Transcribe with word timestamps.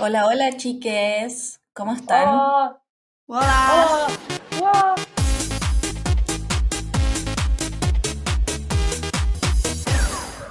Hola, 0.00 0.26
hola 0.26 0.56
chiques, 0.56 1.60
¿cómo 1.72 1.92
están? 1.92 2.28
Oh, 2.28 2.80
Hola. 3.26 4.06
oh. 4.62 4.94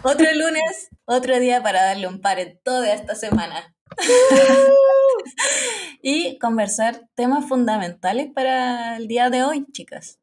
Otro 0.04 0.26
lunes, 0.36 0.90
otro 1.06 1.40
día 1.40 1.64
para 1.64 1.82
darle 1.82 2.10
un 2.10 2.20
par 2.20 2.40
en 2.40 2.60
toda 2.62 2.94
esta 2.94 3.16
semana. 3.16 3.74
y 6.02 6.38
conversar 6.40 7.08
temas 7.16 7.48
fundamentales 7.48 8.30
para 8.36 8.98
el 8.98 9.08
día 9.08 9.30
de 9.30 9.44
hoy, 9.44 9.66
chicas. 9.72 10.20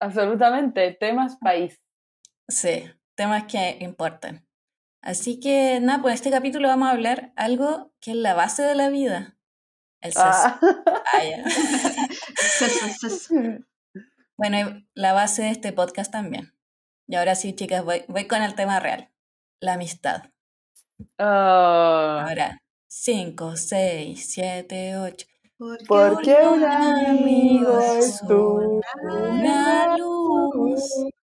Absolutamente, 0.00 0.92
temas 0.92 1.38
país. 1.38 1.80
Sí, 2.46 2.84
temas 3.14 3.44
que 3.44 3.78
importan. 3.80 4.45
Así 5.06 5.38
que 5.38 5.78
nada, 5.80 6.02
pues 6.02 6.10
en 6.10 6.14
este 6.16 6.30
capítulo 6.32 6.66
vamos 6.66 6.88
a 6.88 6.90
hablar 6.90 7.32
algo 7.36 7.92
que 8.00 8.10
es 8.10 8.16
la 8.16 8.34
base 8.34 8.64
de 8.64 8.74
la 8.74 8.88
vida. 8.88 9.38
El 10.00 10.12
sexo. 10.12 10.26
Ah. 10.26 10.58
Ah, 11.12 11.24
ya. 11.24 11.44
Bueno, 14.38 14.58
y 14.58 14.88
la 14.94 15.12
base 15.12 15.42
de 15.42 15.50
este 15.50 15.72
podcast 15.72 16.10
también. 16.12 16.52
Y 17.06 17.14
ahora 17.14 17.36
sí, 17.36 17.54
chicas, 17.54 17.84
voy, 17.84 18.04
voy 18.08 18.26
con 18.26 18.42
el 18.42 18.56
tema 18.56 18.80
real. 18.80 19.08
La 19.60 19.74
amistad. 19.74 20.24
Oh, 21.18 21.22
Ahora, 21.22 22.60
5, 22.88 23.56
6, 23.56 24.26
7, 24.28 24.98
8. 24.98 25.26
porque 25.86 26.36
un 26.46 26.64
amigo 26.64 27.78
es 27.80 28.20
tú, 28.26 28.80
una 29.04 29.96
luz 29.96 30.82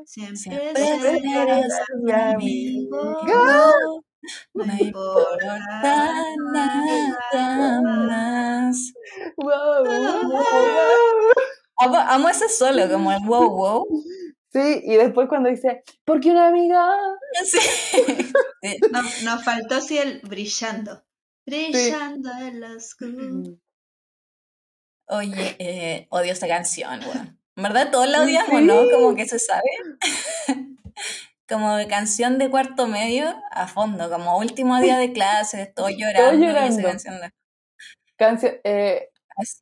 Siempre 0.05 0.73
Siempre 0.75 1.21
serás 1.21 1.73
mi 1.95 2.03
mi 2.03 2.11
amigo. 2.11 3.19
amigo. 3.19 4.03
No 4.53 4.63
importa 4.79 6.13
nada 6.53 7.81
más. 7.81 8.93
wow, 9.37 9.83
wow. 9.85 10.43
Amo, 11.77 11.97
amo 11.97 12.29
ese 12.29 12.47
solo, 12.47 12.89
como 12.89 13.11
el 13.11 13.19
wow, 13.25 13.49
wow. 13.49 13.85
Sí, 14.53 14.81
y 14.85 14.95
después 14.95 15.27
cuando 15.27 15.49
dice, 15.49 15.83
porque 16.05 16.31
una 16.31 16.47
amiga. 16.47 16.87
Sí. 17.43 17.59
Sí. 18.63 18.77
Nos, 18.91 19.23
nos 19.23 19.43
faltó 19.43 19.75
así 19.75 19.97
el 19.97 20.21
brillando. 20.21 21.03
Brillando 21.45 22.31
en 22.39 22.61
la 22.61 22.77
oscuridad. 22.77 23.51
Oye, 25.07 25.55
eh, 25.59 26.07
odio 26.09 26.31
esta 26.31 26.47
canción, 26.47 26.99
weón. 27.01 27.39
En 27.55 27.63
verdad 27.63 27.91
todos 27.91 28.09
la 28.09 28.21
odiamos, 28.23 28.61
¿no? 28.61 28.89
Como 28.91 29.15
que 29.15 29.25
se 29.27 29.37
sabe. 29.39 29.69
Como 31.47 31.75
de 31.75 31.87
canción 31.87 32.37
de 32.37 32.49
cuarto 32.49 32.87
medio 32.87 33.35
a 33.51 33.67
fondo, 33.67 34.09
como 34.09 34.37
último 34.37 34.79
día 34.79 34.97
de 34.97 35.11
clase, 35.11 35.61
estoy 35.63 35.97
llorando. 35.99 36.31
esa 36.31 36.53
llorando. 36.53 36.81
canción 36.83 37.19
de- 37.21 37.31
Canción, 38.15 38.53
eh, 38.63 39.09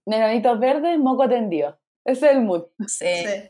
Nenanitos 0.05 0.59
verdes, 0.59 0.99
moco 0.99 1.27
tendido. 1.27 1.79
Ese 2.05 2.27
es 2.27 2.31
el 2.33 2.41
mood. 2.41 2.65
sí. 2.87 3.05
Sí. 3.25 3.49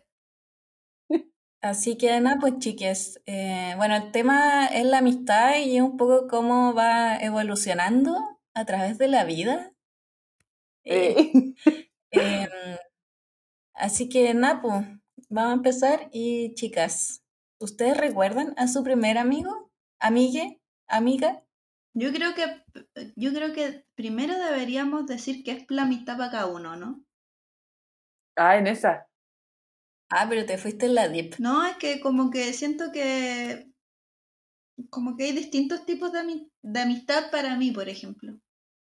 Así 1.62 1.98
que 1.98 2.20
nada, 2.22 2.38
pues 2.40 2.58
chiques, 2.60 3.22
eh, 3.28 3.74
bueno, 3.78 3.96
el 3.96 4.12
tema 4.12 4.66
es 4.68 4.86
la 4.86 5.00
amistad 5.00 5.58
y 5.58 5.76
es 5.78 5.84
un 5.84 5.98
poco 5.98 6.28
cómo 6.28 6.74
va 6.74 7.18
evolucionando 7.18 8.18
a 8.56 8.66
través 8.66 8.98
de 8.98 9.08
la 9.10 9.26
vida. 9.26 9.71
Eh, 10.86 11.16
Eh, 11.16 11.54
em, 12.12 12.78
así 13.74 14.10
que 14.10 14.34
pues, 14.62 14.86
vamos 15.30 15.52
a 15.52 15.56
empezar 15.56 16.10
y 16.12 16.54
chicas, 16.56 17.24
¿ustedes 17.60 17.98
recuerdan 17.98 18.54
a 18.58 18.68
su 18.68 18.84
primer 18.84 19.18
amigo? 19.18 19.72
¿Amigue? 20.00 20.62
¿Amiga? 20.88 21.44
Yo 21.94 22.12
creo 22.12 22.34
que 22.34 22.64
yo 23.16 23.34
creo 23.34 23.54
que 23.54 23.86
primero 23.96 24.34
deberíamos 24.38 25.08
decir 25.08 25.44
que 25.44 25.52
es 25.52 25.66
la 25.70 25.86
mitad 25.86 26.18
para 26.18 26.32
cada 26.32 26.48
uno, 26.48 26.76
¿no? 26.76 27.04
Ah, 28.36 28.58
en 28.58 28.68
esa. 28.68 29.08
Ah, 30.12 30.28
pero 30.30 30.46
te 30.46 30.58
fuiste 30.60 30.86
en 30.86 30.96
la 30.96 31.08
deep. 31.10 31.36
No, 31.40 31.66
es 31.66 31.78
que 31.78 32.00
como 32.00 32.30
que 32.30 32.54
siento 32.54 32.92
que 32.92 33.72
como 34.92 35.16
que 35.18 35.24
hay 35.24 35.32
distintos 35.32 35.86
tipos 35.88 36.12
de, 36.12 36.20
ami- 36.20 36.52
de 36.62 36.80
amistad 36.82 37.32
para 37.32 37.58
mí, 37.58 37.72
por 37.72 37.90
ejemplo. 37.90 38.38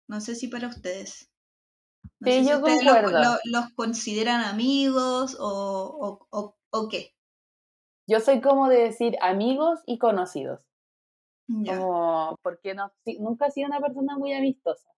No 0.09 0.21
sé 0.21 0.35
si 0.37 0.49
para 0.49 0.69
ustedes. 0.69 1.31
No 2.21 2.31
Sí, 2.31 2.45
sé 2.45 2.51
yo 2.51 2.61
concuerdo. 2.61 3.11
lo- 3.21 3.39
los 3.45 3.71
consideran 3.75 4.41
amigos 4.43 5.37
o, 5.41 5.47
o, 6.01 6.27
o, 6.31 6.57
o 6.71 6.89
qué. 6.89 7.13
Yo 8.07 8.21
soy 8.21 8.41
como 8.41 8.69
de 8.69 8.79
decir 8.85 9.17
amigos 9.21 9.81
y 9.87 9.99
conocidos. 9.99 10.67
Ya. 11.49 11.79
Como, 11.79 12.39
porque 12.43 12.75
no, 12.75 12.93
nunca 13.21 13.47
he 13.47 13.51
sido 13.51 13.69
una 13.69 13.81
persona 13.81 14.17
muy 14.19 14.33
amistosa. 14.33 14.89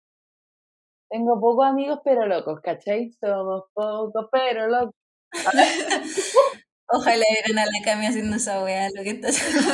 Tengo 1.08 1.40
pocos 1.40 1.66
amigos, 1.66 2.00
pero 2.04 2.26
locos, 2.26 2.60
¿cachai? 2.60 3.12
Somos 3.20 3.64
pocos, 3.74 4.26
pero 4.32 4.68
locos. 4.68 4.94
Ojalá 6.88 7.24
vieran 7.32 7.58
a 7.58 7.66
la 7.66 7.84
Cami 7.84 8.06
haciendo 8.06 8.36
esa 8.36 8.62
weá, 8.62 8.88
lo 8.94 9.02
que 9.02 9.10
está 9.10 9.28
haciendo. 9.28 9.70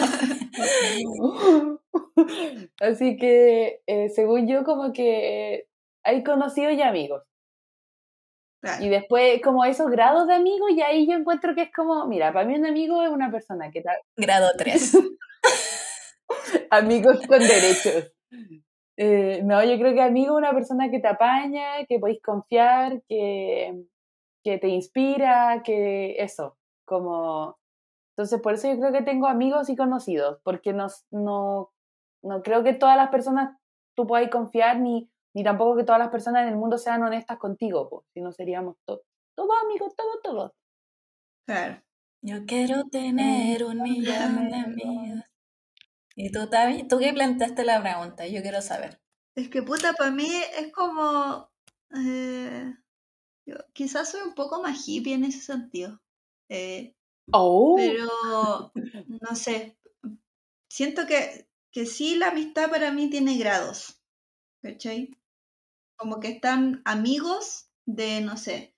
Así 2.80 3.16
que, 3.16 3.82
eh, 3.86 4.08
según 4.10 4.48
yo, 4.48 4.64
como 4.64 4.92
que 4.92 5.66
hay 6.04 6.22
conocidos 6.22 6.74
y 6.74 6.82
amigos. 6.82 7.22
Claro. 8.60 8.84
Y 8.84 8.88
después, 8.88 9.40
como 9.42 9.64
esos 9.64 9.90
grados 9.90 10.28
de 10.28 10.34
amigos, 10.34 10.70
y 10.70 10.82
ahí 10.82 11.06
yo 11.06 11.14
encuentro 11.14 11.54
que 11.54 11.62
es 11.62 11.72
como, 11.72 12.06
mira, 12.06 12.32
para 12.32 12.46
mí 12.46 12.54
un 12.54 12.66
amigo 12.66 13.02
es 13.02 13.10
una 13.10 13.30
persona 13.30 13.70
que 13.70 13.80
está 13.80 13.96
Grado 14.16 14.50
3. 14.56 14.98
amigos 16.70 17.20
con 17.26 17.38
derechos. 17.40 18.12
Eh, 18.96 19.42
no, 19.44 19.64
yo 19.64 19.78
creo 19.78 19.94
que 19.94 20.02
amigo 20.02 20.34
es 20.34 20.38
una 20.38 20.52
persona 20.52 20.90
que 20.90 21.00
te 21.00 21.08
apaña, 21.08 21.84
que 21.86 21.98
podéis 21.98 22.22
confiar, 22.22 23.02
que, 23.08 23.84
que 24.44 24.58
te 24.58 24.68
inspira, 24.68 25.62
que 25.64 26.16
eso, 26.22 26.56
como... 26.84 27.58
Entonces, 28.14 28.40
por 28.40 28.54
eso 28.54 28.68
yo 28.68 28.78
creo 28.78 28.92
que 28.92 29.02
tengo 29.02 29.26
amigos 29.26 29.70
y 29.70 29.76
conocidos, 29.76 30.38
porque 30.44 30.72
no, 30.72 30.86
no, 31.10 31.72
no 32.22 32.42
creo 32.42 32.62
que 32.62 32.74
todas 32.74 32.96
las 32.96 33.08
personas 33.08 33.56
tú 33.96 34.06
podáis 34.06 34.28
confiar, 34.28 34.78
ni, 34.78 35.10
ni 35.34 35.42
tampoco 35.44 35.76
que 35.76 35.84
todas 35.84 35.98
las 35.98 36.10
personas 36.10 36.42
en 36.42 36.48
el 36.50 36.56
mundo 36.56 36.78
sean 36.78 37.02
honestas 37.02 37.38
contigo, 37.38 37.88
pues, 37.88 38.06
si 38.14 38.20
no 38.20 38.32
seríamos 38.32 38.76
to- 38.86 39.02
todos 39.36 39.56
amigos, 39.64 39.94
todos, 39.96 40.20
todos. 40.22 40.52
Claro. 41.46 41.82
Yo 42.24 42.44
quiero 42.46 42.84
tener 42.84 43.64
un 43.64 43.82
millón 43.82 44.48
de 44.48 44.56
amigos. 44.56 45.24
¿Y 46.14 46.30
tú, 46.30 46.48
Tavi? 46.48 46.86
¿Tú 46.86 46.98
qué 46.98 47.12
planteaste 47.12 47.64
la 47.64 47.82
pregunta? 47.82 48.26
Yo 48.26 48.42
quiero 48.42 48.60
saber. 48.60 49.00
Es 49.34 49.48
que 49.48 49.62
puta, 49.62 49.94
para 49.94 50.10
mí 50.10 50.28
es 50.58 50.70
como... 50.72 51.50
eh, 51.96 52.74
yo 53.46 53.56
quizás 53.72 54.10
soy 54.10 54.20
un 54.22 54.34
poco 54.34 54.62
más 54.62 54.86
hippie 54.86 55.14
en 55.14 55.24
ese 55.24 55.40
sentido. 55.40 56.00
Eh, 56.50 56.94
Oh, 57.32 57.76
pero, 57.76 58.72
no 58.74 59.36
sé, 59.36 59.78
siento 60.68 61.06
que, 61.06 61.48
que 61.70 61.86
sí 61.86 62.16
la 62.16 62.28
amistad 62.28 62.68
para 62.68 62.90
mí 62.90 63.08
tiene 63.08 63.38
grados, 63.38 64.02
¿cachai? 64.60 65.16
Como 66.02 66.18
que 66.18 66.26
están 66.26 66.82
amigos 66.84 67.68
de, 67.86 68.22
no 68.22 68.36
sé, 68.36 68.74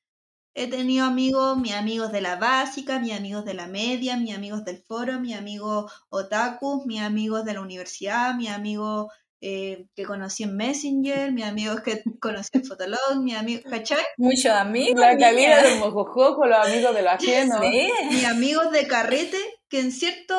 he 0.52 0.68
tenido 0.68 1.06
amigos, 1.06 1.56
mis 1.56 1.72
amigos 1.72 2.12
de 2.12 2.20
la 2.20 2.36
básica, 2.36 2.98
mis 2.98 3.14
amigos 3.14 3.46
de 3.46 3.54
la 3.54 3.66
media, 3.66 4.18
mis 4.18 4.34
amigos 4.34 4.62
del 4.62 4.76
foro, 4.76 5.18
mis 5.20 5.34
amigos 5.34 5.90
otakus, 6.10 6.84
mis 6.84 7.00
amigos 7.00 7.46
de 7.46 7.54
la 7.54 7.62
universidad, 7.62 8.34
mis 8.34 8.50
amigos 8.50 9.10
eh, 9.40 9.86
que 9.96 10.04
conocí 10.04 10.42
en 10.42 10.54
Messenger, 10.54 11.32
mis 11.32 11.46
amigos 11.46 11.80
que 11.80 12.02
conocí 12.20 12.50
en 12.52 12.66
Fotolog, 12.66 13.22
mis 13.22 13.36
amigos, 13.36 13.64
¿cachai? 13.70 14.04
Muchos 14.18 14.52
amigos. 14.52 15.00
la 15.00 15.16
calidad 15.16 15.62
del 15.62 15.78
mojojojo, 15.78 16.44
los 16.44 16.66
amigos 16.66 16.94
de 16.94 17.02
lo 17.02 17.08
ajeno. 17.10 17.58
Sí. 17.62 17.88
mis 18.10 18.26
amigos 18.26 18.70
de 18.70 18.86
carrete 18.86 19.38
que 19.70 19.80
en 19.80 19.92
cierto, 19.92 20.36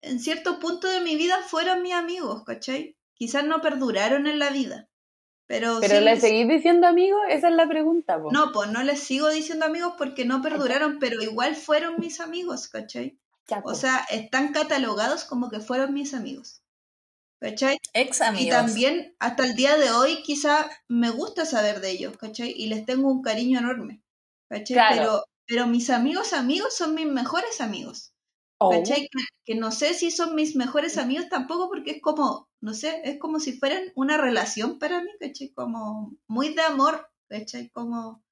en 0.00 0.18
cierto 0.18 0.58
punto 0.60 0.88
de 0.88 1.02
mi 1.02 1.16
vida 1.16 1.36
fueron 1.46 1.82
mis 1.82 1.92
amigos, 1.92 2.42
¿cachai? 2.44 2.96
Quizás 3.12 3.44
no 3.44 3.60
perduraron 3.60 4.26
en 4.26 4.38
la 4.38 4.48
vida, 4.48 4.88
pero, 5.52 5.80
Pero 5.80 5.96
sí 5.98 6.00
le 6.04 6.12
les- 6.12 6.20
seguís 6.22 6.48
diciendo 6.48 6.86
amigos, 6.86 7.20
esa 7.28 7.48
es 7.48 7.54
la 7.54 7.68
pregunta, 7.68 8.18
po. 8.22 8.32
No, 8.32 8.52
pues 8.52 8.70
no 8.70 8.82
les 8.82 9.00
sigo 9.00 9.28
diciendo 9.28 9.66
amigos 9.66 9.94
porque 9.98 10.24
no 10.24 10.40
perduraron, 10.40 10.98
pero 10.98 11.20
igual 11.22 11.56
fueron 11.56 11.96
mis 12.00 12.20
amigos, 12.20 12.68
¿cachai? 12.68 13.18
Ya. 13.48 13.60
O 13.64 13.74
sea, 13.74 13.98
están 14.10 14.52
catalogados 14.54 15.24
como 15.24 15.50
que 15.50 15.60
fueron 15.60 15.92
mis 15.92 16.14
amigos, 16.14 16.62
¿cachai? 17.38 17.76
Ex 17.92 18.20
Y 18.20 18.22
amigos. 18.24 18.56
también 18.56 19.14
hasta 19.18 19.44
el 19.44 19.54
día 19.54 19.76
de 19.76 19.90
hoy 19.90 20.22
quizá 20.22 20.70
me 20.88 21.10
gusta 21.10 21.44
saber 21.44 21.80
de 21.80 21.90
ellos, 21.90 22.16
¿cachai? 22.16 22.54
Y 22.56 22.68
les 22.68 22.86
tengo 22.86 23.10
un 23.12 23.20
cariño 23.22 23.58
enorme, 23.58 24.00
¿cachai? 24.48 24.74
Claro. 24.74 24.96
Pero, 24.96 25.24
pero 25.46 25.66
mis 25.66 25.90
amigos 25.90 26.32
amigos 26.32 26.74
son 26.74 26.94
mis 26.94 27.06
mejores 27.06 27.60
amigos. 27.60 28.11
Oh, 28.62 28.70
¿Cachai? 28.70 29.08
Que, 29.10 29.24
que 29.44 29.54
no 29.54 29.70
sé 29.72 29.94
si 29.94 30.10
son 30.10 30.34
mis 30.34 30.56
mejores 30.56 30.98
amigos 30.98 31.28
tampoco 31.28 31.68
porque 31.68 31.92
es 31.92 32.02
como, 32.02 32.48
no 32.60 32.74
sé, 32.74 33.00
es 33.04 33.18
como 33.18 33.40
si 33.40 33.52
fueran 33.58 33.82
una 33.94 34.16
relación 34.18 34.78
para 34.78 35.02
mí, 35.02 35.10
¿cachai? 35.20 35.52
Como 35.52 36.16
muy 36.28 36.54
de 36.54 36.62
amor, 36.62 37.08
¿cachai? 37.28 37.70
Como, 37.70 38.22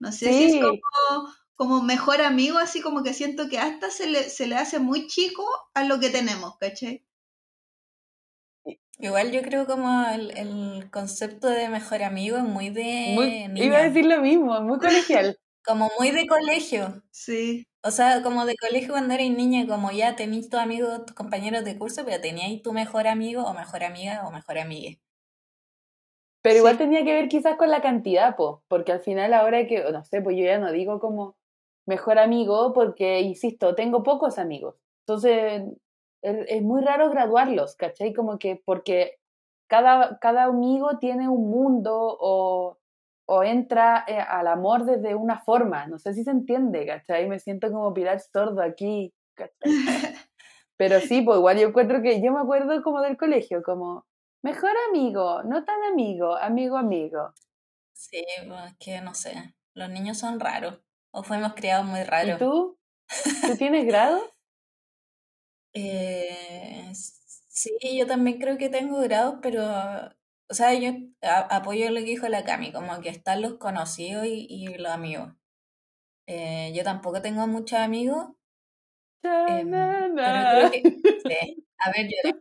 no 0.00 0.12
sé 0.12 0.32
si 0.32 0.44
es 0.44 0.54
como 0.60 1.32
como 1.56 1.82
mejor 1.82 2.22
amigo, 2.22 2.58
así 2.58 2.80
como 2.80 3.02
que 3.02 3.12
siento 3.12 3.48
que 3.48 3.58
hasta 3.58 3.90
se 3.90 4.06
le, 4.06 4.30
se 4.30 4.46
le 4.46 4.54
hace 4.54 4.78
muy 4.78 5.08
chico 5.08 5.44
a 5.74 5.82
lo 5.82 5.98
que 5.98 6.08
tenemos, 6.08 6.56
¿cachai? 6.58 7.04
Igual 9.00 9.30
yo 9.30 9.42
creo 9.42 9.66
como 9.66 10.04
el, 10.08 10.36
el 10.36 10.90
concepto 10.90 11.48
de 11.48 11.68
mejor 11.68 12.02
amigo 12.02 12.36
es 12.36 12.42
muy 12.44 12.70
de 12.70 13.12
Muy- 13.14 13.64
iba 13.64 13.78
a 13.78 13.82
decir 13.84 14.06
lo 14.06 14.20
mismo, 14.20 14.60
muy 14.60 14.78
colegial. 14.78 15.38
como 15.64 15.90
muy 15.98 16.10
de 16.10 16.26
colegio. 16.26 17.02
Sí. 17.10 17.67
O 17.82 17.90
sea, 17.90 18.22
como 18.22 18.44
de 18.44 18.56
colegio 18.56 18.90
cuando 18.90 19.14
eres 19.14 19.30
niña, 19.30 19.66
como 19.66 19.90
ya 19.92 20.16
tenías 20.16 20.48
tus 20.48 20.60
amigos, 20.60 21.06
tus 21.06 21.14
compañeros 21.14 21.64
de 21.64 21.78
curso, 21.78 22.04
pero 22.04 22.20
tenías 22.20 22.62
tu 22.62 22.72
mejor 22.72 23.06
amigo 23.06 23.42
o 23.44 23.54
mejor 23.54 23.84
amiga 23.84 24.26
o 24.26 24.32
mejor 24.32 24.58
amiga. 24.58 24.98
Pero 26.42 26.58
igual 26.58 26.78
tenía 26.78 27.04
que 27.04 27.12
ver 27.12 27.28
quizás 27.28 27.56
con 27.56 27.70
la 27.70 27.82
cantidad, 27.82 28.36
po, 28.36 28.62
porque 28.68 28.92
al 28.92 29.00
final 29.00 29.32
ahora 29.34 29.66
que, 29.66 29.82
no 29.92 30.04
sé, 30.04 30.22
pues 30.22 30.36
yo 30.36 30.44
ya 30.44 30.58
no 30.58 30.72
digo 30.72 31.00
como 31.00 31.36
mejor 31.86 32.18
amigo 32.18 32.72
porque, 32.72 33.20
insisto, 33.20 33.74
tengo 33.74 34.02
pocos 34.02 34.38
amigos. 34.38 34.76
Entonces, 35.06 35.62
es, 36.22 36.36
es 36.48 36.62
muy 36.62 36.82
raro 36.82 37.10
graduarlos, 37.10 37.76
¿cachai? 37.76 38.12
Como 38.12 38.38
que 38.38 38.60
porque 38.64 39.18
cada, 39.68 40.18
cada 40.20 40.44
amigo 40.44 40.98
tiene 40.98 41.28
un 41.28 41.50
mundo 41.50 42.16
o, 42.20 42.78
o 43.30 43.42
entra 43.44 44.04
eh, 44.08 44.18
al 44.18 44.46
amor 44.48 44.86
desde 44.86 45.14
una 45.14 45.38
forma. 45.40 45.86
No 45.86 45.98
sé 45.98 46.14
si 46.14 46.24
se 46.24 46.30
entiende, 46.30 46.86
¿cachai? 46.86 47.28
Me 47.28 47.38
siento 47.38 47.70
como 47.70 47.92
Pilar 47.92 48.20
Sordo 48.20 48.62
aquí, 48.62 49.14
¿cachai? 49.34 49.52
Pero 50.78 51.00
sí, 51.00 51.22
pues 51.22 51.38
igual 51.38 51.58
yo 51.58 51.68
encuentro 51.68 52.00
que 52.02 52.22
yo 52.22 52.32
me 52.32 52.40
acuerdo 52.40 52.82
como 52.82 53.02
del 53.02 53.16
colegio, 53.18 53.62
como 53.62 54.06
mejor 54.42 54.70
amigo, 54.88 55.42
no 55.42 55.64
tan 55.64 55.82
amigo, 55.84 56.36
amigo, 56.36 56.76
amigo. 56.78 57.34
Sí, 57.92 58.24
pues, 58.46 58.72
es 58.72 58.76
que 58.78 59.00
no 59.02 59.12
sé, 59.14 59.54
los 59.74 59.90
niños 59.90 60.18
son 60.18 60.40
raros 60.40 60.80
o 61.10 61.22
fuimos 61.22 61.54
criados 61.54 61.84
muy 61.86 62.00
¿Y 62.00 62.04
raros. 62.04 62.38
tú? 62.38 62.78
¿Tú 63.44 63.56
tienes 63.56 63.86
grado? 63.86 64.20
Eh, 65.74 66.90
sí, 66.94 67.76
yo 67.98 68.06
también 68.06 68.38
creo 68.38 68.56
que 68.58 68.68
tengo 68.68 69.00
grados, 69.00 69.36
pero, 69.42 69.62
o 70.50 70.54
sea, 70.54 70.74
yo 70.74 70.90
a- 71.22 71.56
apoyo 71.56 71.90
lo 71.90 71.96
que 72.00 72.06
dijo 72.06 72.28
la 72.28 72.44
Cami, 72.44 72.72
como 72.72 73.00
que 73.00 73.08
están 73.10 73.42
los 73.42 73.54
conocidos 73.54 74.26
y, 74.26 74.46
y 74.48 74.66
los 74.78 74.90
amigos. 74.92 75.32
Eh, 76.26 76.72
yo 76.74 76.84
tampoco 76.84 77.22
tengo 77.22 77.46
muchos 77.46 77.78
amigos, 77.78 78.28
pero 79.22 80.48
creo 80.50 80.70
que, 80.70 80.82
sí. 81.26 81.64
A 81.78 81.90
ver, 81.92 82.08
yo, 82.08 82.38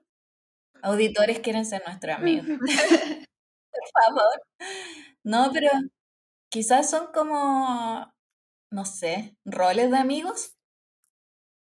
auditores 0.81 1.39
quieren 1.39 1.65
ser 1.65 1.83
nuestros 1.85 2.15
amigos, 2.15 2.45
por 3.71 4.03
favor. 4.05 4.41
No, 5.23 5.51
pero 5.53 5.69
quizás 6.49 6.89
son 6.89 7.07
como, 7.13 8.13
no 8.71 8.85
sé, 8.85 9.37
roles 9.45 9.91
de 9.91 9.97
amigos. 9.97 10.55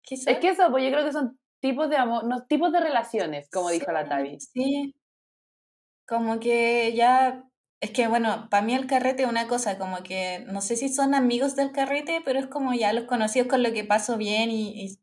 Quizás. 0.03 0.27
Es 0.35 0.39
que 0.39 0.49
eso, 0.49 0.69
pues 0.71 0.83
yo 0.83 0.91
creo 0.91 1.05
que 1.05 1.11
son 1.11 1.39
tipos 1.59 1.89
de 1.89 1.97
amor, 1.97 2.25
no, 2.25 2.45
tipos 2.45 2.71
de 2.71 2.79
relaciones, 2.79 3.49
como 3.49 3.69
dijo 3.71 3.91
la 3.91 4.07
Tavi. 4.07 4.39
Sí, 4.39 4.93
como 6.07 6.39
que 6.39 6.93
ya, 6.95 7.49
es 7.81 7.91
que 7.91 8.07
bueno, 8.07 8.47
para 8.49 8.65
mí 8.65 8.73
el 8.73 8.87
carrete 8.87 9.23
es 9.23 9.29
una 9.29 9.47
cosa, 9.47 9.77
como 9.77 10.03
que 10.03 10.45
no 10.47 10.61
sé 10.61 10.75
si 10.75 10.89
son 10.89 11.15
amigos 11.15 11.55
del 11.55 11.71
carrete, 11.71 12.21
pero 12.25 12.39
es 12.39 12.47
como 12.47 12.73
ya 12.73 12.93
los 12.93 13.05
conocidos 13.05 13.47
con 13.47 13.63
lo 13.63 13.73
que 13.73 13.83
paso 13.83 14.17
bien 14.17 14.51
y, 14.51 14.85
y 14.85 14.99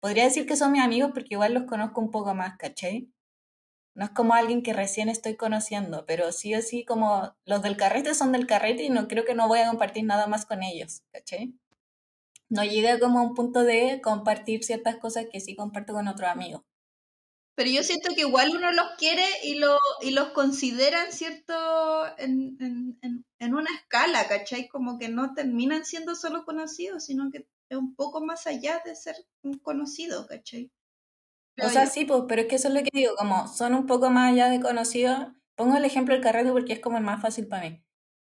podría 0.00 0.24
decir 0.24 0.46
que 0.46 0.56
son 0.56 0.72
mis 0.72 0.82
amigos 0.82 1.10
porque 1.12 1.34
igual 1.34 1.54
los 1.54 1.64
conozco 1.64 2.00
un 2.00 2.10
poco 2.10 2.34
más, 2.34 2.56
¿cachai? 2.58 3.10
No 3.94 4.04
es 4.04 4.10
como 4.10 4.34
alguien 4.34 4.62
que 4.62 4.74
recién 4.74 5.08
estoy 5.08 5.36
conociendo, 5.36 6.04
pero 6.06 6.30
sí 6.30 6.54
o 6.54 6.60
sí 6.62 6.84
como 6.84 7.34
los 7.46 7.62
del 7.62 7.78
carrete 7.78 8.14
son 8.14 8.30
del 8.32 8.46
carrete 8.46 8.82
y 8.84 8.90
no 8.90 9.08
creo 9.08 9.24
que 9.24 9.34
no 9.34 9.48
voy 9.48 9.60
a 9.60 9.68
compartir 9.68 10.04
nada 10.04 10.26
más 10.26 10.44
con 10.46 10.62
ellos, 10.62 11.02
¿cachai? 11.12 11.54
No 12.48 12.62
llega 12.62 13.00
como 13.00 13.18
a 13.18 13.22
un 13.22 13.34
punto 13.34 13.64
de 13.64 14.00
compartir 14.02 14.62
ciertas 14.64 14.96
cosas 14.96 15.26
que 15.32 15.40
sí 15.40 15.56
comparto 15.56 15.94
con 15.94 16.08
otros 16.08 16.30
amigos. 16.30 16.62
Pero 17.56 17.70
yo 17.70 17.82
siento 17.82 18.14
que 18.14 18.22
igual 18.22 18.54
uno 18.56 18.72
los 18.72 18.86
quiere 18.98 19.24
y, 19.44 19.56
lo, 19.56 19.78
y 20.02 20.10
los 20.12 20.30
consideran, 20.30 21.12
¿cierto? 21.12 21.54
En, 22.18 22.56
en, 22.60 22.98
en, 23.02 23.26
en 23.40 23.54
una 23.54 23.70
escala, 23.74 24.28
¿cachai? 24.28 24.68
Como 24.68 24.98
que 24.98 25.08
no 25.08 25.34
terminan 25.34 25.84
siendo 25.86 26.14
solo 26.16 26.44
conocidos, 26.44 27.04
sino 27.06 27.30
que 27.32 27.48
es 27.70 27.78
un 27.78 27.94
poco 27.96 28.20
más 28.24 28.46
allá 28.46 28.82
de 28.84 28.94
ser 28.96 29.16
un 29.42 29.58
conocido, 29.58 30.26
¿cachai? 30.26 30.70
O 31.60 31.68
sea, 31.70 31.86
yo. 31.86 31.86
sí, 31.86 32.04
pues, 32.04 32.24
pero 32.28 32.42
es 32.42 32.48
que 32.48 32.56
eso 32.56 32.68
es 32.68 32.74
lo 32.74 32.82
que 32.82 32.90
digo, 32.92 33.14
como 33.16 33.48
son 33.48 33.74
un 33.74 33.86
poco 33.86 34.10
más 34.10 34.32
allá 34.32 34.50
de 34.50 34.60
conocidos. 34.60 35.28
Pongo 35.54 35.76
el 35.76 35.84
ejemplo 35.86 36.14
del 36.14 36.22
carrete 36.22 36.52
porque 36.52 36.74
es 36.74 36.80
como 36.80 36.98
el 36.98 37.04
más 37.04 37.22
fácil 37.22 37.48
para 37.48 37.70
mí. 37.70 37.82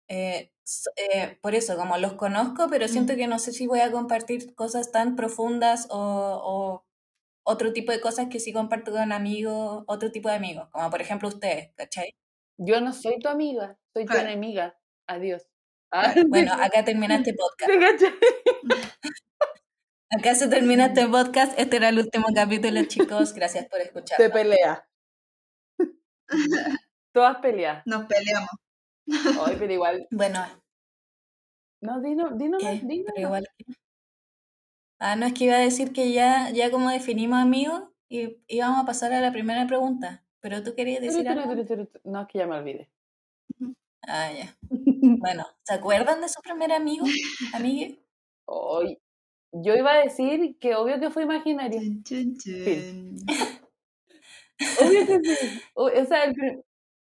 Eh, 0.09 0.53
eh, 0.97 1.39
por 1.41 1.55
eso, 1.55 1.77
como 1.77 1.97
los 1.97 2.13
conozco, 2.15 2.67
pero 2.69 2.87
siento 2.89 3.13
Mm. 3.13 3.17
que 3.17 3.27
no 3.27 3.39
sé 3.39 3.53
si 3.53 3.67
voy 3.67 3.81
a 3.81 3.91
compartir 3.91 4.55
cosas 4.55 4.91
tan 4.91 5.15
profundas 5.17 5.87
o, 5.91 5.97
o 6.43 6.86
otro 7.47 7.71
tipo 7.73 7.91
de 7.93 8.01
cosas 8.01 8.27
que 8.29 8.39
sí 8.39 8.51
comparto 8.51 8.91
con 8.91 9.11
amigos, 9.13 9.83
otro 9.87 10.11
tipo 10.11 10.27
de 10.29 10.35
amigos, 10.35 10.67
como 10.71 10.89
por 10.89 11.01
ejemplo 11.01 11.29
ustedes, 11.29 11.71
¿cachai? 11.75 12.13
Yo 12.59 12.81
no 12.81 12.91
soy 12.93 13.19
tu 13.19 13.29
amiga, 13.29 13.77
soy 13.93 14.05
tu 14.05 14.11
Claro. 14.13 14.27
enemiga. 14.27 14.77
Adiós. 15.07 15.47
Ah, 15.91 16.13
Bueno, 16.27 16.51
acá 16.61 16.83
termina 16.83 17.15
este 17.15 17.33
podcast. 17.33 18.03
Acá 20.09 20.35
se 20.35 20.47
termina 20.49 20.87
este 20.87 21.07
podcast. 21.07 21.57
Este 21.57 21.77
era 21.77 21.89
el 21.89 21.99
último 21.99 22.27
capítulo, 22.35 22.83
chicos. 22.85 23.33
Gracias 23.33 23.67
por 23.69 23.79
escuchar. 23.79 24.17
Te 24.17 24.29
pelea. 24.29 24.87
Todas 27.13 27.37
peleas. 27.37 27.83
Nos 27.85 28.05
peleamos. 28.05 28.49
Ay, 29.45 29.55
pero 29.57 29.71
igual. 29.73 30.07
Bueno, 30.11 30.45
No, 31.81 32.01
dino, 32.01 32.31
dino, 32.31 32.57
¿qué? 32.57 32.81
dino. 32.83 33.05
Pero 33.15 33.27
igual 33.27 33.47
Ah, 34.99 35.15
no, 35.15 35.25
es 35.27 35.33
que 35.33 35.45
iba 35.45 35.55
a 35.55 35.59
decir 35.59 35.93
que 35.93 36.11
ya, 36.11 36.49
ya 36.51 36.71
como 36.71 36.89
definimos 36.89 37.39
amigos, 37.39 37.83
y 38.09 38.37
íbamos 38.47 38.79
a 38.81 38.85
pasar 38.85 39.13
a 39.13 39.21
la 39.21 39.31
primera 39.31 39.67
pregunta. 39.67 40.23
Pero 40.39 40.63
tú 40.63 40.73
querías 40.75 41.01
decir 41.01 41.27
algo. 41.27 41.53
No, 42.03 42.21
es 42.21 42.27
que 42.27 42.39
ya 42.39 42.47
me 42.47 42.57
olvidé. 42.57 42.89
Ah, 44.07 44.31
ya. 44.31 44.55
Bueno, 45.19 45.45
¿se 45.63 45.73
acuerdan 45.73 46.21
de 46.21 46.29
su 46.29 46.41
primer 46.41 46.71
amigo? 46.71 47.05
¿Amigue? 47.53 47.99
Ay, 48.47 48.97
yo 49.51 49.75
iba 49.75 49.91
a 49.93 50.03
decir 50.03 50.57
que 50.59 50.75
obvio 50.75 50.99
que 50.99 51.09
fue 51.09 51.23
imaginario. 51.23 51.79
Chun, 51.81 52.03
chun, 52.03 52.37
chun. 52.37 53.15
Obvio 54.81 55.05
que 55.05 55.19
sí. 55.35 55.61
O, 55.75 55.85
o 55.85 56.05
sea, 56.05 56.23
el 56.25 56.35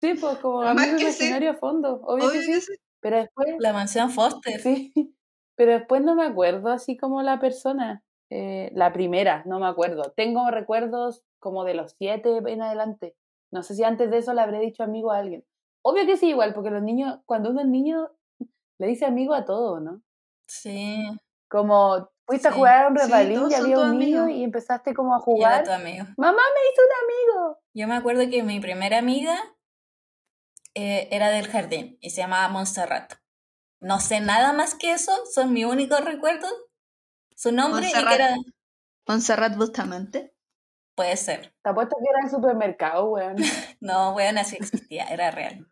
sí, 0.01 0.13
pues 0.19 0.37
como 0.39 0.61
amigo 0.61 0.97
que 0.97 1.11
sí. 1.11 1.25
imaginario 1.25 1.51
a 1.51 1.55
fondo. 1.55 2.01
Obvio, 2.03 2.27
Obvio 2.29 2.31
que 2.31 2.41
sí. 2.41 2.51
que 2.53 2.61
sí. 2.61 2.73
Pero 3.01 3.17
después, 3.17 3.55
La 3.59 3.73
mansión 3.73 4.09
Foster. 4.11 4.59
sí. 4.61 4.93
Pero 5.55 5.71
después 5.73 6.01
no 6.01 6.15
me 6.15 6.25
acuerdo 6.25 6.69
así 6.69 6.97
como 6.97 7.21
la 7.21 7.39
persona. 7.39 8.03
Eh, 8.31 8.71
la 8.73 8.91
primera, 8.91 9.43
no 9.45 9.59
me 9.59 9.67
acuerdo. 9.67 10.11
Tengo 10.15 10.49
recuerdos 10.51 11.23
como 11.39 11.63
de 11.63 11.75
los 11.75 11.93
siete 11.97 12.37
en 12.47 12.61
adelante. 12.61 13.15
No 13.51 13.61
sé 13.63 13.75
si 13.75 13.83
antes 13.83 14.09
de 14.09 14.17
eso 14.17 14.33
le 14.33 14.41
habré 14.41 14.59
dicho 14.59 14.83
amigo 14.83 15.11
a 15.11 15.19
alguien. 15.19 15.45
Obvio 15.83 16.05
que 16.07 16.17
sí, 16.17 16.29
igual, 16.29 16.53
porque 16.55 16.71
los 16.71 16.81
niños, 16.81 17.19
cuando 17.25 17.51
uno 17.51 17.61
es 17.61 17.67
niño, 17.67 18.09
le 18.79 18.87
dice 18.87 19.05
amigo 19.05 19.33
a 19.35 19.45
todo, 19.45 19.79
¿no? 19.79 20.01
Sí, 20.47 21.03
Como 21.47 22.09
fuiste 22.27 22.47
a 22.47 22.51
Sí. 22.51 22.57
jugar 22.57 22.85
a 22.85 22.87
un 22.89 22.97
Sí, 22.97 23.05
rebalín 23.05 23.35
todos 23.39 23.51
y 23.51 23.55
había 23.55 23.79
un 23.79 23.99
niño 23.99 24.23
amigos. 24.23 24.39
y 24.39 24.43
empezaste 24.43 24.93
como 24.95 25.15
a 25.15 25.19
jugar. 25.19 25.63
tu 25.63 25.71
amigo. 25.71 26.05
Mamá 26.17 26.41
me 26.41 26.61
hizo 26.71 26.81
un 26.81 27.37
amigo. 27.43 27.59
Yo 27.75 27.87
me 27.87 27.95
acuerdo 27.95 28.27
que 28.29 28.41
mi 28.43 28.59
primera 28.59 28.97
amiga 28.97 29.37
eh, 30.73 31.07
era 31.11 31.29
del 31.29 31.47
jardín 31.47 31.97
y 32.01 32.09
se 32.09 32.21
llamaba 32.21 32.49
Montserrat. 32.49 33.13
No 33.85 33.99
sé 33.99 34.19
nada 34.19 34.51
más 34.51 34.73
que 34.73 34.93
eso, 34.93 35.11
son 35.31 35.53
mis 35.53 35.63
únicos 35.63 36.03
recuerdos. 36.03 36.51
Su 37.35 37.51
nombre 37.51 37.87
y 37.87 37.91
que 37.91 38.15
era... 38.15 38.35
Montserrat 39.07 39.55
Bustamante. 39.55 40.33
Puede 40.95 41.15
ser. 41.17 41.53
Te 41.61 41.69
apuesto 41.69 41.95
que 41.99 42.09
era 42.09 42.17
en 42.21 42.25
el 42.25 42.31
supermercado, 42.31 43.05
weón. 43.11 43.35
No, 43.81 44.13
bueno, 44.13 44.41
así 44.41 44.55
existía, 44.55 45.03
era 45.03 45.29
real. 45.29 45.71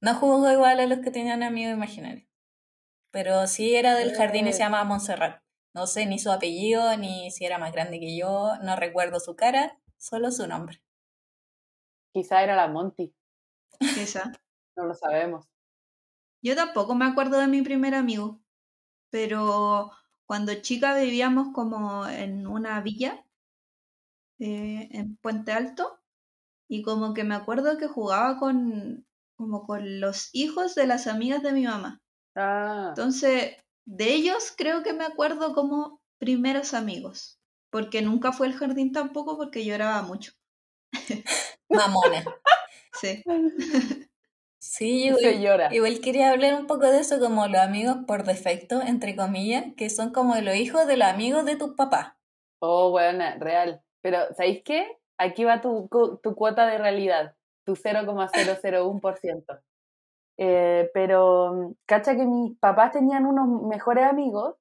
No 0.00 0.16
jugó 0.16 0.50
igual 0.50 0.80
a 0.80 0.86
los 0.86 0.98
que 0.98 1.12
tenían 1.12 1.44
amigos 1.44 1.74
imaginarios. 1.74 2.28
Pero 3.12 3.46
sí 3.46 3.76
era 3.76 3.94
del 3.94 4.16
jardín 4.16 4.48
y 4.48 4.52
se 4.52 4.58
llamaba 4.58 4.82
Montserrat. 4.82 5.44
No 5.74 5.86
sé 5.86 6.06
ni 6.06 6.18
su 6.18 6.32
apellido, 6.32 6.96
ni 6.96 7.30
si 7.30 7.44
era 7.44 7.56
más 7.56 7.70
grande 7.70 8.00
que 8.00 8.18
yo, 8.18 8.56
no 8.64 8.74
recuerdo 8.74 9.20
su 9.20 9.36
cara, 9.36 9.78
solo 9.96 10.32
su 10.32 10.48
nombre. 10.48 10.82
Quizá 12.12 12.42
era 12.42 12.56
la 12.56 12.66
Monty, 12.66 13.14
Esa. 13.78 14.32
no 14.74 14.86
lo 14.86 14.94
sabemos. 14.94 15.51
Yo 16.42 16.54
tampoco 16.56 16.94
me 16.94 17.04
acuerdo 17.06 17.38
de 17.38 17.46
mi 17.46 17.62
primer 17.62 17.94
amigo, 17.94 18.40
pero 19.10 19.92
cuando 20.26 20.54
chica 20.62 20.96
vivíamos 20.96 21.48
como 21.54 22.06
en 22.08 22.46
una 22.46 22.80
villa 22.82 23.24
eh, 24.38 24.88
en 24.92 25.16
Puente 25.16 25.52
Alto 25.52 26.00
y 26.68 26.82
como 26.82 27.14
que 27.14 27.24
me 27.24 27.34
acuerdo 27.34 27.78
que 27.78 27.88
jugaba 27.88 28.38
con 28.38 29.06
como 29.36 29.66
con 29.66 30.00
los 30.00 30.30
hijos 30.34 30.74
de 30.76 30.86
las 30.86 31.06
amigas 31.08 31.42
de 31.42 31.52
mi 31.52 31.64
mamá. 31.64 32.02
Ah, 32.36 32.88
Entonces, 32.90 33.56
de 33.86 34.14
ellos 34.14 34.54
creo 34.56 34.82
que 34.82 34.92
me 34.92 35.04
acuerdo 35.04 35.54
como 35.54 36.00
primeros 36.18 36.74
amigos, 36.74 37.40
porque 37.70 38.02
nunca 38.02 38.32
fue 38.32 38.48
el 38.48 38.54
jardín 38.54 38.92
tampoco 38.92 39.36
porque 39.36 39.64
lloraba 39.64 40.02
mucho. 40.02 40.32
Mamona. 41.70 42.22
Sí. 43.00 43.22
Sí, 44.64 45.10
Se 45.18 45.32
igual, 45.32 45.40
llora. 45.42 45.74
igual 45.74 46.00
quería 46.00 46.30
hablar 46.30 46.54
un 46.54 46.68
poco 46.68 46.86
de 46.86 47.00
eso, 47.00 47.18
como 47.18 47.48
los 47.48 47.60
amigos 47.60 47.96
por 48.06 48.22
defecto, 48.22 48.80
entre 48.80 49.16
comillas, 49.16 49.64
que 49.76 49.90
son 49.90 50.12
como 50.12 50.36
los 50.36 50.54
hijos 50.54 50.86
de 50.86 50.96
los 50.96 51.08
amigos 51.08 51.44
de 51.44 51.56
tus 51.56 51.74
papás. 51.74 52.12
Oh, 52.60 52.90
bueno, 52.92 53.24
real. 53.40 53.82
Pero, 54.02 54.18
¿sabéis 54.36 54.62
qué? 54.64 54.86
Aquí 55.18 55.42
va 55.42 55.60
tu, 55.60 55.88
tu 56.22 56.34
cuota 56.36 56.64
de 56.66 56.78
realidad, 56.78 57.34
tu 57.64 57.74
0,001%. 57.74 59.60
Eh, 60.38 60.90
pero, 60.94 61.74
cacha 61.84 62.14
que 62.14 62.24
mis 62.24 62.56
papás 62.60 62.92
tenían 62.92 63.26
unos 63.26 63.62
mejores 63.64 64.04
amigos 64.04 64.54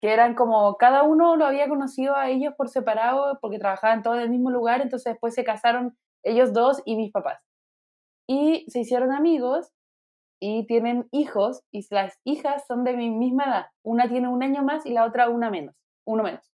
que 0.00 0.10
eran 0.14 0.34
como, 0.34 0.76
cada 0.78 1.02
uno 1.02 1.36
lo 1.36 1.44
había 1.44 1.68
conocido 1.68 2.16
a 2.16 2.30
ellos 2.30 2.54
por 2.56 2.70
separado 2.70 3.38
porque 3.42 3.58
trabajaban 3.58 4.02
todos 4.02 4.16
en 4.16 4.22
el 4.22 4.30
mismo 4.30 4.50
lugar, 4.50 4.80
entonces 4.80 5.12
después 5.12 5.34
se 5.34 5.44
casaron 5.44 5.98
ellos 6.22 6.54
dos 6.54 6.80
y 6.86 6.96
mis 6.96 7.12
papás. 7.12 7.40
Y 8.28 8.64
se 8.68 8.80
hicieron 8.80 9.12
amigos 9.12 9.72
y 10.40 10.66
tienen 10.66 11.08
hijos 11.10 11.62
y 11.72 11.86
las 11.90 12.18
hijas 12.24 12.64
son 12.66 12.84
de 12.84 12.96
mi 12.96 13.10
misma 13.10 13.44
edad. 13.44 13.66
Una 13.82 14.08
tiene 14.08 14.28
un 14.28 14.42
año 14.42 14.62
más 14.62 14.86
y 14.86 14.90
la 14.90 15.04
otra 15.04 15.28
una 15.28 15.50
menos, 15.50 15.74
uno 16.06 16.22
menos. 16.22 16.52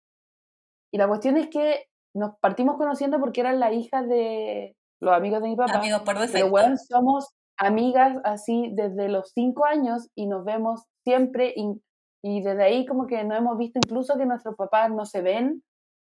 Y 0.92 0.98
la 0.98 1.08
cuestión 1.08 1.38
es 1.38 1.48
que 1.48 1.86
nos 2.16 2.38
partimos 2.40 2.78
conociendo 2.78 3.20
porque 3.20 3.42
eran 3.42 3.60
las 3.60 3.74
hijas 3.74 4.08
de 4.08 4.76
los 5.02 5.14
amigos 5.14 5.42
de 5.42 5.50
mi 5.50 5.56
papá. 5.56 5.80
Amigos 5.80 6.02
por 6.02 6.14
Pero 6.14 6.28
defecto. 6.28 6.50
bueno, 6.50 6.78
somos 6.78 7.30
amigas 7.58 8.18
así 8.24 8.72
desde 8.74 9.10
los 9.10 9.32
cinco 9.34 9.66
años 9.66 10.10
y 10.16 10.28
nos 10.28 10.46
vemos 10.46 10.84
siempre 11.04 11.54
y, 11.56 11.82
y 12.24 12.42
desde 12.42 12.64
ahí 12.64 12.86
como 12.86 13.08
que 13.08 13.24
no 13.24 13.36
hemos 13.36 13.58
visto 13.58 13.80
incluso 13.84 14.18
que 14.18 14.26
nuestros 14.26 14.56
papás 14.56 14.92
no 14.92 15.06
se 15.06 15.22
ven. 15.22 15.64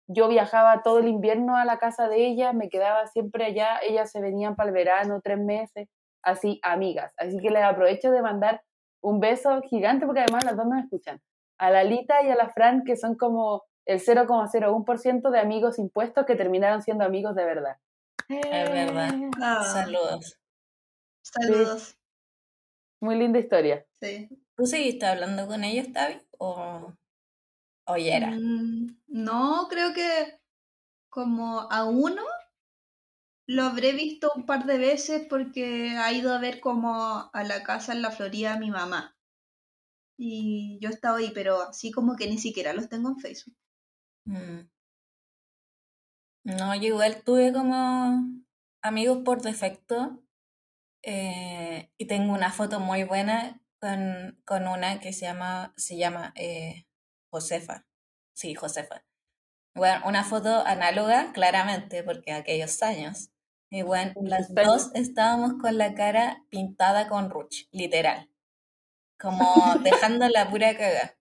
Yo 0.08 0.28
viajaba 0.28 0.84
todo 0.84 1.00
el 1.00 1.08
invierno 1.08 1.56
a 1.56 1.66
la 1.66 1.78
casa 1.80 2.08
de 2.08 2.28
ella, 2.28 2.54
me 2.54 2.70
quedaba 2.70 3.08
siempre 3.08 3.46
allá, 3.46 3.80
ellas 3.82 4.12
se 4.12 4.22
venían 4.22 4.56
para 4.56 4.70
el 4.70 4.74
verano, 4.74 5.22
tres 5.24 5.40
meses, 5.40 5.88
así, 6.22 6.60
amigas. 6.64 7.14
Así 7.18 7.38
que 7.40 7.50
les 7.50 7.64
aprovecho 7.64 8.12
de 8.12 8.22
mandar 8.22 8.62
un 9.02 9.20
beso 9.20 9.62
gigante 9.62 10.06
porque 10.06 10.22
además 10.22 10.46
las 10.46 10.58
dos 10.58 10.66
nos 10.66 10.84
escuchan. 10.84 11.22
A 11.58 11.70
la 11.70 11.84
Lita 11.84 12.22
y 12.24 12.30
a 12.30 12.36
la 12.36 12.50
Fran, 12.50 12.84
que 12.84 12.98
son 12.98 13.16
como 13.16 13.64
el 13.86 14.00
0,01% 14.00 15.30
de 15.30 15.40
amigos 15.40 15.80
impuestos 15.80 16.26
que 16.26 16.36
terminaron 16.36 16.82
siendo 16.82 17.04
amigos 17.04 17.36
de 17.36 17.46
verdad. 17.46 17.78
Es 18.30 18.72
verdad. 18.72 19.14
Ah, 19.42 19.64
Saludos. 19.64 20.40
Saludos. 21.22 21.98
Muy 23.02 23.16
linda 23.16 23.40
historia. 23.40 23.86
Sí. 24.00 24.30
¿Tú 24.56 24.66
seguiste 24.66 25.06
hablando 25.06 25.48
con 25.48 25.64
ellos, 25.64 25.92
Tavi? 25.92 26.22
¿O, 26.38 26.94
o 27.86 27.98
ya 27.98 28.18
era? 28.18 28.32
Mm, 28.32 28.98
No, 29.08 29.68
creo 29.70 29.94
que 29.94 30.40
como 31.10 31.62
a 31.72 31.86
uno 31.86 32.24
lo 33.48 33.64
habré 33.64 33.94
visto 33.94 34.34
un 34.36 34.46
par 34.46 34.66
de 34.66 34.78
veces 34.78 35.26
porque 35.30 35.92
ha 35.98 36.12
ido 36.12 36.34
a 36.34 36.40
ver 36.40 36.60
como 36.60 37.30
a 37.32 37.44
la 37.46 37.64
casa 37.64 37.94
en 37.94 38.02
la 38.02 38.12
Florida 38.12 38.60
mi 38.60 38.70
mamá. 38.70 39.16
Y 40.18 40.80
yo 40.82 40.90
estaba 40.90 41.20
ahí, 41.20 41.32
pero 41.34 41.62
así 41.62 41.92
como 41.92 42.16
que 42.16 42.28
ni 42.28 42.38
siquiera 42.38 42.74
los 42.74 42.90
tengo 42.90 43.10
en 43.10 43.20
Facebook. 43.20 43.56
Mm. 44.28 44.68
No, 46.44 46.76
yo 46.76 46.88
igual 46.88 47.24
tuve 47.24 47.54
como 47.54 48.44
amigos 48.82 49.20
por 49.24 49.42
defecto 49.42 50.22
eh, 51.04 51.92
y 51.98 52.08
tengo 52.08 52.34
una 52.34 52.52
foto 52.52 52.80
muy 52.80 53.04
buena 53.04 53.62
con, 53.80 54.42
con 54.46 54.68
una 54.68 55.00
que 55.00 55.14
se 55.14 55.26
llama, 55.26 55.74
se 55.78 55.98
llama 55.98 56.34
eh, 56.36 56.86
Josefa. 57.34 57.84
Sí, 58.36 58.54
Josefa. 58.54 59.04
Bueno, 59.76 60.04
una 60.06 60.24
foto 60.24 60.64
análoga, 60.68 61.34
claramente, 61.34 62.04
porque 62.04 62.32
aquellos 62.32 62.84
años. 62.84 63.32
Y 63.72 63.82
bueno, 63.82 64.14
En 64.16 64.30
las 64.30 64.54
dos 64.54 64.92
estábamos 64.94 65.54
con 65.60 65.80
la 65.80 65.96
cara 65.96 66.46
pintada 66.50 67.08
con 67.08 67.32
ruch, 67.32 67.66
literal. 67.72 68.30
Como 69.20 69.44
dejando 69.84 70.30
la 70.30 70.48
pura 70.48 70.78
caga. 70.78 71.18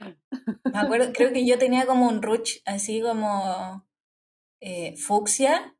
Me 0.00 0.80
acuerdo, 0.80 1.12
creo 1.12 1.32
que 1.32 1.46
yo 1.46 1.58
tenía 1.58 1.86
como 1.86 2.08
un 2.08 2.20
ruch 2.20 2.56
así 2.64 3.00
como 3.00 3.86
eh, 4.60 4.96
fucsia 4.96 5.76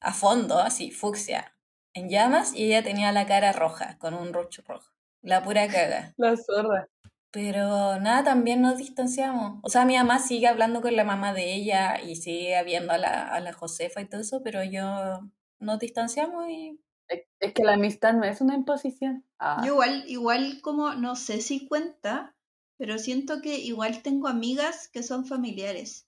a 0.00 0.12
fondo, 0.12 0.60
así, 0.60 0.92
fucsia, 0.92 1.52
en 1.94 2.08
llamas, 2.08 2.54
y 2.54 2.66
ella 2.66 2.84
tenía 2.84 3.10
la 3.10 3.26
cara 3.26 3.52
roja, 3.52 3.98
con 3.98 4.14
un 4.14 4.32
ruch 4.32 4.60
rojo. 4.64 4.92
La 5.20 5.42
pura 5.42 5.66
caga. 5.66 6.14
La 6.16 6.36
zorra. 6.36 6.88
Pero 7.30 8.00
nada, 8.00 8.24
también 8.24 8.62
nos 8.62 8.78
distanciamos. 8.78 9.60
O 9.62 9.68
sea, 9.68 9.84
mi 9.84 9.96
mamá 9.96 10.18
sigue 10.18 10.46
hablando 10.48 10.80
con 10.80 10.96
la 10.96 11.04
mamá 11.04 11.32
de 11.34 11.54
ella 11.54 12.00
y 12.00 12.16
sigue 12.16 12.62
viendo 12.64 12.92
a 12.92 12.98
la, 12.98 13.28
a 13.28 13.40
la 13.40 13.52
Josefa 13.52 14.00
y 14.00 14.08
todo 14.08 14.20
eso, 14.22 14.42
pero 14.42 14.64
yo 14.64 15.20
nos 15.60 15.78
distanciamos 15.78 16.48
y 16.48 16.80
Es, 17.08 17.22
es 17.40 17.52
que 17.54 17.64
la 17.64 17.74
amistad 17.74 18.14
no 18.14 18.24
es 18.24 18.40
una 18.40 18.54
imposición. 18.54 19.24
Ah, 19.38 19.62
Yo 19.64 19.74
igual, 19.74 20.04
igual 20.08 20.60
como, 20.62 20.94
no 20.94 21.16
sé 21.16 21.40
si 21.42 21.66
cuenta, 21.66 22.34
pero 22.78 22.98
siento 22.98 23.40
que 23.42 23.58
igual 23.58 24.02
tengo 24.02 24.28
amigas 24.28 24.88
que 24.88 25.02
son 25.02 25.26
familiares, 25.26 26.06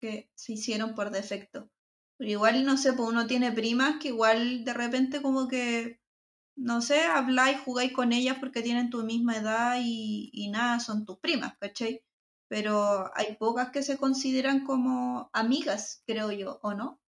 que 0.00 0.28
se 0.34 0.52
hicieron 0.54 0.94
por 0.94 1.10
defecto. 1.10 1.70
Pero 2.18 2.30
igual, 2.30 2.64
no 2.64 2.76
sé, 2.76 2.92
pues 2.92 3.08
uno 3.08 3.26
tiene 3.26 3.52
primas 3.52 4.00
que 4.00 4.08
igual 4.08 4.64
de 4.64 4.74
repente 4.74 5.22
como 5.22 5.48
que, 5.48 6.00
no 6.58 6.80
sé, 6.82 7.02
habláis, 7.04 7.60
jugáis 7.60 7.92
con 7.92 8.12
ellas 8.12 8.38
porque 8.40 8.62
tienen 8.62 8.90
tu 8.90 9.04
misma 9.04 9.36
edad 9.36 9.76
y, 9.80 10.30
y 10.32 10.50
nada, 10.50 10.80
son 10.80 11.04
tus 11.06 11.18
primas, 11.20 11.56
¿cachai? 11.58 12.04
Pero 12.48 13.10
hay 13.16 13.36
pocas 13.36 13.70
que 13.70 13.82
se 13.82 13.98
consideran 13.98 14.64
como 14.64 15.30
amigas, 15.32 16.02
creo 16.06 16.32
yo, 16.32 16.60
¿o 16.62 16.74
no? 16.74 17.00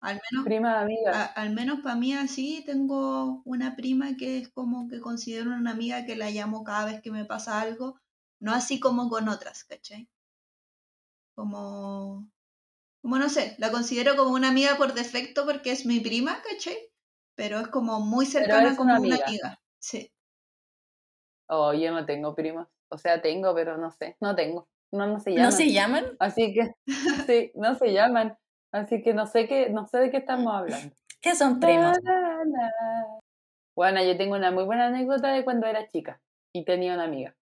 Al 0.00 0.20
menos 0.32 0.48
prima 0.48 0.80
amiga. 0.80 1.12
a- 1.12 1.24
al 1.26 1.50
menos 1.54 1.80
para 1.82 1.96
mí 1.96 2.14
así, 2.14 2.62
tengo 2.66 3.42
una 3.44 3.76
prima 3.76 4.16
que 4.16 4.38
es 4.38 4.48
como 4.50 4.88
que 4.88 5.00
considero 5.00 5.50
una 5.54 5.72
amiga 5.72 6.06
que 6.06 6.16
la 6.16 6.30
llamo 6.30 6.64
cada 6.64 6.86
vez 6.86 7.02
que 7.02 7.10
me 7.12 7.24
pasa 7.26 7.60
algo, 7.60 8.00
no 8.40 8.52
así 8.54 8.80
como 8.80 9.08
con 9.10 9.28
otras, 9.28 9.64
¿cachai? 9.64 10.10
Como, 11.36 12.32
como 13.02 13.18
no 13.18 13.28
sé, 13.30 13.56
la 13.58 13.70
considero 13.72 14.16
como 14.16 14.34
una 14.34 14.48
amiga 14.50 14.76
por 14.78 14.94
defecto 14.94 15.46
porque 15.46 15.72
es 15.72 15.86
mi 15.86 16.00
prima, 16.00 16.42
¿cachai? 16.42 16.76
Pero 17.36 17.60
es 17.60 17.68
como 17.68 18.00
muy 18.00 18.26
cercana 18.26 18.76
como 18.76 18.92
una 18.94 18.98
una 18.98 19.16
amiga. 19.16 19.60
Sí. 19.78 20.12
Oh, 21.48 21.72
yo 21.72 21.92
no 21.92 22.04
tengo 22.06 22.34
primos. 22.34 22.66
O 22.88 22.98
sea, 22.98 23.20
tengo, 23.22 23.54
pero 23.54 23.76
no 23.76 23.90
sé. 23.92 24.16
No 24.20 24.34
tengo. 24.34 24.68
No, 24.92 25.06
no 25.06 25.20
se 25.20 25.30
llaman. 25.32 25.44
¿no 25.44 25.52
se 25.52 25.72
llaman? 25.72 26.04
Así 26.18 26.54
que, 26.54 26.74
sí, 27.26 27.52
no 27.54 27.74
se 27.76 27.92
llaman. 27.92 28.36
Así 28.72 29.02
que 29.02 29.14
no 29.14 29.26
sé 29.26 29.46
qué, 29.46 29.68
no 29.70 29.86
sé 29.86 29.98
de 29.98 30.10
qué 30.10 30.16
estamos 30.18 30.52
hablando. 30.54 30.94
¿Qué 31.20 31.34
son 31.34 31.60
primos? 31.60 31.96
Bueno, 33.76 34.02
yo 34.02 34.16
tengo 34.16 34.34
una 34.36 34.50
muy 34.50 34.64
buena 34.64 34.86
anécdota 34.86 35.32
de 35.32 35.44
cuando 35.44 35.66
era 35.66 35.88
chica 35.88 36.20
y 36.52 36.64
tenía 36.64 36.94
una 36.94 37.04
amiga. 37.04 37.36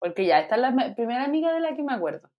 Porque 0.00 0.26
ya, 0.26 0.40
esta 0.40 0.56
es 0.56 0.60
la 0.60 0.70
me- 0.70 0.94
primera 0.94 1.24
amiga 1.24 1.52
de 1.52 1.60
la 1.60 1.74
que 1.74 1.82
me 1.82 1.94
acuerdo. 1.94 2.30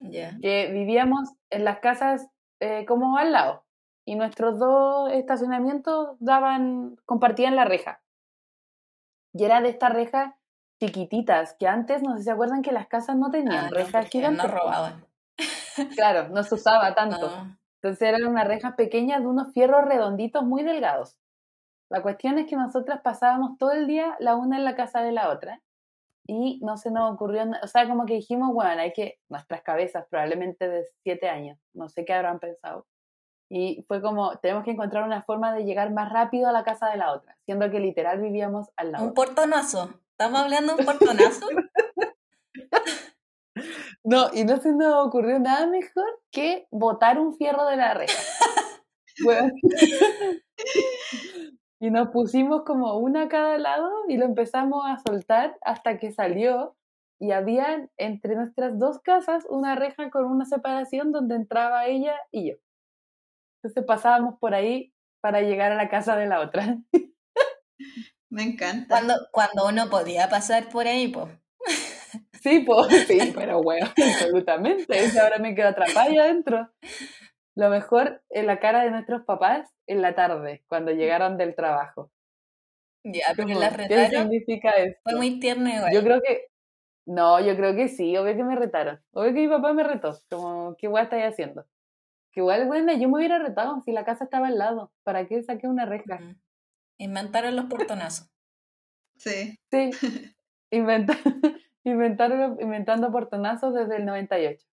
Ya. 0.00 0.36
Que 0.40 0.70
vivíamos 0.72 1.30
en 1.50 1.64
las 1.64 1.80
casas 1.80 2.28
eh, 2.60 2.84
como 2.86 3.16
al 3.16 3.32
lado. 3.32 3.64
Y 4.08 4.14
nuestros 4.14 4.58
dos 4.58 5.12
estacionamientos 5.12 6.16
daban, 6.18 6.96
compartían 7.04 7.56
la 7.56 7.66
reja. 7.66 8.00
Y 9.34 9.44
era 9.44 9.60
de 9.60 9.68
estas 9.68 9.92
rejas 9.92 10.34
chiquititas, 10.80 11.54
que 11.58 11.68
antes, 11.68 12.02
no 12.02 12.12
sé 12.12 12.20
si 12.20 12.24
se 12.24 12.30
acuerdan 12.30 12.62
que 12.62 12.72
las 12.72 12.86
casas 12.86 13.16
no 13.16 13.30
tenían 13.30 13.66
Ah, 13.66 13.68
no, 13.68 13.76
rejas 13.76 14.06
no 14.06 14.10
gigantes. 14.10 14.50
robaban. 14.50 15.04
Claro, 15.94 16.30
no 16.30 16.42
se 16.42 16.54
usaba 16.54 16.94
tanto. 16.94 17.18
No. 17.28 17.58
Entonces 17.82 18.00
eran 18.08 18.24
unas 18.24 18.46
rejas 18.48 18.76
pequeñas 18.76 19.20
de 19.20 19.26
unos 19.26 19.52
fierros 19.52 19.84
redonditos 19.84 20.42
muy 20.42 20.62
delgados. 20.62 21.18
La 21.90 22.00
cuestión 22.00 22.38
es 22.38 22.46
que 22.46 22.56
nosotras 22.56 23.02
pasábamos 23.02 23.58
todo 23.58 23.72
el 23.72 23.86
día 23.86 24.16
la 24.20 24.36
una 24.36 24.56
en 24.56 24.64
la 24.64 24.74
casa 24.74 25.02
de 25.02 25.12
la 25.12 25.28
otra 25.28 25.60
y 26.26 26.60
no 26.62 26.78
se 26.78 26.90
nos 26.90 27.12
ocurrió, 27.12 27.42
o 27.62 27.66
sea, 27.66 27.86
como 27.86 28.06
que 28.06 28.14
dijimos, 28.14 28.54
bueno, 28.54 28.80
hay 28.80 28.94
que, 28.94 29.18
nuestras 29.28 29.60
cabezas 29.60 30.06
probablemente 30.08 30.66
de 30.66 30.86
siete 31.02 31.28
años, 31.28 31.58
no 31.74 31.90
sé 31.90 32.06
qué 32.06 32.14
habrán 32.14 32.38
pensado. 32.38 32.86
Y 33.50 33.84
fue 33.88 34.02
como, 34.02 34.36
tenemos 34.38 34.64
que 34.64 34.72
encontrar 34.72 35.04
una 35.04 35.22
forma 35.22 35.54
de 35.54 35.64
llegar 35.64 35.90
más 35.92 36.12
rápido 36.12 36.48
a 36.48 36.52
la 36.52 36.64
casa 36.64 36.90
de 36.90 36.98
la 36.98 37.12
otra, 37.12 37.36
siendo 37.46 37.70
que 37.70 37.80
literal 37.80 38.20
vivíamos 38.20 38.68
al 38.76 38.92
lado. 38.92 39.04
Un 39.06 39.14
portonazo. 39.14 39.90
¿Estamos 40.10 40.40
hablando 40.40 40.74
de 40.74 40.80
un 40.80 40.86
portonazo? 40.86 41.46
No, 44.04 44.28
y 44.32 44.44
no 44.44 44.56
se 44.58 44.72
nos 44.72 45.06
ocurrió 45.06 45.38
nada 45.38 45.66
mejor 45.66 46.06
que 46.30 46.66
botar 46.70 47.18
un 47.18 47.34
fierro 47.34 47.66
de 47.66 47.76
la 47.76 47.94
reja. 47.94 48.14
Bueno. 49.24 49.52
y 51.80 51.90
nos 51.90 52.10
pusimos 52.10 52.62
como 52.62 52.98
una 52.98 53.24
a 53.24 53.28
cada 53.28 53.58
lado 53.58 53.90
y 54.06 54.16
lo 54.16 54.24
empezamos 54.24 54.84
a 54.86 54.98
soltar 55.04 55.58
hasta 55.62 55.98
que 55.98 56.12
salió 56.12 56.76
y 57.18 57.32
había 57.32 57.90
entre 57.96 58.36
nuestras 58.36 58.78
dos 58.78 59.00
casas 59.00 59.44
una 59.50 59.74
reja 59.74 60.08
con 60.10 60.24
una 60.24 60.44
separación 60.44 61.10
donde 61.10 61.34
entraba 61.34 61.86
ella 61.86 62.14
y 62.30 62.50
yo. 62.50 62.56
Entonces 63.62 63.84
pasábamos 63.84 64.38
por 64.38 64.54
ahí 64.54 64.92
para 65.20 65.40
llegar 65.40 65.72
a 65.72 65.76
la 65.76 65.88
casa 65.88 66.16
de 66.16 66.26
la 66.26 66.40
otra. 66.40 66.78
Me 68.30 68.42
encanta. 68.42 68.86
Cuando, 68.88 69.14
cuando 69.32 69.66
uno 69.66 69.88
podía 69.88 70.28
pasar 70.28 70.68
por 70.68 70.86
ahí, 70.86 71.08
pues. 71.08 71.32
Sí, 72.42 72.60
pues 72.60 72.88
sí, 73.08 73.32
pero 73.34 73.62
bueno, 73.62 73.86
absolutamente. 73.96 74.98
Esa 74.98 75.22
ahora 75.24 75.38
me 75.38 75.54
quedo 75.54 75.68
atrapada 75.68 76.02
ahí 76.02 76.18
adentro. 76.18 76.70
Lo 77.56 77.70
mejor 77.70 78.22
en 78.30 78.46
la 78.46 78.60
cara 78.60 78.84
de 78.84 78.90
nuestros 78.90 79.24
papás 79.24 79.68
en 79.86 80.02
la 80.02 80.14
tarde, 80.14 80.62
cuando 80.68 80.92
llegaron 80.92 81.36
del 81.36 81.56
trabajo. 81.56 82.10
Ya, 83.04 83.26
pero 83.34 83.48
Como, 83.48 83.60
las 83.60 83.76
¿Qué 83.76 83.88
retaron. 83.88 84.10
significa 84.10 84.70
esto? 84.70 85.00
Fue 85.02 85.16
muy 85.16 85.40
tierno 85.40 85.68
igual. 85.68 85.92
Yo 85.92 86.02
creo 86.02 86.20
que. 86.20 86.48
No, 87.06 87.40
yo 87.40 87.56
creo 87.56 87.74
que 87.74 87.88
sí, 87.88 88.16
obvio 88.18 88.36
que 88.36 88.44
me 88.44 88.54
retaron. 88.54 89.00
Obvio 89.12 89.32
que 89.32 89.40
mi 89.40 89.48
papá 89.48 89.72
me 89.72 89.82
retó. 89.82 90.18
Como, 90.30 90.76
¿qué 90.76 90.88
guay 90.88 91.04
estáis 91.04 91.24
haciendo? 91.24 91.64
Que 92.32 92.40
igual, 92.40 92.66
bueno, 92.66 92.92
yo 92.92 93.08
me 93.08 93.16
hubiera 93.16 93.38
retado 93.38 93.82
si 93.84 93.92
la 93.92 94.04
casa 94.04 94.24
estaba 94.24 94.48
al 94.48 94.58
lado. 94.58 94.92
¿Para 95.04 95.26
qué 95.26 95.42
saqué 95.42 95.66
una 95.68 95.86
reja? 95.86 96.18
Inventaron 96.98 97.56
los 97.56 97.66
portonazos. 97.66 98.28
Sí. 99.16 99.58
Sí. 99.70 99.90
Inventa- 100.70 101.16
inventaron, 101.84 102.58
inventando 102.60 103.10
portonazos 103.10 103.74
desde 103.74 103.96
el 103.96 104.04
98. 104.04 104.66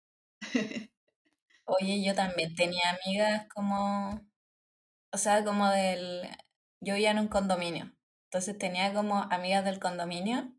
Oye, 1.65 2.03
yo 2.03 2.13
también 2.15 2.55
tenía 2.55 2.81
amigas 2.91 3.47
como, 3.53 4.19
o 5.11 5.17
sea, 5.17 5.43
como 5.45 5.69
del, 5.69 6.23
yo 6.81 6.95
vivía 6.95 7.11
en 7.11 7.19
un 7.19 7.27
condominio, 7.29 7.93
entonces 8.25 8.57
tenía 8.57 8.93
como 8.93 9.17
amigas 9.31 9.63
del 9.63 9.79
condominio, 9.79 10.51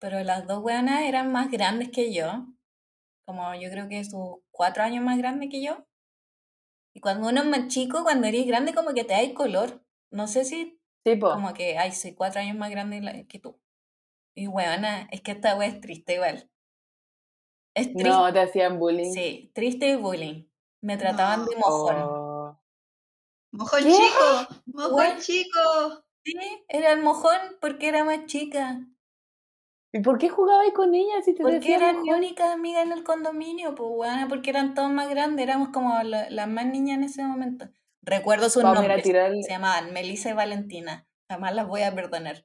pero 0.00 0.22
las 0.22 0.46
dos 0.46 0.62
weonas 0.62 1.02
eran 1.02 1.32
más 1.32 1.50
grandes 1.50 1.90
que 1.90 2.12
yo, 2.12 2.46
como 3.24 3.54
yo 3.54 3.70
creo 3.70 3.88
que 3.88 4.04
sus 4.04 4.38
cuatro 4.50 4.82
años 4.82 5.02
más 5.04 5.16
grandes 5.18 5.48
que 5.50 5.62
yo. 5.62 5.86
Y 6.94 7.00
cuando 7.00 7.28
uno 7.28 7.40
es 7.40 7.46
más 7.46 7.68
chico, 7.68 8.04
cuando 8.04 8.26
eres 8.26 8.46
grande, 8.46 8.72
como 8.72 8.94
que 8.94 9.04
te 9.04 9.14
da 9.14 9.34
color. 9.34 9.84
No 10.10 10.28
sé 10.28 10.44
si 10.44 10.80
Tipo, 11.04 11.30
como 11.30 11.52
que, 11.52 11.76
ay, 11.76 11.92
soy 11.92 12.14
cuatro 12.14 12.40
años 12.40 12.56
más 12.56 12.70
grande 12.70 13.26
que 13.28 13.38
tú. 13.38 13.60
Y 14.34 14.48
weona, 14.48 15.06
es 15.12 15.20
que 15.20 15.32
esta 15.32 15.54
wea 15.54 15.68
es 15.68 15.80
triste 15.80 16.14
igual. 16.14 16.50
Es 17.74 17.88
triste. 17.92 18.08
no 18.08 18.32
te 18.32 18.40
hacían 18.40 18.78
bullying. 18.78 19.12
Sí, 19.12 19.50
triste 19.54 19.88
y 19.90 19.96
bullying. 19.96 20.46
Me 20.80 20.96
trataban 20.96 21.44
de 21.44 21.56
mojón. 21.56 21.96
Oh. 21.98 22.60
Mojón 23.52 23.82
¿Qué? 23.82 23.90
chico, 23.90 24.62
mojón 24.66 24.94
What? 24.94 25.18
chico. 25.20 26.04
Sí, 26.24 26.34
era 26.68 26.92
el 26.92 27.02
mojón 27.02 27.38
porque 27.60 27.88
era 27.88 28.04
más 28.04 28.24
chica. 28.26 28.80
¿Y 29.94 30.00
por 30.00 30.18
qué 30.18 30.28
jugabais 30.28 30.72
con 30.72 30.92
ella 30.92 31.22
si 31.24 31.34
te 31.34 31.42
Porque 31.44 31.60
decían 31.60 31.80
era 31.82 31.92
mi 32.00 32.10
única 32.10 32.52
amiga 32.52 32.82
en 32.82 32.90
el 32.90 33.04
condominio, 33.04 33.76
pues 33.76 33.88
bueno, 33.90 34.26
porque 34.28 34.50
eran 34.50 34.74
todos 34.74 34.90
más 34.90 35.08
grandes, 35.08 35.44
éramos 35.44 35.68
como 35.68 36.02
la- 36.02 36.28
las 36.30 36.48
más 36.48 36.66
niñas 36.66 36.98
en 36.98 37.04
ese 37.04 37.22
momento. 37.24 37.68
Recuerdo 38.02 38.50
sus 38.50 38.64
Vamos 38.64 38.80
nombres. 38.80 39.04
Se 39.04 39.48
llamaban 39.52 39.92
Melissa 39.92 40.30
y 40.30 40.32
Valentina. 40.32 41.06
Jamás 41.30 41.54
las 41.54 41.68
voy 41.68 41.82
a 41.82 41.94
perdonar. 41.94 42.44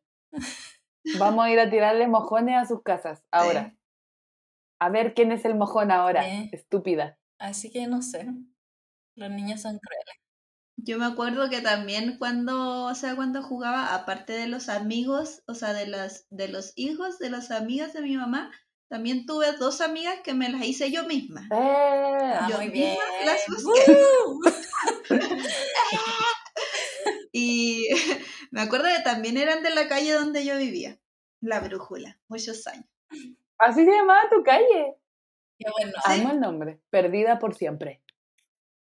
vamos 1.17 1.43
a 1.43 1.49
ir 1.49 1.59
a 1.59 1.71
tirarle 1.71 2.07
mojones 2.07 2.55
a 2.55 2.65
sus 2.65 2.83
casas 2.83 3.23
ahora. 3.31 3.75
A 4.79 4.89
ver 4.89 5.15
quién 5.15 5.31
es 5.31 5.43
el 5.43 5.55
mojón 5.55 5.89
ahora, 5.91 6.23
Sí. 6.23 6.49
estúpida. 6.53 7.17
Así 7.39 7.71
que 7.71 7.87
no 7.87 8.03
sé. 8.03 8.27
Los 9.15 9.31
niños 9.31 9.61
son 9.61 9.79
crueles. 9.79 10.19
Yo 10.83 10.97
me 10.97 11.05
acuerdo 11.05 11.49
que 11.49 11.61
también 11.61 12.17
cuando, 12.17 12.85
o 12.85 12.95
sea, 12.95 13.15
cuando 13.15 13.41
jugaba, 13.43 13.93
aparte 13.95 14.33
de 14.33 14.47
los 14.47 14.69
amigos, 14.69 15.41
o 15.47 15.53
sea, 15.53 15.73
de 15.73 15.87
las, 15.87 16.25
de 16.29 16.47
los 16.47 16.73
hijos 16.75 17.19
de 17.19 17.29
las 17.29 17.51
amigas 17.51 17.93
de 17.93 18.01
mi 18.01 18.15
mamá, 18.15 18.51
también 18.89 19.25
tuve 19.25 19.51
dos 19.53 19.81
amigas 19.81 20.15
que 20.23 20.33
me 20.33 20.49
las 20.49 20.63
hice 20.65 20.91
yo 20.91 21.03
misma. 21.05 21.41
Eh, 21.51 22.15
Ah, 22.31 22.47
Yo 22.49 22.57
muy 22.57 22.69
misma 22.69 22.79
bien. 22.81 22.97
las. 23.25 23.45
Y 27.31 27.87
me 28.51 28.61
acuerdo 28.61 28.85
que 28.95 29.03
también 29.03 29.37
eran 29.37 29.61
de 29.63 29.69
la 29.69 29.87
calle 29.87 30.13
donde 30.13 30.45
yo 30.45 30.57
vivía, 30.57 30.99
La 31.41 31.59
Brújula, 31.59 32.17
muchos 32.27 32.65
años. 32.67 32.85
Así 33.57 33.85
se 33.85 33.91
llamaba 33.91 34.29
tu 34.29 34.41
calle. 34.43 34.95
Qué 35.59 35.69
bueno. 35.71 35.91
Sí. 36.05 36.21
Amo 36.21 36.31
el 36.31 36.39
nombre. 36.39 36.79
Perdida 36.89 37.37
por 37.39 37.53
siempre. 37.55 38.01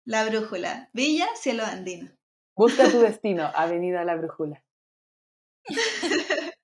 La 0.06 0.24
Brújula, 0.24 0.88
Villa 0.92 1.26
Cielo 1.34 1.64
Andino. 1.64 2.08
Busca 2.56 2.88
tu 2.88 3.00
destino, 3.00 3.44
Avenida 3.54 4.04
La 4.04 4.14
Brújula. 4.14 4.64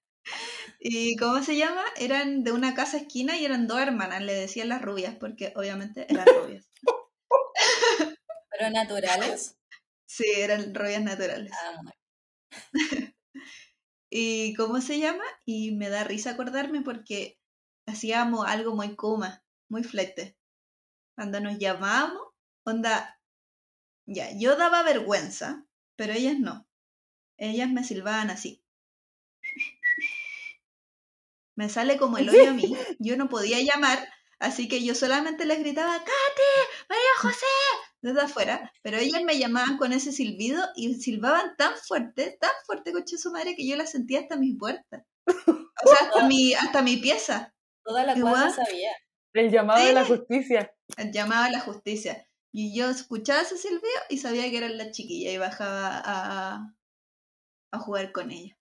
¿Y 0.78 1.16
cómo 1.16 1.42
se 1.42 1.56
llama? 1.56 1.82
Eran 1.96 2.44
de 2.44 2.52
una 2.52 2.74
casa 2.74 2.98
esquina 2.98 3.36
y 3.36 3.44
eran 3.44 3.66
dos 3.66 3.80
hermanas, 3.80 4.22
le 4.22 4.32
decían 4.32 4.68
las 4.68 4.80
rubias, 4.80 5.16
porque 5.16 5.52
obviamente 5.56 6.06
eran 6.08 6.26
rubias. 6.26 6.70
Pero 8.50 8.70
naturales. 8.70 9.58
Sí, 10.06 10.24
eran 10.36 10.72
rubias 10.72 11.02
naturales. 11.02 11.50
Ah. 11.52 11.80
¿Y 14.08 14.54
cómo 14.54 14.80
se 14.80 15.00
llama? 15.00 15.24
Y 15.44 15.72
me 15.72 15.88
da 15.88 16.04
risa 16.04 16.30
acordarme 16.30 16.82
porque 16.82 17.40
hacíamos 17.88 18.46
algo 18.46 18.76
muy 18.76 18.94
kuma, 18.94 19.42
muy 19.68 19.82
flete. 19.82 20.36
Cuando 21.16 21.40
nos 21.40 21.58
llamábamos, 21.58 22.22
onda, 22.64 23.18
ya, 24.12 24.30
yo 24.36 24.56
daba 24.56 24.82
vergüenza, 24.82 25.64
pero 25.96 26.12
ellas 26.12 26.38
no. 26.38 26.66
Ellas 27.36 27.70
me 27.70 27.84
silbaban 27.84 28.30
así. 28.30 28.62
Me 31.54 31.68
sale 31.68 31.98
como 31.98 32.18
el 32.18 32.28
hoyo 32.28 32.50
a 32.50 32.54
mí. 32.54 32.62
Yo 32.98 33.16
no 33.16 33.28
podía 33.28 33.60
llamar, 33.60 34.08
así 34.38 34.68
que 34.68 34.82
yo 34.82 34.94
solamente 34.94 35.44
les 35.44 35.58
gritaba, 35.58 35.98
¡Cate! 35.98 36.50
¡María 36.88 37.04
José! 37.20 37.46
desde 38.02 38.20
afuera, 38.20 38.72
pero 38.82 38.98
ellas 38.98 39.22
me 39.22 39.38
llamaban 39.38 39.76
con 39.76 39.92
ese 39.92 40.10
silbido 40.10 40.60
y 40.74 40.94
silbaban 40.94 41.56
tan 41.56 41.72
fuerte, 41.76 42.36
tan 42.40 42.50
fuerte, 42.66 42.92
coche 42.92 43.16
su 43.16 43.30
madre, 43.30 43.54
que 43.54 43.66
yo 43.66 43.76
la 43.76 43.86
sentía 43.86 44.20
hasta 44.20 44.36
mi 44.36 44.54
puerta. 44.54 45.06
O 45.24 45.88
sea, 45.88 46.08
hasta 46.08 46.26
mi, 46.28 46.52
hasta 46.52 46.82
mi 46.82 46.96
pieza. 46.96 47.54
Toda 47.84 48.04
la 48.04 48.20
cuadra 48.20 48.50
sabía. 48.50 48.90
El 49.32 49.50
llamado 49.50 49.84
de 49.84 49.92
la 49.92 50.04
justicia. 50.04 50.74
Llamaba 51.12 51.46
a 51.46 51.50
la 51.50 51.60
justicia. 51.60 52.26
Y 52.54 52.76
yo 52.76 52.90
escuchaba 52.90 53.40
ese 53.40 53.56
silbido 53.56 53.88
y 54.10 54.18
sabía 54.18 54.50
que 54.50 54.58
era 54.58 54.68
la 54.68 54.90
chiquilla 54.90 55.32
y 55.32 55.38
bajaba 55.38 56.02
a, 56.04 56.74
a 57.72 57.78
jugar 57.78 58.12
con 58.12 58.30
ella. 58.30 58.56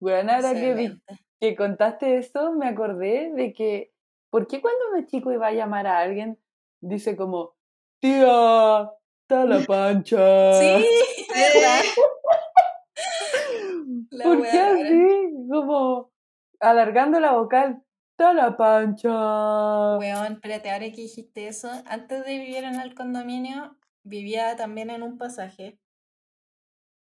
Bueno, 0.00 0.32
ahora 0.32 0.54
que, 0.54 1.56
contaste 1.56 2.18
eso, 2.18 2.52
me 2.52 2.68
acordé 2.68 3.32
de 3.34 3.52
que, 3.52 3.92
¿por 4.30 4.46
qué 4.46 4.60
cuando 4.60 4.80
uno 4.92 5.06
chico 5.06 5.32
iba 5.32 5.48
a 5.48 5.52
llamar 5.52 5.88
a 5.88 5.98
alguien, 5.98 6.38
dice 6.80 7.16
como, 7.16 7.56
tía, 8.00 8.90
está 9.22 9.44
la 9.44 9.60
pancha? 9.66 10.52
Sí, 10.54 10.86
¿verdad? 11.34 11.82
¿Por 14.22 14.42
qué 14.42 14.58
así? 14.58 15.34
Como 15.50 16.12
alargando 16.60 17.18
la 17.18 17.32
vocal, 17.32 17.82
está 18.12 18.32
la 18.34 18.56
pancha. 18.56 19.96
Weón, 19.98 20.34
espérate, 20.34 20.70
ahora 20.70 20.90
que 20.90 21.02
dijiste 21.02 21.48
eso, 21.48 21.70
antes 21.86 22.24
de 22.24 22.38
vivir 22.38 22.64
en 22.64 22.80
el 22.80 22.94
condominio, 22.94 23.76
vivía 24.04 24.56
también 24.56 24.90
en 24.90 25.02
un 25.02 25.18
pasaje 25.18 25.78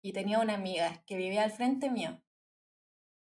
y 0.03 0.13
tenía 0.13 0.41
una 0.41 0.55
amiga 0.55 1.03
que 1.07 1.17
vivía 1.17 1.45
al 1.45 1.53
frente 1.53 1.91
mío. 1.91 2.23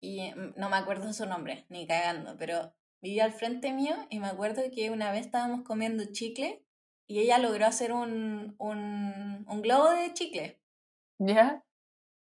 Y 0.00 0.32
mm, 0.32 0.54
no 0.56 0.68
me 0.68 0.76
acuerdo 0.76 1.12
su 1.12 1.26
nombre, 1.26 1.66
ni 1.68 1.86
cagando, 1.86 2.36
pero 2.36 2.74
vivía 3.00 3.24
al 3.24 3.32
frente 3.32 3.72
mío 3.72 3.94
y 4.10 4.18
me 4.18 4.28
acuerdo 4.28 4.62
que 4.74 4.90
una 4.90 5.12
vez 5.12 5.26
estábamos 5.26 5.62
comiendo 5.62 6.04
chicle 6.12 6.64
y 7.06 7.20
ella 7.20 7.38
logró 7.38 7.66
hacer 7.66 7.92
un, 7.92 8.54
un, 8.58 9.44
un 9.48 9.62
globo 9.62 9.90
de 9.90 10.12
chicle 10.12 10.60
¿Ya? 11.18 11.64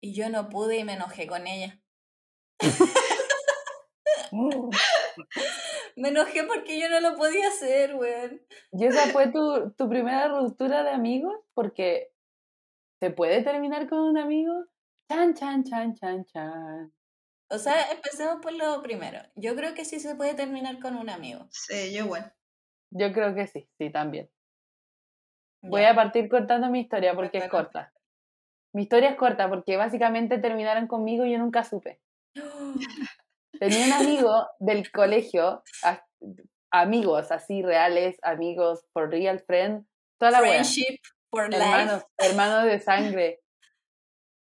y 0.00 0.12
yo 0.12 0.28
no 0.28 0.48
pude 0.48 0.78
y 0.78 0.84
me 0.84 0.94
enojé 0.94 1.26
con 1.26 1.46
ella. 1.46 1.80
Me 5.96 6.08
enojé 6.08 6.44
porque 6.44 6.80
yo 6.80 6.88
no 6.88 7.00
lo 7.00 7.16
podía 7.16 7.48
hacer, 7.48 7.94
weón. 7.94 8.40
¿Y 8.72 8.86
esa 8.86 9.08
fue 9.08 9.30
tu, 9.30 9.72
tu 9.72 9.88
primera 9.88 10.28
ruptura 10.28 10.82
de 10.82 10.90
amigos? 10.90 11.34
Porque 11.54 12.12
¿se 13.00 13.10
puede 13.10 13.42
terminar 13.42 13.88
con 13.88 14.00
un 14.00 14.18
amigo? 14.18 14.66
Chan, 15.10 15.34
chan, 15.34 15.64
chan, 15.64 15.94
chan, 15.94 16.24
chan. 16.26 16.92
O 17.50 17.58
sea, 17.58 17.90
empecemos 17.90 18.40
por 18.40 18.52
lo 18.52 18.80
primero. 18.80 19.18
Yo 19.34 19.54
creo 19.54 19.74
que 19.74 19.84
sí 19.84 20.00
se 20.00 20.14
puede 20.14 20.34
terminar 20.34 20.78
con 20.80 20.96
un 20.96 21.10
amigo. 21.10 21.46
Sí, 21.50 21.92
yo 21.92 22.04
igual. 22.04 22.32
Yo 22.90 23.12
creo 23.12 23.34
que 23.34 23.46
sí, 23.46 23.68
sí, 23.76 23.90
también. 23.90 24.30
Voy 25.62 25.84
a 25.84 25.94
partir 25.94 26.28
contando 26.28 26.70
mi 26.70 26.80
historia 26.80 27.14
porque 27.14 27.38
es 27.38 27.48
corta. 27.48 27.92
Mi 28.72 28.82
historia 28.82 29.10
es 29.10 29.16
corta 29.16 29.48
porque 29.48 29.76
básicamente 29.76 30.38
terminaron 30.38 30.86
conmigo 30.86 31.26
y 31.26 31.32
yo 31.32 31.38
nunca 31.38 31.62
supe. 31.62 32.00
Tenía 33.58 33.86
un 33.86 33.92
amigo 33.92 34.46
del 34.58 34.90
colegio, 34.90 35.62
a- 35.84 36.04
amigos 36.70 37.30
así 37.30 37.62
reales, 37.62 38.18
amigos 38.22 38.84
for 38.92 39.08
real 39.10 39.40
friend, 39.40 39.86
toda 40.18 40.32
la 40.32 40.40
wea. 40.40 40.50
Friendship 40.50 40.98
for 41.30 41.48
life. 41.50 41.62
Hermanos, 41.62 42.04
hermanos 42.18 42.64
de 42.64 42.80
sangre, 43.20 43.40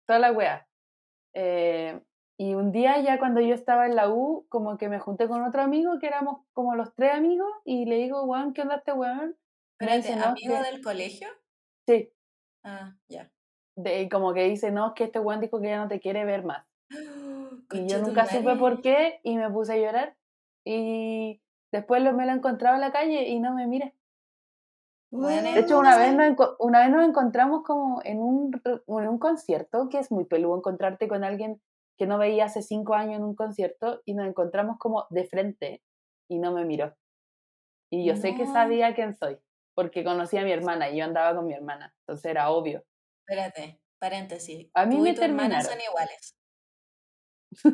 toda 0.07 0.18
la 0.20 0.33
wea. 0.33 0.66
Eh, 1.35 2.01
y 2.38 2.55
un 2.55 2.73
día 2.73 2.99
ya 3.01 3.18
cuando 3.18 3.40
yo 3.40 3.55
estaba 3.55 3.87
en 3.87 3.94
la 3.96 4.09
U, 4.09 4.46
como 4.49 4.79
que 4.79 4.88
me 4.88 4.99
junté 4.99 5.29
con 5.29 5.42
otro 5.44 5.61
amigo 5.62 5.99
que 5.99 6.07
éramos 6.07 6.46
como 6.53 6.75
los 6.75 6.94
tres 6.94 7.12
amigos 7.12 7.51
y 7.64 7.85
le 7.85 7.96
digo, 7.96 8.23
weón, 8.25 8.55
¿qué 8.55 8.62
onda 8.62 8.77
este 8.77 8.92
weón? 8.92 9.37
Dice, 9.79 10.16
no, 10.16 10.27
¿amigo 10.27 10.57
que- 10.57 10.62
del 10.70 10.83
colegio? 10.83 11.29
Sí, 11.87 12.12
Ah, 12.64 12.94
ya. 13.09 13.31
de, 13.77 14.09
como 14.11 14.33
que 14.35 14.44
dice, 14.44 14.70
no, 14.70 14.88
es 14.88 14.92
que 14.94 15.05
este 15.05 15.18
weón 15.18 15.40
dijo 15.40 15.61
que 15.61 15.68
ya 15.68 15.79
no 15.79 15.88
te 15.88 16.01
quiere 16.01 16.25
ver 16.25 16.44
más. 16.44 16.66
Y 17.72 17.87
yo 17.87 17.98
nunca 18.00 18.26
supe 18.26 18.42
madre. 18.42 18.59
por 18.59 18.80
qué 18.83 19.20
y 19.22 19.37
me 19.37 19.50
puse 19.50 19.74
a 19.74 19.76
llorar. 19.76 20.16
Y 20.64 21.40
después 21.72 22.02
lo, 22.02 22.12
me 22.12 22.26
lo 22.26 22.33
encontraba 22.33 22.76
en 22.76 22.80
la 22.83 22.92
calle 22.92 23.28
y 23.28 23.40
no 23.40 23.54
me 23.54 23.66
mira. 23.66 23.92
Bueno, 25.12 25.50
De 25.52 25.61
hecho, 25.61 25.78
una 25.78 25.96
vez, 25.98 26.14
nos, 26.14 26.37
una 26.61 26.80
vez 26.80 26.90
nos 26.90 27.09
encontramos 27.09 27.62
como 27.64 28.00
en 28.04 28.18
un, 28.20 28.52
en 28.64 29.09
un 29.09 29.18
concierto, 29.18 29.88
que 29.88 29.98
es 29.98 30.12
muy 30.12 30.24
peludo 30.24 30.56
encontrarte 30.56 31.09
con 31.09 31.24
alguien 31.24 31.61
que 31.98 32.06
no 32.06 32.16
veía 32.16 32.44
hace 32.44 32.62
cinco 32.62 32.94
años 32.94 33.16
en 33.16 33.24
un 33.24 33.35
concierto 33.35 34.02
y 34.04 34.14
nos 34.14 34.26
encontramos 34.26 34.78
como 34.78 35.06
de 35.11 35.24
frente 35.24 35.83
y 36.28 36.38
no 36.38 36.52
me 36.52 36.64
miró. 36.64 36.94
Y 37.90 38.06
yo 38.06 38.16
sé 38.16 38.37
que 38.37 38.46
sabía 38.46 38.94
quién 38.94 39.16
soy, 39.16 39.38
porque 39.74 40.04
conocía 40.04 40.42
a 40.42 40.44
mi 40.44 40.52
hermana 40.52 40.90
y 40.90 40.98
yo 40.98 41.04
andaba 41.04 41.35
con 41.35 41.46
mi 41.46 41.54
hermana, 41.54 41.92
entonces 42.06 42.30
era 42.30 42.50
obvio. 42.50 42.85
Espérate, 43.26 43.80
paréntesis. 43.98 44.70
A 44.74 44.87
mí 44.87 44.96
Tú 44.96 45.02
me 45.02 45.11
y 45.11 45.14
tu 45.14 45.22
hermana 45.22 45.61
terminaron. 45.61 45.64
son 45.64 45.80
iguales. 45.80 46.37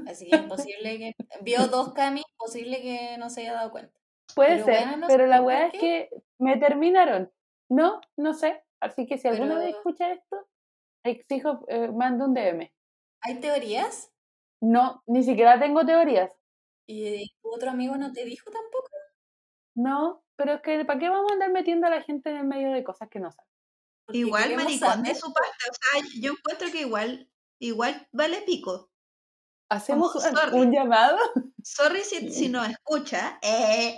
Así 0.09 0.29
que 0.29 0.37
imposible 0.37 0.99
que... 0.99 1.15
Vio 1.43 1.67
dos 1.69 1.93
Cami, 1.93 2.23
posible 2.37 2.81
que 2.81 3.17
no 3.19 3.31
se 3.31 3.43
haya 3.43 3.55
dado 3.55 3.71
cuenta. 3.71 3.99
Puede 4.35 4.63
Pero 4.63 4.65
ser, 4.65 4.99
no 4.99 5.07
pero 5.07 5.27
la 5.27 5.41
weá 5.43 5.67
es 5.67 5.79
que 5.81 6.11
me 6.39 6.57
terminaron. 6.57 7.31
No, 7.71 8.01
no 8.17 8.35
sé. 8.35 8.63
Así 8.81 9.07
que 9.07 9.19
si 9.19 9.29
alguna 9.29 9.55
vez 9.57 9.67
Pero- 9.67 9.79
escucha 9.79 10.13
esto, 10.13 10.49
exijo, 11.05 11.65
eh, 11.69 11.89
mando 11.93 12.25
un 12.27 12.35
DM. 12.35 12.73
¿Hay 13.23 13.41
teorías? 13.41 14.13
No, 14.61 15.03
ni 15.07 15.23
siquiera 15.23 15.59
tengo 15.59 15.85
teorías. 15.85 16.31
¿Y 16.89 17.29
tu 17.43 17.55
otro 17.55 17.71
amigo 17.71 17.97
no 17.97 18.13
te 18.13 18.25
dijo 18.25 18.51
tampoco? 18.51 18.89
No, 19.77 20.23
pero 20.37 20.55
es 20.55 20.63
que 20.63 20.85
¿para 20.85 20.99
qué 20.99 21.09
vamos 21.09 21.31
a 21.31 21.35
andar 21.35 21.51
metiendo 21.51 21.87
a 21.87 21.91
la 21.91 22.03
gente 22.03 22.31
en 22.31 22.37
el 22.39 22.45
medio 22.47 22.73
de 22.73 22.85
cosas 22.85 23.09
que 23.09 23.19
no 23.21 23.31
saben? 23.31 23.51
Porque 24.07 24.19
Igual 24.19 24.55
maricón 24.57 25.03
de 25.03 25.15
su 25.15 25.33
parte, 25.33 25.65
o 25.71 25.75
sea, 25.75 26.21
yo 26.21 26.33
encuentro 26.33 26.69
que 26.71 26.81
igual, 26.83 27.29
igual 27.61 28.09
vale 28.13 28.43
pico. 28.43 28.91
¿Hacemos 29.69 30.15
un- 30.15 30.21
sorry. 30.21 30.59
un 30.59 30.73
llamado? 30.73 31.19
Sorry 31.63 32.03
si, 32.03 32.31
si 32.33 32.49
nos 32.49 32.69
escucha, 32.69 33.39
eh, 33.43 33.97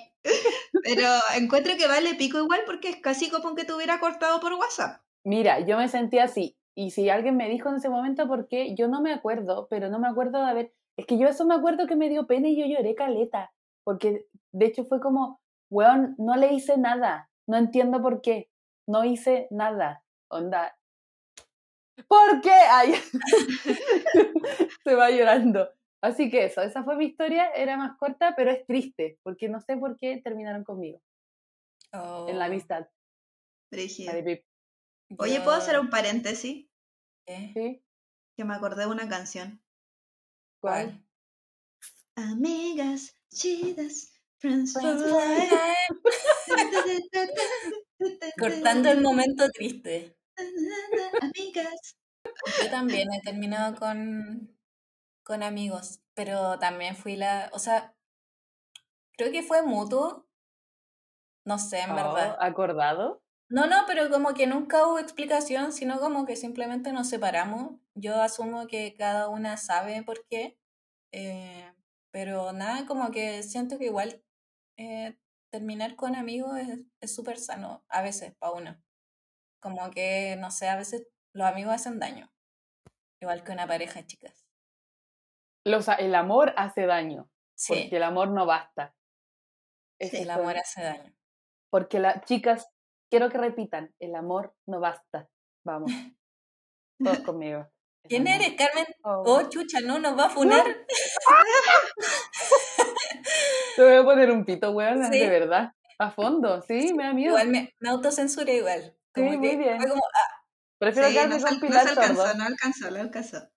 pero 0.83 1.07
encuentro 1.37 1.77
que 1.77 1.87
vale 1.87 2.15
pico 2.15 2.39
igual 2.39 2.63
porque 2.67 2.89
es 2.91 2.97
casi 2.97 3.31
como 3.31 3.55
que 3.55 3.65
te 3.65 3.75
hubiera 3.75 4.01
cortado 4.01 4.41
por 4.41 4.55
WhatsApp. 4.55 5.03
Mira, 5.25 5.61
yo 5.61 5.77
me 5.77 5.89
sentí 5.89 6.19
así. 6.19 6.57
Y 6.75 6.93
si 6.93 7.11
alguien 7.11 7.37
me 7.37 7.49
dijo 7.49 7.69
en 7.69 7.77
ese 7.77 7.89
momento 7.89 8.27
por 8.29 8.47
qué, 8.49 8.75
yo 8.75 8.89
no 8.89 9.03
me 9.03 9.13
acuerdo, 9.13 9.67
pero 9.69 9.91
no 9.91 9.99
me 9.99 10.09
acuerdo 10.09 10.39
de 10.39 10.51
haber... 10.51 10.75
Es 10.97 11.07
que 11.07 11.19
yo 11.19 11.29
eso 11.29 11.45
me 11.45 11.55
acuerdo 11.55 11.87
que 11.87 11.97
me 11.97 12.09
dio 12.09 12.27
pena 12.27 12.49
y 12.49 12.57
yo 12.59 12.67
lloré 12.67 12.95
caleta. 12.95 13.53
Porque 13.85 14.27
de 14.53 14.67
hecho 14.67 14.85
fue 14.85 15.01
como, 15.01 15.41
weón, 15.71 16.15
no 16.19 16.37
le 16.37 16.53
hice 16.55 16.79
nada. 16.79 17.31
No 17.47 17.57
entiendo 17.57 18.01
por 18.01 18.21
qué. 18.23 18.49
No 18.87 19.05
hice 19.05 19.49
nada. 19.51 20.05
Onda. 20.31 20.77
¿Por 22.07 22.41
qué? 22.43 22.53
Ay. 22.71 22.95
Se 24.85 24.95
va 24.95 25.11
llorando. 25.11 25.71
Así 26.01 26.31
que 26.31 26.45
eso, 26.45 26.63
esa 26.63 26.85
fue 26.85 26.97
mi 26.97 27.07
historia. 27.07 27.51
Era 27.51 27.77
más 27.77 27.97
corta, 27.99 28.35
pero 28.37 28.51
es 28.51 28.65
triste. 28.67 29.19
Porque 29.23 29.49
no 29.49 29.61
sé 29.61 29.77
por 29.77 29.97
qué 29.99 30.21
terminaron 30.23 30.65
conmigo. 30.65 31.01
En 31.93 32.39
la 32.39 32.45
Oh, 32.45 32.49
amistad. 32.49 32.89
Brígido. 33.71 34.13
Oye, 35.19 35.41
¿puedo 35.41 35.57
hacer 35.57 35.79
un 35.79 35.91
paréntesis? 35.91 36.67
¿Qué? 37.27 37.51
¿Sí? 37.55 37.83
Que 38.37 38.45
me 38.45 38.55
acordé 38.55 38.83
de 38.83 38.91
una 38.91 39.09
canción. 39.09 39.63
¿Cuál? 40.61 41.05
Amigas 42.17 43.15
chidas, 43.31 44.13
friends 44.39 44.73
for 44.73 44.83
life. 44.83 45.57
Cortando 48.39 48.91
el 48.91 49.01
momento 49.01 49.49
triste. 49.51 50.17
Amigas. 51.21 51.98
Yo 52.63 52.71
también 52.71 53.09
he 53.13 53.21
terminado 53.21 53.77
con, 53.77 54.57
con 55.25 55.43
amigos, 55.43 56.01
pero 56.15 56.59
también 56.59 56.97
fui 56.97 57.17
la, 57.17 57.51
o 57.53 57.59
sea, 57.59 57.95
creo 59.17 59.33
que 59.33 59.43
fue 59.43 59.63
mutuo. 59.63 60.27
No 61.45 61.59
sé, 61.59 61.81
en 61.81 61.91
Oh, 61.91 61.95
verdad. 61.95 62.37
¿Acordado? 62.41 63.23
No, 63.51 63.67
no, 63.67 63.85
pero 63.87 64.11
como 64.11 64.35
que 64.35 64.47
nunca 64.47 64.87
hubo 64.87 64.99
explicación, 64.99 65.73
sino 65.73 65.99
como 66.01 66.27
que 66.27 66.37
simplemente 66.37 66.93
nos 66.93 67.09
separamos. 67.09 67.81
Yo 67.95 68.21
asumo 68.21 68.67
que 68.67 68.95
cada 68.97 69.29
una 69.29 69.57
sabe 69.57 70.03
por 70.03 70.27
qué, 70.29 70.59
eh, 71.13 71.73
pero 72.11 72.53
nada, 72.53 72.87
como 72.87 73.11
que 73.11 73.43
siento 73.43 73.79
que 73.79 73.87
igual 73.87 74.23
eh, 74.79 75.19
terminar 75.51 75.97
con 75.97 76.15
amigos 76.17 76.59
es 76.59 76.81
es 77.01 77.15
súper 77.15 77.39
sano, 77.39 77.85
a 77.89 78.03
veces, 78.03 78.35
para 78.39 78.53
uno. 78.53 78.83
Como 79.61 79.91
que, 79.91 80.37
no 80.41 80.51
sé, 80.51 80.69
a 80.69 80.77
veces 80.77 81.07
los 81.39 81.47
amigos 81.47 81.73
hacen 81.75 81.99
daño, 82.01 82.31
igual 83.23 83.45
que 83.45 83.53
una 83.53 83.67
pareja, 83.67 84.05
chicas. 84.05 84.45
Los, 85.65 85.87
el 85.89 86.15
amor 86.15 86.53
hace 86.57 86.87
daño, 86.87 87.31
Sí, 87.55 87.75
porque 87.75 87.97
el 87.97 88.03
amor 88.03 88.31
no 88.31 88.45
basta. 88.47 88.95
El 90.01 90.31
amor 90.31 90.57
hace 90.57 90.83
daño. 90.83 91.15
Porque 91.71 91.99
las 91.99 92.25
chicas, 92.25 92.69
quiero 93.11 93.29
que 93.31 93.39
repitan, 93.39 93.95
el 94.01 94.15
amor 94.15 94.55
no 94.67 94.81
basta. 94.81 95.29
Vamos, 95.65 95.91
todos 97.05 97.19
conmigo. 97.21 97.69
¿Quién 98.09 98.27
amor- 98.27 98.41
eres, 98.43 98.55
Carmen? 98.57 98.87
Oh. 99.05 99.23
Oh, 99.27 99.49
chucha, 99.49 99.81
no, 99.81 99.99
nos 99.99 100.17
va 100.19 100.27
a 100.27 100.31
funar. 100.31 100.65
Te 103.77 103.83
voy 103.83 103.95
a 103.95 104.05
poner 104.05 104.31
un 104.31 104.45
pito, 104.45 104.71
weón, 104.73 105.05
Sí. 105.13 105.19
de 105.19 105.29
verdad. 105.29 105.73
A 106.01 106.11
fondo, 106.11 106.63
sí, 106.63 106.95
me 106.95 107.05
da 107.05 107.13
miedo. 107.13 107.31
Igual 107.33 107.49
me, 107.49 107.75
me 107.81 107.89
autocensuré 107.91 108.57
igual. 108.57 108.97
Como 109.15 109.31
Sí, 109.33 109.37
muy 109.37 109.57
bien. 109.57 109.81
fue 109.81 109.89
como, 109.91 110.03
ah, 110.03 110.45
Prefiero 110.79 111.09
Sí, 111.09 111.15
quedarme 111.15 111.35
no, 111.35 111.41
se, 111.41 111.47
con 111.47 111.55
al- 111.55 111.61
no 111.69 111.69
Pilar 111.69 111.89
se 111.89 111.95
Sordo. 111.95 112.23
alcanzó, 112.23 112.35
no 112.39 112.45
alcanzó, 112.45 112.91
no 112.91 113.01
alcanzó. 113.01 113.49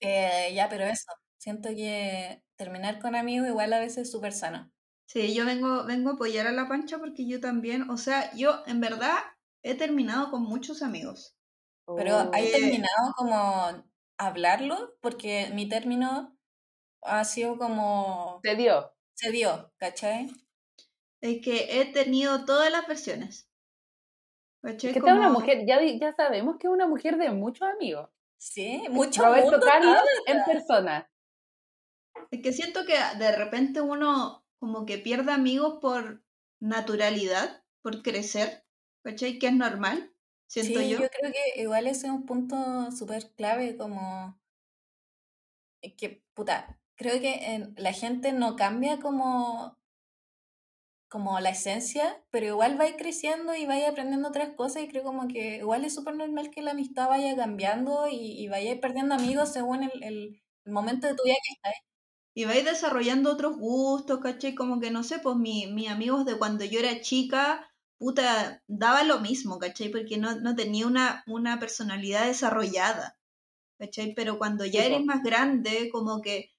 eh, 0.00 0.52
ya, 0.54 0.68
pero 0.68 0.84
eso. 0.84 1.12
Siento 1.38 1.70
que 1.70 2.42
terminar 2.56 3.00
con 3.00 3.14
amigos 3.16 3.48
igual 3.48 3.72
a 3.72 3.80
veces 3.80 3.98
es 4.06 4.10
súper 4.12 4.32
sano. 4.32 4.70
Sí, 5.06 5.34
yo 5.34 5.44
vengo, 5.44 5.84
vengo 5.84 6.10
a 6.10 6.12
apoyar 6.14 6.46
a 6.46 6.52
la 6.52 6.68
pancha 6.68 6.98
porque 6.98 7.26
yo 7.26 7.40
también, 7.40 7.90
o 7.90 7.96
sea, 7.98 8.32
yo 8.34 8.62
en 8.66 8.80
verdad 8.80 9.16
he 9.62 9.74
terminado 9.74 10.30
con 10.30 10.42
muchos 10.42 10.82
amigos. 10.82 11.36
Pero 11.96 12.16
Oh. 12.18 12.30
¿hay 12.32 12.46
Eh. 12.46 12.52
terminado 12.52 13.12
como 13.16 13.84
hablarlo? 14.18 14.96
Porque 15.00 15.50
mi 15.54 15.68
término 15.68 16.36
ha 17.02 17.24
sido 17.24 17.58
como... 17.58 18.40
Te 18.42 18.56
dio. 18.56 18.92
Se 19.14 19.30
dio, 19.32 19.72
¿cachai? 19.78 20.30
Es 21.22 21.42
que 21.42 21.80
he 21.80 21.86
tenido 21.92 22.44
todas 22.44 22.70
las 22.72 22.86
versiones. 22.86 23.48
Que 24.62 24.90
es 24.90 24.96
una 24.96 25.14
Como- 25.26 25.30
mujer, 25.40 25.64
ya, 25.66 25.80
ya 25.82 26.14
sabemos 26.14 26.56
que 26.58 26.68
es 26.68 26.72
una 26.72 26.86
mujer 26.86 27.16
de 27.18 27.30
muchos 27.30 27.68
amigos. 27.68 28.08
Sí, 28.38 28.82
mucho 28.90 29.22
Roberto 29.24 29.50
mundo 29.52 29.66
Carlos 29.66 30.02
en 30.26 30.44
persona. 30.44 31.10
Es 32.30 32.42
que 32.42 32.52
siento 32.52 32.84
que 32.84 32.94
de 33.18 33.36
repente 33.36 33.80
uno 33.80 34.44
como 34.58 34.86
que 34.86 34.98
pierde 34.98 35.32
amigos 35.32 35.78
por 35.80 36.22
naturalidad, 36.60 37.64
por 37.82 38.02
crecer, 38.02 38.64
¿cachai? 39.04 39.38
Que 39.38 39.48
es 39.48 39.52
normal, 39.54 40.12
siento 40.48 40.78
Sí, 40.80 40.90
yo. 40.90 41.00
yo 41.00 41.08
creo 41.10 41.32
que 41.32 41.60
igual 41.60 41.86
ese 41.88 42.06
es 42.06 42.12
un 42.12 42.24
punto 42.26 42.90
súper 42.92 43.32
clave, 43.34 43.76
como 43.76 44.40
eh, 45.82 45.96
que, 45.96 46.22
puta, 46.34 46.78
creo 46.96 47.20
que 47.20 47.54
en- 47.54 47.74
la 47.76 47.92
gente 47.92 48.32
no 48.32 48.54
cambia 48.54 49.00
como, 49.00 49.76
como 51.12 51.38
la 51.40 51.50
esencia, 51.50 52.24
pero 52.30 52.46
igual 52.46 52.80
va 52.80 52.84
a 52.84 52.88
ir 52.88 52.96
creciendo 52.96 53.54
y 53.54 53.66
va 53.66 53.74
a 53.74 53.78
ir 53.80 53.86
aprendiendo 53.86 54.28
otras 54.28 54.50
cosas 54.56 54.82
y 54.84 54.88
creo 54.88 55.04
como 55.04 55.28
que 55.28 55.58
igual 55.58 55.84
es 55.84 55.94
súper 55.94 56.16
normal 56.16 56.50
que 56.50 56.62
la 56.62 56.72
amistad 56.72 57.08
vaya 57.08 57.36
cambiando 57.36 58.08
y, 58.10 58.16
y 58.46 58.76
perdiendo 58.80 59.14
amigos 59.14 59.52
según 59.52 59.84
el, 59.84 59.92
el, 60.02 60.42
el 60.64 60.72
momento 60.72 61.06
de 61.08 61.14
tu 61.14 61.24
vida 61.24 61.36
que 61.46 61.54
estás. 61.54 61.74
Y 62.34 62.44
vais 62.44 62.64
desarrollando 62.64 63.32
otros 63.32 63.56
gustos, 63.58 64.20
¿cachai? 64.20 64.54
Como 64.54 64.80
que 64.80 64.90
no 64.90 65.02
sé, 65.02 65.18
pues 65.18 65.36
mi, 65.36 65.66
mis 65.66 65.88
amigos 65.88 66.24
de 66.26 66.38
cuando 66.38 66.64
yo 66.64 66.78
era 66.80 67.00
chica, 67.00 67.70
puta, 67.98 68.62
daba 68.68 69.02
lo 69.04 69.20
mismo, 69.20 69.58
¿cachai? 69.58 69.90
Porque 69.90 70.16
no, 70.18 70.36
no 70.40 70.54
tenía 70.54 70.86
una, 70.86 71.22
una 71.26 71.58
personalidad 71.58 72.26
desarrollada, 72.26 73.18
¿cachai? 73.78 74.14
Pero 74.16 74.38
cuando 74.38 74.66
ya 74.66 74.84
Sí, 74.84 74.86
eres 74.86 75.04
más 75.04 75.22
grande, 75.24 75.90
como 75.92 76.22
que 76.22 76.51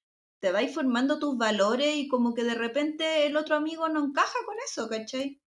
te 0.43 0.51
vais 0.51 0.73
formando 0.73 1.19
tus 1.19 1.37
valores 1.37 1.95
y 1.95 2.09
como 2.09 2.33
que 2.33 2.43
de 2.43 2.53
repente 2.53 3.25
el 3.25 3.37
otro 3.37 3.55
amigo 3.55 3.87
no 3.87 4.03
encaja 4.03 4.37
con 4.45 4.57
eso, 4.65 4.89
¿cachai? 4.89 5.39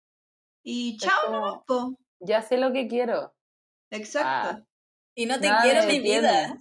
Y 0.64 0.96
chao, 0.96 1.12
como, 1.26 1.38
nomás, 1.38 1.64
po. 1.68 2.00
ya 2.22 2.42
sé 2.42 2.58
lo 2.58 2.72
que 2.72 2.88
quiero. 2.88 3.36
Exacto. 3.92 4.62
Ah, 4.62 4.66
Y 5.14 5.26
no 5.26 5.38
te 5.38 5.50
quiero 5.64 5.86
mi 5.86 6.00
vida. 6.00 6.58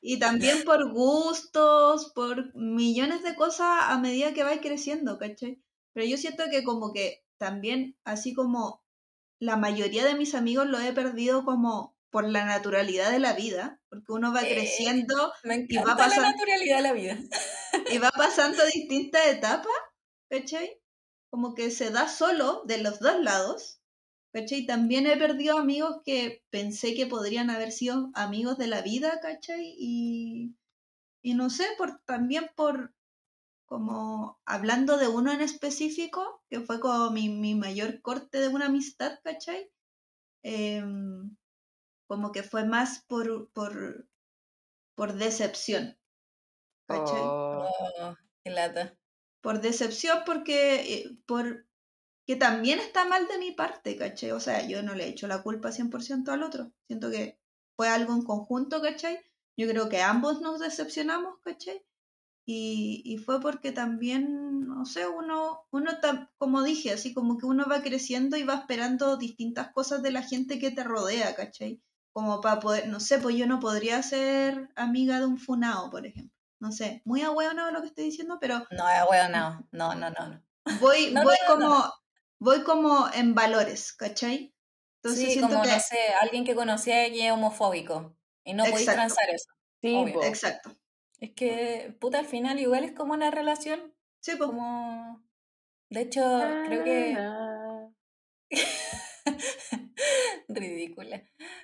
Y 0.00 0.18
también 0.18 0.64
por 0.64 0.92
gustos, 0.94 2.10
por 2.14 2.56
millones 2.56 3.22
de 3.22 3.34
cosas 3.34 3.82
a 3.82 3.98
medida 3.98 4.32
que 4.32 4.44
vais 4.44 4.62
creciendo, 4.62 5.18
¿cachai? 5.18 5.62
Pero 5.92 6.06
yo 6.06 6.16
siento 6.16 6.44
que 6.50 6.64
como 6.64 6.94
que 6.94 7.22
también, 7.36 7.98
así 8.02 8.32
como 8.32 8.82
la 9.38 9.58
mayoría 9.58 10.06
de 10.06 10.14
mis 10.14 10.34
amigos 10.34 10.68
lo 10.68 10.80
he 10.80 10.94
perdido 10.94 11.44
como 11.44 11.94
por 12.12 12.28
la 12.28 12.44
naturalidad 12.44 13.10
de 13.10 13.18
la 13.18 13.32
vida, 13.32 13.80
porque 13.88 14.12
uno 14.12 14.32
va 14.32 14.42
Eh, 14.42 14.52
creciendo 14.54 15.32
Me 15.44 15.66
Y 15.68 15.76
va 15.76 15.82
encanta 15.82 15.88
la 15.88 15.96
pasando- 15.96 16.30
naturalidad 16.30 16.76
de 16.76 16.82
la 16.82 16.92
vida. 16.92 17.18
y 17.90 17.98
va 17.98 18.10
pasando 18.12 18.64
distintas 18.66 19.26
etapas, 19.26 19.72
¿cachai? 20.30 20.78
Como 21.30 21.54
que 21.54 21.70
se 21.70 21.90
da 21.90 22.06
solo 22.08 22.62
de 22.66 22.78
los 22.78 23.00
dos 23.00 23.18
lados, 23.20 23.80
¿cachai? 24.34 24.66
También 24.66 25.06
he 25.06 25.16
perdido 25.16 25.56
amigos 25.58 26.02
que 26.04 26.44
pensé 26.50 26.94
que 26.94 27.06
podrían 27.06 27.48
haber 27.50 27.72
sido 27.72 28.10
amigos 28.14 28.58
de 28.58 28.66
la 28.66 28.82
vida, 28.82 29.18
¿cachai? 29.20 29.74
Y, 29.78 30.54
y 31.22 31.32
no 31.34 31.48
sé, 31.48 31.66
por, 31.78 31.98
también 32.04 32.50
por, 32.54 32.94
como 33.64 34.38
hablando 34.44 34.98
de 34.98 35.08
uno 35.08 35.32
en 35.32 35.40
específico, 35.40 36.42
que 36.50 36.60
fue 36.60 36.78
como 36.78 37.10
mi, 37.10 37.30
mi 37.30 37.54
mayor 37.54 38.02
corte 38.02 38.38
de 38.38 38.48
una 38.48 38.66
amistad, 38.66 39.18
¿cachai? 39.24 39.70
Em, 40.42 41.34
como 42.12 42.32
que 42.34 42.42
fue 42.42 42.64
más 42.66 43.04
por, 43.08 43.50
por, 43.52 43.72
por 44.96 45.14
decepción. 45.14 45.84
¿Cachai? 46.88 47.26
Oh, 47.28 47.68
Oh, 48.00 48.14
qué 48.44 48.50
lata. 48.50 48.98
Por 49.44 49.60
decepción 49.60 50.18
porque, 50.26 50.58
eh, 50.94 51.18
por, 51.26 51.66
que 52.26 52.36
también 52.36 52.78
está 52.80 53.04
mal 53.06 53.28
de 53.28 53.38
mi 53.38 53.52
parte, 53.52 53.96
¿cachai? 53.96 54.32
O 54.32 54.40
sea, 54.40 54.66
yo 54.68 54.82
no 54.82 54.94
le 54.94 55.04
he 55.06 55.10
hecho 55.10 55.28
la 55.28 55.42
culpa 55.42 55.72
100% 55.72 56.32
al 56.32 56.42
otro. 56.44 56.72
Siento 56.88 57.10
que 57.10 57.40
fue 57.76 57.88
algo 57.88 58.14
en 58.14 58.22
conjunto, 58.24 58.82
¿cachai? 58.82 59.20
Yo 59.58 59.68
creo 59.68 59.88
que 59.90 60.02
ambos 60.02 60.40
nos 60.42 60.60
decepcionamos, 60.60 61.40
¿cachai? 61.44 61.82
Y, 62.46 63.02
y 63.04 63.18
fue 63.18 63.40
porque 63.40 63.72
también, 63.72 64.60
no 64.66 64.84
sé, 64.86 65.08
uno, 65.08 65.66
uno 65.72 65.92
tam- 66.00 66.30
como 66.38 66.62
dije, 66.62 66.92
así 66.92 67.14
como 67.14 67.38
que 67.38 67.46
uno 67.46 67.66
va 67.70 67.82
creciendo 67.82 68.36
y 68.36 68.44
va 68.44 68.54
esperando 68.56 69.16
distintas 69.16 69.72
cosas 69.72 70.02
de 70.02 70.12
la 70.12 70.22
gente 70.22 70.58
que 70.60 70.70
te 70.72 70.84
rodea, 70.84 71.34
¿cachai? 71.36 71.82
Como 72.12 72.40
para 72.40 72.60
poder, 72.60 72.88
no 72.88 73.00
sé, 73.00 73.18
pues 73.18 73.36
yo 73.36 73.46
no 73.46 73.58
podría 73.60 74.02
ser 74.02 74.70
amiga 74.76 75.18
de 75.18 75.26
un 75.26 75.38
funao, 75.38 75.90
por 75.90 76.06
ejemplo. 76.06 76.36
No 76.60 76.70
sé, 76.70 77.02
muy 77.04 77.22
ahueonado 77.22 77.72
lo 77.72 77.80
que 77.80 77.88
estoy 77.88 78.04
diciendo, 78.04 78.38
pero 78.40 78.58
No, 78.70 78.88
es 78.88 79.10
weón, 79.10 79.32
no. 79.32 79.66
No, 79.72 79.94
no, 79.94 80.10
no. 80.10 80.28
no. 80.28 80.42
voy, 80.80 81.10
No, 81.12 81.22
voy 81.24 81.36
no, 81.48 81.56
no. 81.58 81.66
como, 81.66 81.92
voy 82.38 82.62
como 82.62 83.08
en 83.12 83.34
valores, 83.34 83.92
¿cachai? 83.94 84.54
Entonces 85.02 85.24
sí, 85.26 85.32
siento 85.32 85.48
como, 85.48 85.62
que, 85.62 85.70
no 85.70 85.80
sé, 85.80 85.96
alguien 86.20 86.44
que 86.44 86.54
conocía 86.54 87.10
que 87.10 87.26
es 87.26 87.32
homofóbico. 87.32 88.16
Y 88.44 88.54
no 88.54 88.64
podéis 88.64 88.86
transar 88.86 89.28
eso. 89.30 89.50
sí, 89.80 89.94
Obvio. 89.96 90.22
exacto. 90.22 90.76
Es 91.18 91.32
que, 91.34 91.96
puta, 92.00 92.18
al 92.18 92.26
final 92.26 92.58
igual 92.60 92.84
es 92.84 92.92
como 92.92 93.12
una 93.14 93.30
relación. 93.30 93.94
Sí, 94.20 94.32
pues, 94.36 94.48
Como... 94.50 95.24
De 95.90 96.00
hecho, 96.02 96.20
creo 96.66 96.84
que... 96.84 97.14
Ah, 97.18 97.88
Ridícula. 100.48 101.22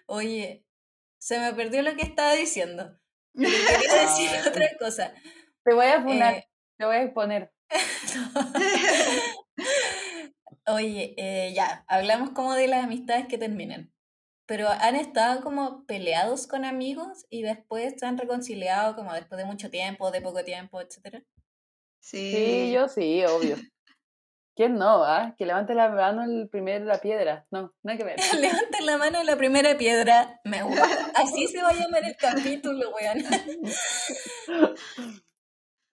Oye, 0.09 0.65
se 1.21 1.39
me 1.39 1.53
perdió 1.53 1.83
lo 1.83 1.95
que 1.95 2.03
estaba 2.03 2.33
diciendo. 2.33 2.99
Pero 3.35 3.51
quería 3.51 4.03
decir 4.03 4.31
otra 4.49 4.67
cosa. 4.79 5.13
Te 5.65 5.75
voy 5.75 5.87
a 5.87 6.03
funar, 6.03 6.35
Eh, 6.35 6.49
te 6.79 6.85
voy 6.87 6.97
a 6.97 7.03
exponer. 7.03 7.53
Oye, 10.67 11.15
eh, 11.17 11.53
ya, 11.55 11.85
hablamos 11.89 12.31
como 12.31 12.55
de 12.55 12.69
las 12.69 12.85
amistades 12.85 13.27
que 13.29 13.37
terminan. 13.37 13.93
Pero 14.47 14.69
han 14.69 14.97
estado 14.97 15.43
como 15.43 15.85
peleados 15.85 16.47
con 16.47 16.65
amigos 16.65 17.27
y 17.29 17.43
después 17.43 17.95
se 17.99 18.07
han 18.07 18.17
reconciliado 18.17 18.97
como 18.97 19.13
después 19.13 19.39
de 19.39 19.45
mucho 19.45 19.71
tiempo, 19.71 20.11
de 20.11 20.23
poco 20.23 20.43
tiempo, 20.43 20.81
etcétera. 20.81 21.23
sí. 22.01 22.33
Sí, 22.33 22.73
yo 22.73 22.89
sí, 22.89 23.25
obvio. 23.27 23.57
¿Quién 24.59 24.75
no? 24.75 25.05
Ah? 25.05 25.37
Que 25.39 25.47
levante 25.47 25.73
la 25.73 25.89
mano 25.89 26.25
el 26.25 26.49
primero 26.49 26.85
la 26.85 27.01
piedra. 27.01 27.47
No, 27.53 27.73
no 27.81 27.93
hay 27.93 27.97
que 27.97 28.03
ver. 28.03 28.17
Levanten 28.41 28.87
la 28.87 28.99
mano 28.99 29.23
la 29.23 29.37
primera 29.37 29.79
piedra. 29.79 30.41
Me 30.43 30.65
gusta. 30.65 31.13
Así 31.15 31.47
se 31.47 31.63
va 31.63 31.69
a 31.69 31.75
llamar 31.75 32.03
el 32.05 32.17
capítulo, 32.17 32.91
weón. 32.91 33.23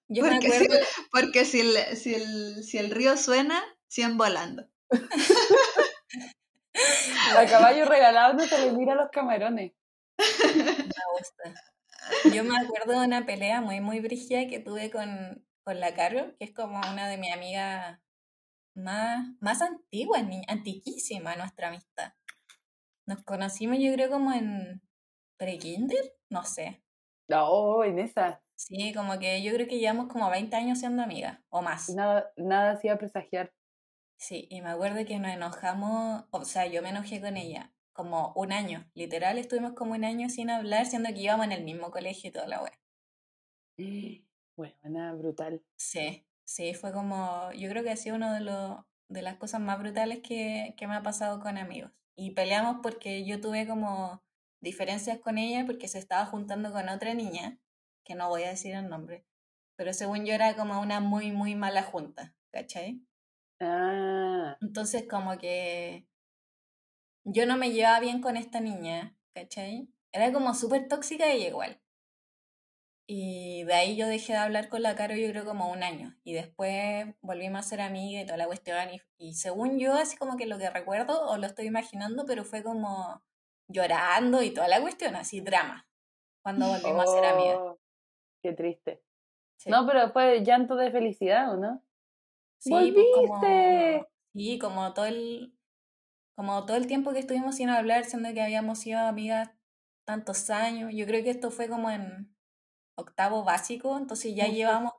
Yo 0.08 0.23
me 0.23 0.41
si, 0.41 0.47
acuerdo. 0.47 0.80
porque 1.12 1.45
si, 1.45 1.60
el, 1.60 1.78
si, 1.95 2.15
el, 2.15 2.63
si 2.63 2.80
el 2.80 2.89
río 2.89 3.17
suena, 3.17 3.63
100 3.89 4.17
volando. 4.17 4.67
A 7.38 7.45
caballo 7.45 7.86
regalado 7.86 8.34
no 8.34 8.47
se 8.47 8.65
le 8.65 8.71
mira 8.71 8.93
a 8.93 8.95
los 8.95 9.12
camarones. 9.12 9.73
Me 10.17 10.63
gusta. 10.63 11.54
Yo 12.34 12.43
me 12.43 12.58
acuerdo 12.58 12.99
de 12.99 13.06
una 13.06 13.28
pelea 13.28 13.62
muy, 13.62 13.80
muy 13.80 13.99
brígida 13.99 14.47
que 14.47 14.58
tuve 14.58 14.89
con, 14.89 15.45
con 15.63 15.80
la 15.80 15.93
Caro, 15.93 16.36
que 16.39 16.45
es 16.45 16.51
como 16.51 16.80
una 16.80 17.08
de 17.08 17.17
mis 17.17 17.32
amigas 17.32 17.99
más, 18.75 19.27
más 19.39 19.61
antiguas, 19.61 20.25
ni- 20.27 20.43
antiquísima 20.47 21.35
nuestra 21.35 21.69
amistad. 21.69 22.13
Nos 23.05 23.23
conocimos 23.23 23.77
yo 23.79 23.93
creo 23.93 24.09
como 24.09 24.31
en 24.33 24.81
pre-kinder, 25.38 26.13
no 26.29 26.43
sé. 26.43 26.83
No, 27.27 27.83
en 27.83 27.99
esa. 27.99 28.41
Sí, 28.55 28.93
como 28.93 29.19
que 29.19 29.43
yo 29.43 29.53
creo 29.53 29.67
que 29.67 29.79
llevamos 29.79 30.07
como 30.07 30.29
20 30.29 30.55
años 30.55 30.79
siendo 30.79 31.03
amigas, 31.03 31.39
o 31.49 31.61
más. 31.61 31.89
Nada, 31.89 32.31
nada 32.38 32.71
hacía 32.71 32.97
presagiar. 32.97 33.51
Sí, 34.17 34.47
y 34.49 34.61
me 34.61 34.69
acuerdo 34.69 35.05
que 35.05 35.19
nos 35.19 35.31
enojamos, 35.31 36.25
o 36.31 36.45
sea, 36.45 36.65
yo 36.67 36.81
me 36.81 36.89
enojé 36.89 37.21
con 37.21 37.38
ella 37.38 37.73
como 37.93 38.33
un 38.35 38.51
año, 38.51 38.89
literal, 38.93 39.38
estuvimos 39.38 39.73
como 39.73 39.93
un 39.93 40.03
año 40.03 40.29
sin 40.29 40.49
hablar, 40.49 40.85
siendo 40.85 41.09
que 41.09 41.21
íbamos 41.21 41.45
en 41.45 41.51
el 41.53 41.63
mismo 41.63 41.91
colegio 41.91 42.29
y 42.29 42.33
toda 42.33 42.47
la 42.47 42.61
wea. 42.61 42.73
Bueno, 44.57 44.75
nada 44.83 45.13
brutal. 45.13 45.61
Sí, 45.77 46.25
sí, 46.45 46.73
fue 46.73 46.93
como, 46.93 47.51
yo 47.53 47.69
creo 47.69 47.84
que 47.84 47.91
ha 47.91 47.97
sido 47.97 48.15
una 48.15 48.34
de, 48.34 48.41
los 48.41 48.79
de 49.10 49.21
las 49.21 49.36
cosas 49.38 49.62
más 49.62 49.79
brutales 49.79 50.19
que, 50.21 50.73
que 50.77 50.88
me 50.88 50.95
ha 50.95 51.03
pasado 51.03 51.39
con 51.39 51.58
amigos. 51.58 51.91
Y 52.15 52.31
peleamos 52.31 52.77
porque 52.81 53.25
yo 53.25 53.41
tuve 53.41 53.67
como 53.67 54.23
diferencias 54.62 55.19
con 55.19 55.38
ella 55.38 55.65
porque 55.65 55.88
se 55.88 55.99
estaba 55.99 56.25
juntando 56.25 56.71
con 56.71 56.89
otra 56.89 57.13
niña, 57.13 57.60
que 58.03 58.15
no 58.15 58.29
voy 58.29 58.43
a 58.43 58.49
decir 58.49 58.73
el 58.75 58.89
nombre, 58.89 59.25
pero 59.75 59.93
según 59.93 60.25
yo 60.25 60.34
era 60.34 60.55
como 60.55 60.79
una 60.79 60.99
muy, 60.99 61.31
muy 61.31 61.55
mala 61.55 61.84
junta, 61.84 62.34
¿cachai? 62.51 63.01
Ah, 63.60 64.58
Entonces 64.62 65.05
como 65.10 65.38
que 65.38 66.08
yo 67.25 67.45
no 67.45 67.58
me 67.58 67.71
llevaba 67.71 67.99
bien 67.99 68.21
con 68.21 68.38
esta 68.38 68.60
niña, 68.60 69.17
¿cachai? 69.34 69.89
Era 70.12 70.31
como 70.31 70.53
súper 70.53 70.88
tóxica 70.88 71.31
ella 71.31 71.47
igual. 71.47 71.81
Y 73.07 73.63
de 73.65 73.73
ahí 73.73 73.95
yo 73.95 74.07
dejé 74.07 74.33
de 74.33 74.39
hablar 74.39 74.67
con 74.69 74.81
la 74.81 74.95
Caro 74.95 75.15
yo 75.15 75.29
creo 75.29 75.45
como 75.45 75.69
un 75.71 75.83
año. 75.83 76.15
Y 76.23 76.33
después 76.33 77.05
volvimos 77.21 77.59
a 77.59 77.69
ser 77.69 77.81
amigas 77.81 78.23
y 78.23 78.25
toda 78.25 78.37
la 78.37 78.47
cuestión. 78.47 78.77
Y, 78.91 79.01
y 79.17 79.33
según 79.35 79.77
yo, 79.77 79.93
así 79.93 80.17
como 80.17 80.37
que 80.37 80.47
lo 80.47 80.57
que 80.57 80.69
recuerdo, 80.69 81.27
o 81.29 81.37
lo 81.37 81.45
estoy 81.45 81.67
imaginando, 81.67 82.25
pero 82.25 82.43
fue 82.43 82.63
como 82.63 83.23
llorando 83.67 84.41
y 84.41 84.51
toda 84.51 84.67
la 84.67 84.81
cuestión, 84.81 85.15
así 85.15 85.41
drama. 85.41 85.87
Cuando 86.43 86.67
volvimos 86.67 87.05
a 87.05 87.11
ser 87.11 87.25
amigas. 87.25 87.57
oh, 87.59 87.79
qué 88.41 88.53
triste. 88.53 89.03
Sí. 89.57 89.69
No, 89.69 89.85
pero 89.87 90.11
fue 90.11 90.43
llanto 90.43 90.75
de 90.75 90.91
felicidad, 90.91 91.53
¿o 91.53 91.57
no? 91.57 91.83
Sí, 92.59 92.69
pues 92.71 93.05
como, 93.13 93.39
¡Volviste! 93.39 94.07
sí, 94.33 94.59
como 94.59 94.93
todo 94.93 95.05
el, 95.05 95.55
como 96.35 96.65
todo 96.65 96.77
el 96.77 96.87
tiempo 96.87 97.13
que 97.13 97.19
estuvimos 97.19 97.55
sin 97.55 97.69
hablar, 97.69 98.05
siendo 98.05 98.33
que 98.33 98.41
habíamos 98.41 98.79
sido 98.79 98.99
amigas 98.99 99.51
tantos 100.05 100.49
años. 100.49 100.91
Yo 100.93 101.05
creo 101.05 101.23
que 101.23 101.29
esto 101.29 101.51
fue 101.51 101.67
como 101.67 101.89
en 101.89 102.35
octavo 102.95 103.43
básico, 103.43 103.97
entonces 103.97 104.36
ya 104.36 104.47
llevamos, 104.47 104.93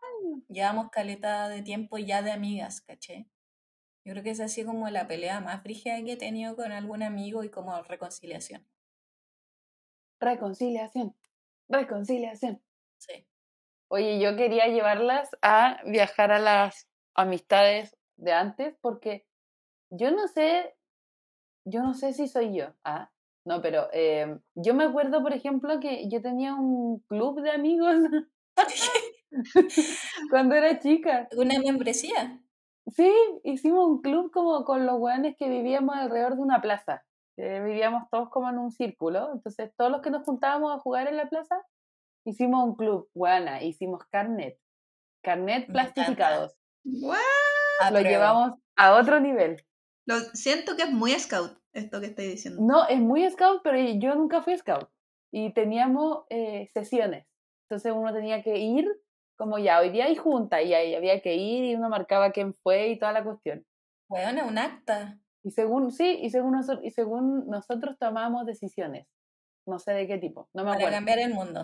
llevamos 0.49 0.91
caleta 0.91 1.49
de 1.49 1.63
tiempo 1.63 1.99
ya 1.99 2.23
de 2.23 2.33
amigas, 2.33 2.81
¿caché? 2.83 3.27
Yo 4.05 4.13
creo 4.13 4.23
que 4.23 4.31
ha 4.31 4.49
sido 4.49 4.69
como 4.69 4.89
la 4.89 5.09
pelea 5.09 5.41
más 5.41 5.63
frígida 5.63 6.03
que 6.05 6.13
he 6.13 6.17
tenido 6.17 6.55
con 6.55 6.71
algún 6.71 7.03
amigo 7.03 7.43
y 7.43 7.51
como 7.51 7.83
reconciliación. 7.83 8.65
Reconciliación. 10.21 11.17
Reconciliación. 11.69 12.63
Sí. 12.99 13.27
Oye, 13.89 14.21
yo 14.21 14.37
quería 14.37 14.69
llevarlas 14.69 15.31
a 15.43 15.81
viajar 15.87 16.31
a 16.33 16.39
las 16.39 16.89
amistades 17.15 17.97
de 18.17 18.33
antes 18.33 18.77
porque 18.81 19.27
yo 19.91 20.11
no 20.11 20.29
sé, 20.29 20.77
yo 21.65 21.83
no 21.83 21.95
sé 21.95 22.13
si 22.13 22.29
soy 22.29 22.57
yo, 22.57 22.75
ah, 22.85 23.11
no, 23.47 23.63
pero 23.63 23.89
eh, 23.93 24.39
yo 24.57 24.75
me 24.75 24.85
acuerdo, 24.85 25.23
por 25.23 25.33
ejemplo, 25.33 25.79
que 25.79 26.09
yo 26.09 26.21
tenía 26.21 26.57
un 26.57 26.99
club 27.07 27.41
de 27.43 27.53
amigos 27.53 27.95
cuando 30.31 30.57
era 30.57 30.81
chica. 30.81 31.29
Una 31.37 31.61
membresía. 31.61 32.43
Sí, 32.89 33.13
hicimos 33.45 33.87
un 33.87 34.03
club 34.03 34.33
como 34.33 34.65
con 34.65 34.85
los 34.85 34.99
weones 34.99 35.37
que 35.39 35.49
vivíamos 35.49 35.95
alrededor 35.95 36.35
de 36.35 36.43
una 36.43 36.61
plaza. 36.61 37.05
Eh, 37.37 37.61
vivíamos 37.65 38.11
todos 38.11 38.31
como 38.31 38.51
en 38.51 38.59
un 38.59 38.73
círculo, 38.73 39.31
entonces 39.33 39.71
todos 39.77 39.93
los 39.93 40.01
que 40.01 40.11
nos 40.11 40.25
juntábamos 40.25 40.75
a 40.75 40.81
jugar 40.81 41.07
en 41.07 41.17
la 41.17 41.29
plaza, 41.29 41.63
hicimos 42.25 42.65
un 42.65 42.75
club, 42.75 43.09
weona, 43.15 43.63
hicimos 43.63 44.05
carnet, 44.11 44.59
carnet 45.23 45.71
plastificados. 45.71 46.57
Lo 46.85 48.01
llevamos 48.01 48.59
a 48.75 48.95
otro 48.95 49.21
nivel. 49.21 49.65
Lo 50.07 50.19
siento 50.19 50.77
que 50.77 50.85
es 50.85 50.91
muy 50.91 51.13
scout 51.13 51.57
esto 51.77 52.01
que 52.01 52.07
estoy 52.07 52.27
diciendo. 52.27 52.63
No, 52.63 52.87
es 52.89 53.01
muy 53.01 53.29
scout, 53.31 53.61
pero 53.63 53.79
yo 53.79 54.15
nunca 54.15 54.43
fui 54.43 54.57
scout. 54.57 54.89
Y 55.33 55.53
teníamos 55.53 56.25
eh, 56.31 56.69
sesiones. 56.73 57.27
Entonces 57.69 57.93
uno 57.95 58.13
tenía 58.13 58.43
que 58.43 58.59
ir, 58.59 58.89
como 59.37 59.59
ya, 59.59 59.81
hoy 59.81 59.91
día 59.91 60.07
hay 60.07 60.17
junta, 60.17 60.63
y 60.63 60.73
ahí 60.73 60.95
había 60.95 61.21
que 61.21 61.35
ir 61.35 61.65
y 61.65 61.75
uno 61.75 61.89
marcaba 61.89 62.31
quién 62.31 62.55
fue 62.55 62.89
y 62.89 62.99
toda 62.99 63.13
la 63.13 63.25
cuestión. 63.25 63.65
Bueno, 64.09 64.47
un 64.47 64.57
acta. 64.59 65.19
Y 65.43 65.51
según, 65.51 65.91
sí, 65.93 66.19
y 66.23 66.31
según, 66.31 66.53
nosotros, 66.53 66.85
y 66.85 66.91
según 66.91 67.47
nosotros 67.49 67.97
tomamos 67.99 68.47
decisiones. 68.47 69.07
No 69.67 69.79
sé 69.79 69.93
de 69.93 70.07
qué 70.07 70.19
tipo, 70.19 70.49
no 70.55 70.63
me 70.63 70.71
Para 70.71 70.77
acuerdo. 70.79 70.97
cambiar 70.97 71.19
el 71.19 71.35
mundo, 71.35 71.63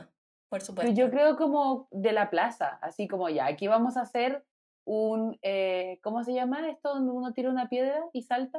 por 0.48 0.58
Pero 0.58 0.64
supuesto. 0.66 0.92
yo 0.92 1.10
creo 1.10 1.36
como 1.36 1.86
de 1.92 2.12
la 2.12 2.30
plaza, 2.30 2.78
así 2.82 3.06
como 3.06 3.28
ya, 3.28 3.46
aquí 3.46 3.68
vamos 3.68 3.96
a 3.96 4.02
hacer 4.02 4.44
un, 4.84 5.38
eh, 5.42 6.00
¿cómo 6.02 6.24
se 6.24 6.34
llama 6.34 6.68
esto? 6.68 6.94
Donde 6.94 7.12
uno 7.12 7.32
tira 7.32 7.48
una 7.48 7.68
piedra 7.68 8.04
y 8.12 8.22
salta. 8.22 8.58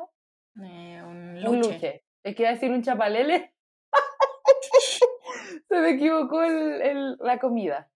Eh, 0.61 1.01
un 1.03 1.37
Un 1.45 1.59
luche. 1.59 1.73
luche. 1.73 2.03
Es 2.23 2.35
que 2.35 2.43
iba 2.43 2.49
a 2.49 2.53
decir 2.53 2.71
un 2.71 2.81
chapalele. 2.83 3.53
Se 5.69 5.79
me 5.79 5.91
equivocó 5.91 6.43
el, 6.43 6.81
el- 6.81 7.17
la 7.19 7.39
comida. 7.39 7.89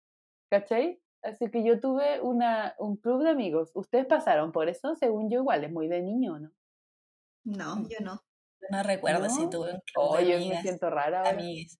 ¿Cachai? 0.49 1.01
Así 1.23 1.49
que 1.51 1.63
yo 1.63 1.79
tuve 1.79 2.21
una, 2.21 2.75
un 2.79 2.97
club 2.97 3.23
de 3.23 3.31
amigos. 3.31 3.71
¿Ustedes 3.75 4.05
pasaron 4.05 4.51
por 4.51 4.69
eso? 4.69 4.95
Según 4.95 5.29
yo, 5.29 5.39
igual, 5.41 5.63
es 5.63 5.71
muy 5.71 5.87
de 5.87 6.01
niño, 6.01 6.39
¿no? 6.39 6.51
No, 7.43 7.87
yo 7.89 7.99
no. 8.01 8.21
No 8.69 8.83
recuerdo 8.83 9.29
si 9.29 9.49
tuve 9.49 9.73
un 9.73 9.79
club 9.81 10.05
Oh, 10.09 10.17
de 10.17 10.29
yo 10.29 10.39
me 10.49 10.61
siento 10.61 10.89
rara 10.89 11.19
ahora. 11.19 11.31
amigues. 11.31 11.79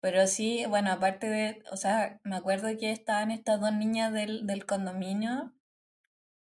Pero 0.00 0.26
sí, 0.28 0.64
bueno, 0.68 0.92
aparte 0.92 1.28
de, 1.28 1.62
o 1.72 1.76
sea, 1.76 2.20
me 2.22 2.36
acuerdo 2.36 2.68
que 2.78 2.92
estaban 2.92 3.30
estas 3.32 3.60
dos 3.60 3.72
niñas 3.72 4.12
del, 4.12 4.46
del 4.46 4.64
condominio 4.64 5.52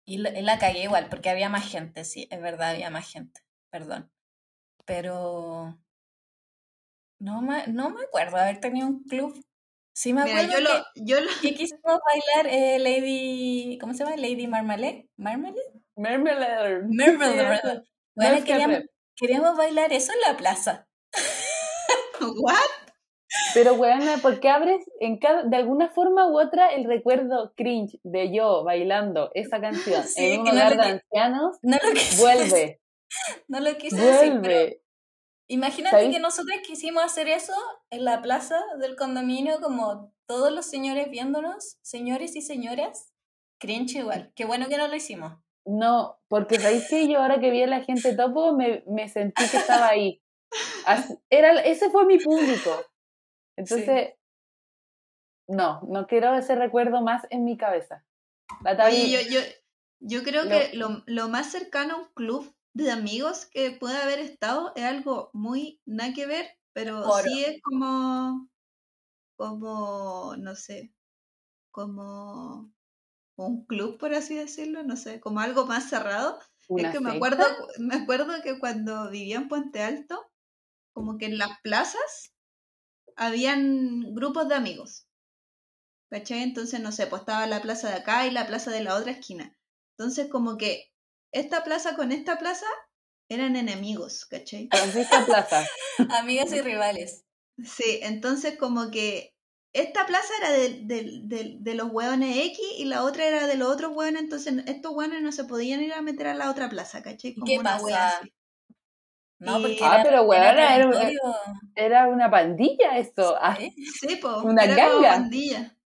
y 0.06 0.18
la, 0.18 0.30
y 0.38 0.42
la 0.42 0.58
cagué 0.58 0.84
igual, 0.84 1.08
porque 1.08 1.30
había 1.30 1.48
más 1.48 1.70
gente, 1.70 2.04
sí, 2.04 2.26
es 2.30 2.40
verdad, 2.40 2.70
había 2.70 2.90
más 2.90 3.10
gente, 3.10 3.40
perdón. 3.74 4.08
Pero 4.84 5.76
no 7.18 7.42
me, 7.42 7.66
no 7.66 7.90
me 7.90 8.02
acuerdo 8.02 8.36
haber 8.36 8.60
tenido 8.60 8.86
un 8.86 9.02
club. 9.02 9.34
Sí 9.92 10.12
me 10.12 10.22
Mira, 10.22 10.42
acuerdo 10.42 10.60
lo, 10.60 10.70
que, 10.94 11.04
yo 11.04 11.20
lo, 11.20 11.30
que 11.42 11.54
quisimos 11.54 11.82
bailar 11.84 12.54
eh, 12.54 12.78
Lady, 12.78 13.76
¿cómo 13.80 13.92
se 13.92 14.04
llama? 14.04 14.16
Lady 14.16 14.46
Marmalade. 14.46 15.08
¿Marmalade? 15.16 15.60
Marmalade. 15.96 16.84
Eso. 17.54 17.82
Bueno, 18.14 18.44
queríamos, 18.44 18.78
queríamos 19.16 19.56
bailar 19.56 19.92
eso 19.92 20.12
en 20.12 20.20
la 20.32 20.36
plaza. 20.36 20.86
¿what? 22.20 22.54
Pero, 23.54 23.74
weona, 23.74 24.18
¿por 24.18 24.38
qué 24.38 24.50
abres 24.50 24.84
en 25.00 25.18
cada, 25.18 25.42
de 25.42 25.56
alguna 25.56 25.88
forma 25.88 26.28
u 26.28 26.40
otra 26.40 26.72
el 26.72 26.84
recuerdo 26.84 27.52
cringe 27.56 27.98
de 28.04 28.32
yo 28.32 28.62
bailando 28.62 29.32
esa 29.34 29.60
canción 29.60 30.04
Sí, 30.06 30.34
en 30.34 30.40
un 30.40 30.46
no 30.46 30.52
hogar 30.52 30.76
lo 30.76 30.82
de 30.84 30.90
ancianos? 30.90 31.56
No 31.62 31.76
lo 31.76 32.22
Vuelve, 32.22 32.80
no 33.48 33.60
lo 33.60 33.76
quise 33.76 33.96
decir, 33.96 34.38
pero 34.42 34.54
vuelve. 34.54 34.82
imagínate 35.48 36.10
que 36.10 36.18
nosotros 36.20 36.56
quisimos 36.66 37.04
hacer 37.04 37.28
eso 37.28 37.54
en 37.90 38.04
la 38.04 38.22
plaza 38.22 38.58
del 38.80 38.96
condominio, 38.96 39.60
como 39.60 40.12
todos 40.26 40.52
los 40.52 40.66
señores 40.66 41.10
viéndonos, 41.10 41.76
señores 41.82 42.34
y 42.36 42.42
señoras. 42.42 43.10
Cringe 43.60 43.96
igual. 43.98 44.32
Qué 44.34 44.44
bueno 44.44 44.68
que 44.68 44.76
no 44.76 44.88
lo 44.88 44.94
hicimos. 44.96 45.32
No, 45.66 46.18
porque 46.28 46.58
¿sabéis 46.58 46.86
que 46.88 47.08
Yo 47.08 47.20
ahora 47.20 47.40
que 47.40 47.50
vi 47.50 47.62
a 47.62 47.66
la 47.66 47.82
gente 47.82 48.14
topo 48.14 48.52
me, 48.54 48.82
me 48.86 49.08
sentí 49.08 49.48
que 49.48 49.56
estaba 49.56 49.88
ahí. 49.88 50.22
Era, 51.30 51.52
ese 51.62 51.88
fue 51.90 52.04
mi 52.04 52.18
público. 52.18 52.84
Entonces, 53.56 54.14
no, 55.48 55.80
no 55.88 56.06
quiero 56.06 56.34
ese 56.34 56.54
recuerdo 56.54 57.00
más 57.02 57.26
en 57.30 57.44
mi 57.44 57.56
cabeza. 57.56 58.04
La 58.62 58.76
Tavi- 58.76 59.04
Oye, 59.04 59.10
yo, 59.10 59.20
yo, 59.30 59.40
yo 60.00 60.22
creo 60.22 60.44
Lo- 60.44 60.50
que 60.50 60.70
lo, 60.74 61.02
lo 61.06 61.28
más 61.28 61.50
cercano 61.50 61.94
a 61.94 61.98
un 61.98 62.08
club 62.14 62.54
de 62.74 62.90
amigos 62.90 63.46
que 63.46 63.70
puede 63.70 63.96
haber 63.96 64.18
estado 64.18 64.72
es 64.74 64.84
algo 64.84 65.30
muy 65.32 65.80
nada 65.86 66.12
que 66.12 66.26
ver, 66.26 66.46
pero 66.72 67.04
sí 67.18 67.44
es 67.44 67.62
como, 67.62 68.48
como, 69.36 70.34
no 70.36 70.56
sé, 70.56 70.92
como 71.70 72.72
un 73.36 73.64
club, 73.66 73.98
por 73.98 74.12
así 74.14 74.34
decirlo, 74.34 74.82
no 74.82 74.96
sé, 74.96 75.20
como 75.20 75.40
algo 75.40 75.66
más 75.66 75.88
cerrado. 75.88 76.38
es 76.76 76.90
que 76.90 77.00
me 77.00 77.12
acuerdo, 77.12 77.44
me 77.78 77.94
acuerdo 77.94 78.42
que 78.42 78.58
cuando 78.58 79.10
vivía 79.10 79.36
en 79.36 79.48
Puente 79.48 79.80
Alto, 79.80 80.30
como 80.92 81.16
que 81.16 81.26
en 81.26 81.38
las 81.38 81.60
plazas 81.62 82.34
habían 83.16 84.14
grupos 84.14 84.48
de 84.48 84.56
amigos. 84.56 85.06
¿Cachai? 86.10 86.42
Entonces, 86.42 86.80
no 86.80 86.92
sé, 86.92 87.06
pues 87.06 87.22
estaba 87.22 87.46
la 87.46 87.62
plaza 87.62 87.88
de 87.88 87.96
acá 87.96 88.26
y 88.26 88.30
la 88.30 88.46
plaza 88.46 88.70
de 88.70 88.82
la 88.82 88.94
otra 88.94 89.12
esquina. 89.12 89.56
Entonces, 89.96 90.28
como 90.30 90.56
que 90.56 90.93
esta 91.34 91.64
plaza 91.64 91.94
con 91.96 92.12
esta 92.12 92.38
plaza 92.38 92.66
eran 93.28 93.56
enemigos, 93.56 94.24
¿cachai? 94.26 94.68
Francisca 94.70 95.24
Plaza. 95.26 95.66
Amigas 96.18 96.52
y 96.52 96.60
rivales. 96.62 97.24
Sí, 97.62 98.00
entonces 98.02 98.56
como 98.58 98.90
que 98.90 99.34
esta 99.72 100.06
plaza 100.06 100.28
era 100.40 100.52
de, 100.52 100.68
de- 100.82 101.20
de- 101.24 101.56
de 101.58 101.74
los 101.74 101.90
hueones 101.90 102.36
X 102.36 102.58
y 102.78 102.84
la 102.84 103.02
otra 103.04 103.26
era 103.26 103.46
de 103.46 103.56
los 103.56 103.68
otros 103.68 103.92
hueones, 103.94 104.22
entonces 104.22 104.54
estos 104.66 104.92
hueones 104.92 105.22
no 105.22 105.32
se 105.32 105.44
podían 105.44 105.82
ir 105.82 105.92
a 105.92 106.02
meter 106.02 106.28
a 106.28 106.34
la 106.34 106.50
otra 106.50 106.68
plaza, 106.68 107.02
¿cachai? 107.02 107.32
¿Y 107.32 107.34
Como 107.34 107.46
qué 107.46 107.58
una 107.58 107.76
hueá 107.82 107.96
pasa? 107.96 108.18
así. 108.18 108.32
No, 109.40 109.60
porque 109.60 109.78
Ah, 109.82 109.94
era, 109.94 110.02
pero 110.04 110.14
era 110.16 110.22
weona, 110.22 110.76
era, 110.76 110.90
era 111.74 112.08
una 112.08 112.30
pandilla 112.30 112.98
esto. 112.98 113.36
Ah, 113.40 113.56
¿eh? 113.60 113.74
Sí, 114.00 114.16
po, 114.16 114.38
Una 114.42 114.64
era 114.64 114.76
como 114.88 115.00
ganga. 115.00 115.10
pandilla. 115.16 115.76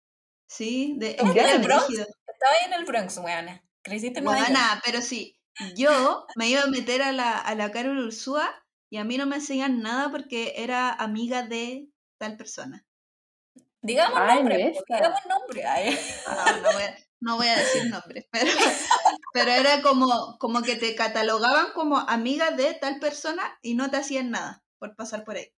Sí, 0.46 0.94
de, 0.98 1.16
en 1.18 1.26
el 1.28 1.62
Bronx. 1.62 1.88
Estaba 1.90 2.52
ahí 2.60 2.66
en 2.66 2.72
el 2.74 2.84
Bronx, 2.84 3.18
weona. 3.18 3.62
Creciste 3.82 4.20
en 4.20 4.26
pero 4.84 5.00
sí, 5.00 5.37
yo 5.76 6.26
me 6.36 6.48
iba 6.48 6.62
a 6.62 6.66
meter 6.68 7.02
a 7.02 7.12
la, 7.12 7.38
a 7.38 7.54
la 7.54 7.70
Carol 7.70 7.98
Ursúa 7.98 8.48
y 8.90 8.96
a 8.98 9.04
mí 9.04 9.16
no 9.18 9.26
me 9.26 9.36
enseñan 9.36 9.80
nada 9.80 10.10
porque 10.10 10.54
era 10.56 10.90
amiga 10.92 11.42
de 11.42 11.88
tal 12.18 12.36
persona. 12.36 12.84
Digamos 13.82 14.18
Ay, 14.20 14.36
nombre, 14.38 14.64
Nesta. 14.64 14.96
digamos 14.96 15.20
nombre. 15.28 15.64
Ay. 15.66 15.98
No, 16.26 16.56
no 16.62 16.72
voy 16.72 16.82
a, 16.82 16.98
no 17.20 17.36
voy 17.36 17.46
a 17.48 17.56
decir 17.58 17.90
nombres, 17.90 18.26
pero, 18.32 18.50
pero 19.32 19.50
era 19.52 19.82
como, 19.82 20.36
como 20.38 20.62
que 20.62 20.76
te 20.76 20.94
catalogaban 20.94 21.72
como 21.74 21.96
amiga 21.98 22.50
de 22.50 22.74
tal 22.74 22.98
persona 22.98 23.42
y 23.62 23.74
no 23.74 23.90
te 23.90 23.98
hacían 23.98 24.30
nada 24.30 24.64
por 24.78 24.96
pasar 24.96 25.24
por 25.24 25.36
ahí. 25.36 25.48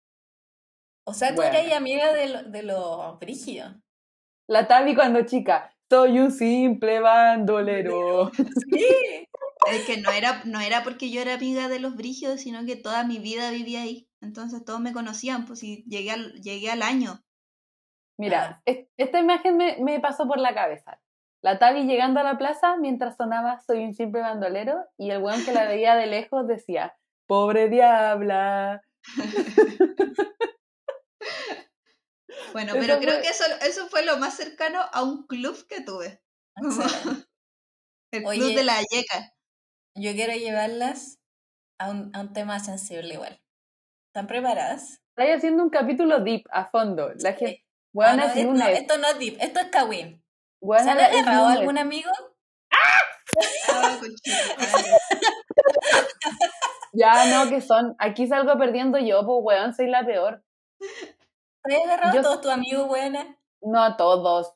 O 1.07 1.15
sea, 1.15 1.31
tú 1.31 1.37
Bueno. 1.37 1.57
eras 1.59 1.73
amiga 1.77 2.13
de, 2.13 2.29
lo- 2.29 2.43
de 2.45 2.63
los 2.63 3.19
brígidos. 3.19 3.75
La 4.49 4.69
Tavi 4.69 4.95
cuando 4.95 5.23
chica. 5.25 5.75
Soy 5.91 6.19
un 6.21 6.31
simple 6.31 7.01
bandolero. 7.01 8.31
Sí. 8.71 9.27
Es 9.66 9.85
que 9.87 9.99
no 9.99 10.11
era, 10.11 10.42
no 10.44 10.61
era 10.61 10.83
porque 10.83 11.11
yo 11.11 11.20
era 11.20 11.35
amiga 11.35 11.68
de 11.68 11.81
los 11.81 11.96
brígidos, 11.96 12.40
sino 12.40 12.64
que 12.64 12.77
toda 12.77 13.05
mi 13.05 13.18
vida 13.18 13.51
vivía 13.51 13.83
ahí. 13.83 14.09
Entonces 14.20 14.64
todos 14.64 14.81
me 14.81 14.92
conocían, 14.92 15.44
pues 15.46 15.62
y 15.62 15.85
llegué 15.87 16.12
al, 16.12 16.33
llegué 16.40 16.70
al 16.70 16.83
año. 16.83 17.23
Mira, 18.18 18.62
es- 18.66 18.87
esta 18.96 19.18
imagen 19.20 19.57
me, 19.57 19.77
me 19.79 20.01
pasó 20.01 20.27
por 20.27 20.38
la 20.38 20.55
cabeza. 20.55 21.01
La 21.42 21.59
Tavi 21.59 21.85
llegando 21.85 22.20
a 22.20 22.23
la 22.23 22.37
plaza 22.37 22.77
mientras 22.77 23.16
sonaba 23.16 23.61
Soy 23.61 23.83
un 23.85 23.94
simple 23.94 24.20
bandolero 24.20 24.85
y 24.99 25.11
el 25.11 25.23
weón 25.23 25.42
que 25.44 25.53
la 25.53 25.64
veía 25.68 25.94
de 25.96 26.07
lejos 26.07 26.46
decía, 26.46 26.94
pobre 27.27 27.68
diabla. 27.68 28.83
Bueno, 32.53 32.73
Eso 32.75 32.81
pero 32.81 32.99
creo 33.01 33.14
fue- 33.14 33.23
que 33.23 33.29
eso, 33.29 33.44
eso 33.62 33.87
fue 33.88 34.05
lo 34.05 34.16
más 34.18 34.35
cercano 34.37 34.81
a 34.92 35.03
un 35.03 35.27
club 35.27 35.57
que 35.68 35.81
tuve. 35.83 36.23
Excelente. 36.57 37.27
El 38.12 38.27
Oye. 38.27 38.38
club 38.40 38.55
de 38.57 38.64
la 38.64 38.81
Yeca. 38.90 39.33
Yo 39.96 40.12
quiero 40.14 40.33
llevarlas 40.35 41.18
a 41.79 41.90
un, 41.90 42.11
a 42.14 42.20
un 42.20 42.33
tema 42.33 42.59
sensible 42.61 43.14
igual. 43.14 43.40
¿Están 44.09 44.26
preparadas? 44.26 45.00
Estáis 45.16 45.37
haciendo 45.38 45.62
un 45.62 45.70
capítulo 45.70 46.20
deep, 46.20 46.44
a 46.50 46.70
fondo. 46.70 47.11
La 47.20 47.33
gente, 47.35 47.64
Sí. 47.92 47.94
no, 47.94 48.24
es 48.24 48.37
es- 48.37 48.44
no, 48.46 48.53
lunes. 48.53 48.79
esto 48.79 48.98
no 48.98 49.09
es 49.09 49.18
deep, 49.18 49.37
esto 49.40 49.61
es 49.61 49.66
Kawin. 49.66 50.22
¿Se 50.62 50.90
han 50.90 51.00
agarrado 51.00 51.46
a 51.46 51.53
algún 51.53 51.79
amigo? 51.79 52.11
Ah. 52.70 53.00
Ya, 56.92 57.24
no, 57.26 57.48
que 57.48 57.61
son. 57.61 57.94
Aquí 58.00 58.26
salgo 58.26 58.59
perdiendo 58.59 58.98
yo, 58.98 59.24
pues 59.24 59.38
weón, 59.42 59.72
soy 59.74 59.87
la 59.87 60.05
peor. 60.05 60.42
¿Te 61.62 61.76
has 61.76 61.85
agarrado 61.85 62.14
Yo- 62.14 62.20
a 62.20 62.22
todos 62.24 62.40
tus 62.40 62.50
amigos, 62.50 62.88
buena? 62.88 63.38
No 63.62 63.81
a 63.83 63.96
todos. 63.96 64.53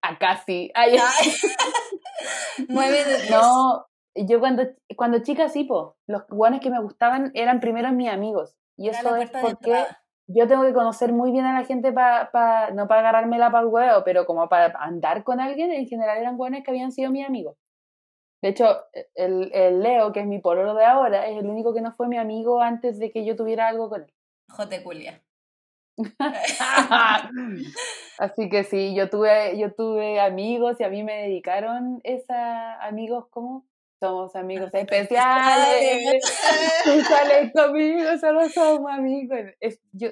A 0.00 0.16
casi. 0.18 0.70
Ay, 0.74 0.96
Ay. 0.98 1.34
Nueve 2.68 3.04
de 3.04 3.16
diez. 3.18 3.30
No, 3.30 3.86
yo 4.14 4.40
cuando, 4.40 4.64
cuando 4.96 5.18
chica 5.20 5.48
sí, 5.48 5.64
po, 5.64 5.96
los 6.06 6.26
guanes 6.28 6.60
que 6.60 6.70
me 6.70 6.80
gustaban 6.80 7.30
eran 7.34 7.60
primero 7.60 7.92
mis 7.92 8.08
amigos. 8.08 8.56
Y 8.76 8.88
Era 8.88 9.00
eso 9.00 9.16
es 9.16 9.30
porque 9.30 9.84
yo 10.26 10.46
tengo 10.48 10.64
que 10.64 10.72
conocer 10.72 11.12
muy 11.12 11.32
bien 11.32 11.44
a 11.44 11.58
la 11.58 11.66
gente 11.66 11.92
para, 11.92 12.70
no 12.72 12.88
para 12.88 13.00
agarrármela 13.00 13.50
para 13.50 13.64
el 13.64 13.72
huevo, 13.72 14.02
pero 14.04 14.26
como 14.26 14.48
para 14.48 14.66
andar 14.78 15.24
con 15.24 15.40
alguien, 15.40 15.72
en 15.72 15.86
general 15.86 16.18
eran 16.18 16.36
guanes 16.36 16.64
que 16.64 16.70
habían 16.70 16.92
sido 16.92 17.10
mis 17.10 17.26
amigos. 17.26 17.56
De 18.42 18.50
hecho, 18.50 18.84
el, 19.14 19.50
el 19.54 19.80
Leo, 19.80 20.12
que 20.12 20.20
es 20.20 20.26
mi 20.26 20.38
pololo 20.38 20.74
de 20.74 20.84
ahora, 20.84 21.28
es 21.28 21.38
el 21.38 21.46
único 21.46 21.72
que 21.72 21.80
no 21.80 21.92
fue 21.92 22.08
mi 22.08 22.18
amigo 22.18 22.60
antes 22.60 22.98
de 22.98 23.10
que 23.10 23.24
yo 23.24 23.36
tuviera 23.36 23.68
algo 23.68 23.88
con 23.88 24.02
él. 24.02 24.12
Jote 24.48 24.82
Culia. 24.82 25.22
Así 28.18 28.48
que 28.48 28.64
sí, 28.64 28.94
yo 28.94 29.08
tuve, 29.08 29.56
yo 29.58 29.72
tuve 29.72 30.20
amigos 30.20 30.80
y 30.80 30.84
a 30.84 30.88
mí 30.88 31.02
me 31.02 31.22
dedicaron 31.22 32.00
esa 32.04 32.82
amigos 32.84 33.26
como 33.30 33.64
somos 34.04 34.36
amigos 34.36 34.70
especiales. 34.72 36.22
Tú 36.84 37.00
sales 37.02 37.52
conmigo, 37.52 38.18
solo 38.18 38.48
somos 38.50 38.90
amigos. 38.92 39.38
Es, 39.60 39.80
yo, 39.92 40.08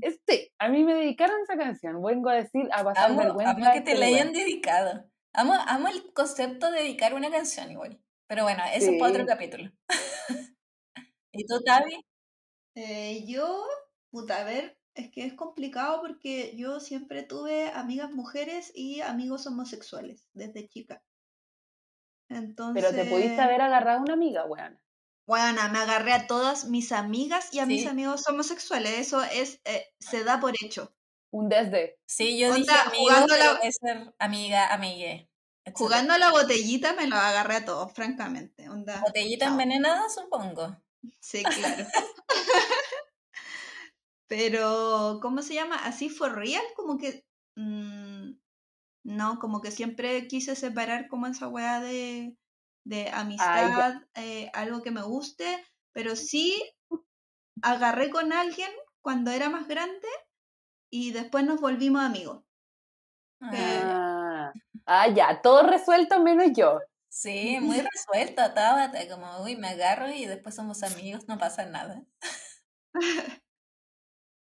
este, 0.00 0.52
a 0.58 0.68
mí 0.68 0.84
me 0.84 0.94
dedicaron 0.94 1.40
esa 1.42 1.56
canción. 1.56 2.02
Vengo 2.02 2.30
a 2.30 2.34
decir, 2.34 2.68
a 2.72 2.84
pasar 2.84 3.10
Amo, 3.10 3.18
vergüenza. 3.22 3.50
amo 3.52 3.72
que 3.72 3.80
te 3.80 3.94
la 3.96 4.06
hayan 4.06 4.32
dedicado. 4.32 5.04
Amo, 5.34 5.54
amo 5.66 5.88
el 5.88 6.12
concepto 6.12 6.70
de 6.70 6.80
dedicar 6.80 7.14
una 7.14 7.30
canción 7.30 7.70
igual. 7.70 8.00
Pero 8.28 8.44
bueno, 8.44 8.62
eso 8.74 8.90
es 8.92 8.98
para 8.98 9.10
otro 9.10 9.22
Sí. 9.22 9.28
capítulo. 9.28 9.70
¿Y 11.32 11.46
tú, 11.46 11.60
Tavi? 11.64 12.04
Eh, 12.74 13.24
yo, 13.26 13.64
puta, 14.10 14.40
a 14.40 14.44
ver, 14.44 14.78
es 14.94 15.10
que 15.10 15.24
es 15.24 15.34
complicado 15.34 16.00
porque 16.02 16.54
yo 16.56 16.80
siempre 16.80 17.22
tuve 17.22 17.68
amigas 17.74 18.10
mujeres 18.12 18.70
y 18.74 19.00
amigos 19.00 19.46
homosexuales 19.46 20.28
desde 20.34 20.68
chica. 20.68 21.02
Entonces, 22.36 22.82
Pero 22.84 22.94
te 22.96 23.08
pudiste 23.10 23.40
haber 23.40 23.60
agarrado 23.62 23.98
a 23.98 24.02
una 24.02 24.14
amiga, 24.14 24.44
weón. 24.46 24.78
Bueno, 25.26 25.60
me 25.70 25.78
agarré 25.78 26.12
a 26.12 26.26
todas 26.26 26.64
mis 26.66 26.90
amigas 26.92 27.52
y 27.54 27.60
a 27.60 27.66
mis 27.66 27.86
amigos 27.86 28.26
homosexuales. 28.28 28.98
Eso 28.98 29.22
es, 29.22 29.60
eh, 29.64 29.86
se 30.00 30.24
da 30.24 30.40
por 30.40 30.52
hecho. 30.62 30.92
Un 31.30 31.48
desde. 31.48 31.98
Sí, 32.06 32.38
yo 32.38 32.48
Onda, 32.48 32.58
dije 32.60 32.72
amigo, 32.78 33.02
jugando 33.04 33.26
pero 33.34 33.44
la- 33.52 33.58
puede 33.58 33.72
ser 33.72 34.14
amiga, 34.18 34.72
amigue. 34.74 35.28
Jugando 35.74 36.12
a 36.12 36.18
la 36.18 36.32
botellita 36.32 36.92
me 36.94 37.06
lo 37.06 37.14
agarré 37.16 37.56
a 37.56 37.64
todos, 37.64 37.92
francamente. 37.92 38.68
Onda, 38.68 39.00
Botellita 39.00 39.44
chao. 39.46 39.52
envenenada, 39.52 40.08
supongo. 40.10 40.76
Sí, 41.20 41.42
claro. 41.44 41.86
Pero, 44.26 45.18
¿cómo 45.20 45.42
se 45.42 45.54
llama? 45.54 45.76
Así 45.84 46.08
for 46.08 46.34
real, 46.34 46.62
como 46.76 46.98
que. 46.98 47.24
mm, 47.56 48.11
no, 49.04 49.38
como 49.38 49.60
que 49.62 49.70
siempre 49.70 50.28
quise 50.28 50.56
separar 50.56 51.08
como 51.08 51.26
esa 51.26 51.48
weá 51.48 51.80
de, 51.80 52.36
de 52.84 53.10
amistad, 53.10 54.02
eh, 54.14 54.50
algo 54.54 54.82
que 54.82 54.90
me 54.90 55.02
guste, 55.02 55.64
pero 55.92 56.16
sí 56.16 56.62
agarré 57.62 58.10
con 58.10 58.32
alguien 58.32 58.70
cuando 59.00 59.30
era 59.32 59.50
más 59.50 59.66
grande 59.68 60.06
y 60.90 61.12
después 61.12 61.44
nos 61.44 61.60
volvimos 61.60 62.02
amigos. 62.02 62.44
Ah, 63.40 63.52
Ah, 63.54 64.52
ah, 64.86 65.08
ya, 65.08 65.40
todo 65.42 65.62
resuelto 65.66 66.20
menos 66.22 66.52
yo. 66.56 66.78
sí, 67.08 67.58
muy 67.60 67.80
resuelta, 67.80 68.54
Tabata, 68.54 69.06
como, 69.08 69.42
uy, 69.42 69.56
me 69.56 69.68
agarro 69.68 70.08
y 70.10 70.26
después 70.26 70.54
somos 70.54 70.82
amigos, 70.82 71.28
no 71.28 71.38
pasa 71.38 71.66
nada. 71.66 72.04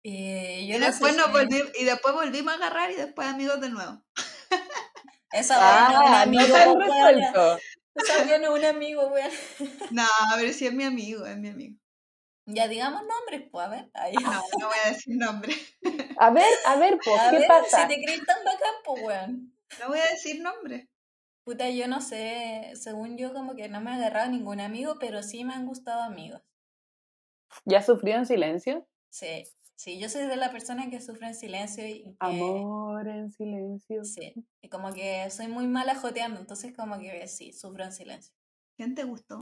Y 0.02 0.66
yo 0.68 0.76
Y 0.76 0.78
no 0.78 0.86
después, 0.86 1.12
sé 1.12 1.14
nos 1.16 1.26
si- 1.26 1.32
volvi- 1.32 1.72
y 1.78 1.84
después 1.84 2.14
volvimos 2.14 2.52
a 2.52 2.56
agarrar 2.56 2.90
y 2.90 2.94
después 2.96 3.28
amigos 3.28 3.60
de 3.60 3.70
nuevo. 3.70 4.02
Esa 5.34 5.58
weá 5.58 5.88
no 5.88 5.94
es 5.94 5.98
un 5.98 6.06
Ah, 6.06 6.26
no 6.26 6.38
amigo, 6.38 6.80
resuelto. 6.80 7.58
Esa 7.94 8.24
no 8.24 8.34
es 8.34 8.48
un 8.60 8.64
amigo, 8.64 9.06
weón. 9.08 9.30
No, 9.90 10.06
pero 10.36 10.52
sí 10.52 10.66
es 10.66 10.72
mi 10.72 10.84
amigo, 10.84 11.26
es 11.26 11.36
mi 11.36 11.48
amigo. 11.48 11.76
Ya 12.46 12.68
digamos 12.68 13.02
nombres, 13.02 13.48
pues, 13.50 13.66
a 13.66 13.70
ver. 13.70 13.90
Ahí. 13.94 14.14
No, 14.14 14.30
no 14.60 14.66
voy 14.68 14.76
a 14.84 14.88
decir 14.90 15.16
nombre. 15.16 15.54
A 16.18 16.30
ver, 16.30 16.52
a 16.66 16.76
ver, 16.76 16.98
pues, 17.04 17.20
A 17.20 17.30
¿qué 17.30 17.38
ver, 17.38 17.48
pasa? 17.48 17.82
si 17.82 17.88
te 17.88 18.02
crees 18.04 18.24
tan 18.24 18.44
bacán, 18.44 18.74
pues, 18.84 19.02
weón. 19.02 19.56
No 19.80 19.88
voy 19.88 19.98
a 19.98 20.08
decir 20.10 20.40
nombre. 20.40 20.88
Puta, 21.44 21.68
yo 21.70 21.88
no 21.88 22.00
sé, 22.00 22.72
según 22.74 23.18
yo 23.18 23.32
como 23.34 23.54
que 23.54 23.68
no 23.68 23.80
me 23.80 23.90
ha 23.90 23.94
agarrado 23.94 24.30
ningún 24.30 24.60
amigo, 24.60 24.96
pero 24.98 25.22
sí 25.22 25.44
me 25.44 25.52
han 25.54 25.66
gustado 25.66 26.02
amigos. 26.02 26.42
¿Ya 27.64 27.82
sufrió 27.82 28.16
en 28.16 28.26
silencio? 28.26 28.86
Sí, 29.10 29.44
sí, 29.84 30.00
yo 30.00 30.08
soy 30.08 30.26
de 30.26 30.36
la 30.36 30.50
persona 30.50 30.88
que 30.88 30.98
sufre 31.00 31.26
en 31.26 31.34
silencio 31.34 31.86
y 31.86 32.02
que... 32.04 32.16
Amor 32.18 33.06
en 33.06 33.30
silencio. 33.30 34.02
Sí, 34.02 34.32
y 34.62 34.68
como 34.70 34.94
que 34.94 35.28
soy 35.30 35.48
muy 35.48 35.66
mala 35.66 35.94
joteando, 35.94 36.40
entonces 36.40 36.74
como 36.74 36.98
que 36.98 37.28
sí, 37.28 37.52
sufro 37.52 37.84
en 37.84 37.92
silencio. 37.92 38.34
¿Quién 38.78 38.94
te 38.94 39.04
gustó? 39.04 39.40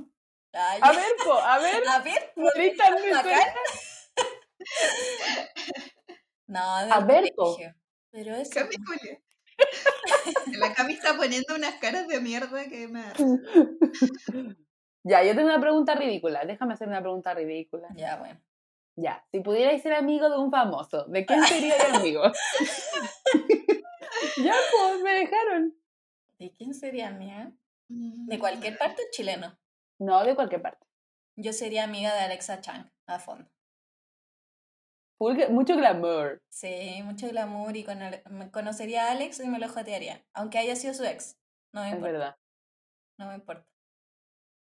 Ay, 0.53 0.80
A 0.82 0.90
ver, 0.90 1.07
po, 1.24 1.34
a 1.34 1.59
ver. 1.61 1.82
a 1.88 2.01
ver, 2.01 2.32
¿no 6.49 6.59
A 6.59 7.01
ver. 7.01 7.32
Pero 8.11 8.34
eso. 8.34 8.61
La 10.59 10.74
Cami 10.74 10.95
está 10.95 11.16
poniendo 11.16 11.55
unas 11.55 11.76
caras 11.76 12.09
de 12.09 12.20
mierda 12.20 12.64
que 12.68 12.88
me. 12.88 13.05
Ya, 15.05 15.24
yo 15.24 15.34
tengo 15.34 15.49
una 15.49 15.61
pregunta 15.61 15.97
ridícula. 15.97 16.45
Déjame 16.45 16.74
hacer 16.74 16.86
una 16.86 17.01
pregunta 17.01 17.34
ridícula. 17.34 17.88
ya, 17.97 18.18
bueno. 18.18 18.40
Ya, 18.97 19.24
si 19.30 19.40
pudierais 19.40 19.82
ser 19.82 19.95
amigo 19.95 20.28
de 20.28 20.38
un 20.38 20.51
famoso, 20.51 21.05
¿de 21.07 21.24
quién 21.24 21.43
seríais 21.45 21.95
amigo? 21.95 22.22
ya, 24.45 24.55
pues, 24.70 25.03
me 25.03 25.11
dejaron. 25.12 25.74
¿De 26.38 26.53
quién 26.53 26.74
sería 26.74 27.11
mía? 27.11 27.53
De 27.88 28.38
cualquier 28.38 28.76
parte 28.78 29.03
chileno. 29.11 29.57
No, 29.99 30.24
de 30.24 30.34
cualquier 30.34 30.62
parte. 30.62 30.86
Yo 31.36 31.53
sería 31.53 31.84
amiga 31.84 32.14
de 32.14 32.20
Alexa 32.20 32.61
Chang, 32.61 32.90
a 33.07 33.18
fondo. 33.18 33.49
Full- 35.18 35.49
mucho 35.51 35.76
glamour. 35.76 36.43
Sí, 36.51 37.01
mucho 37.05 37.28
glamour 37.28 37.76
y 37.76 37.84
con 37.84 37.99
me 38.30 38.51
conocería 38.51 39.09
a 39.09 39.12
Alex 39.12 39.40
y 39.40 39.47
me 39.47 39.59
lo 39.59 39.68
jotearía, 39.68 40.24
aunque 40.34 40.59
haya 40.59 40.76
sido 40.76 40.95
su 40.95 41.05
ex. 41.05 41.38
No 41.72 41.82
me 41.82 41.88
Es 41.88 41.95
importa, 41.95 42.12
verdad. 42.12 42.36
no 43.18 43.28
me 43.28 43.34
importa. 43.36 43.66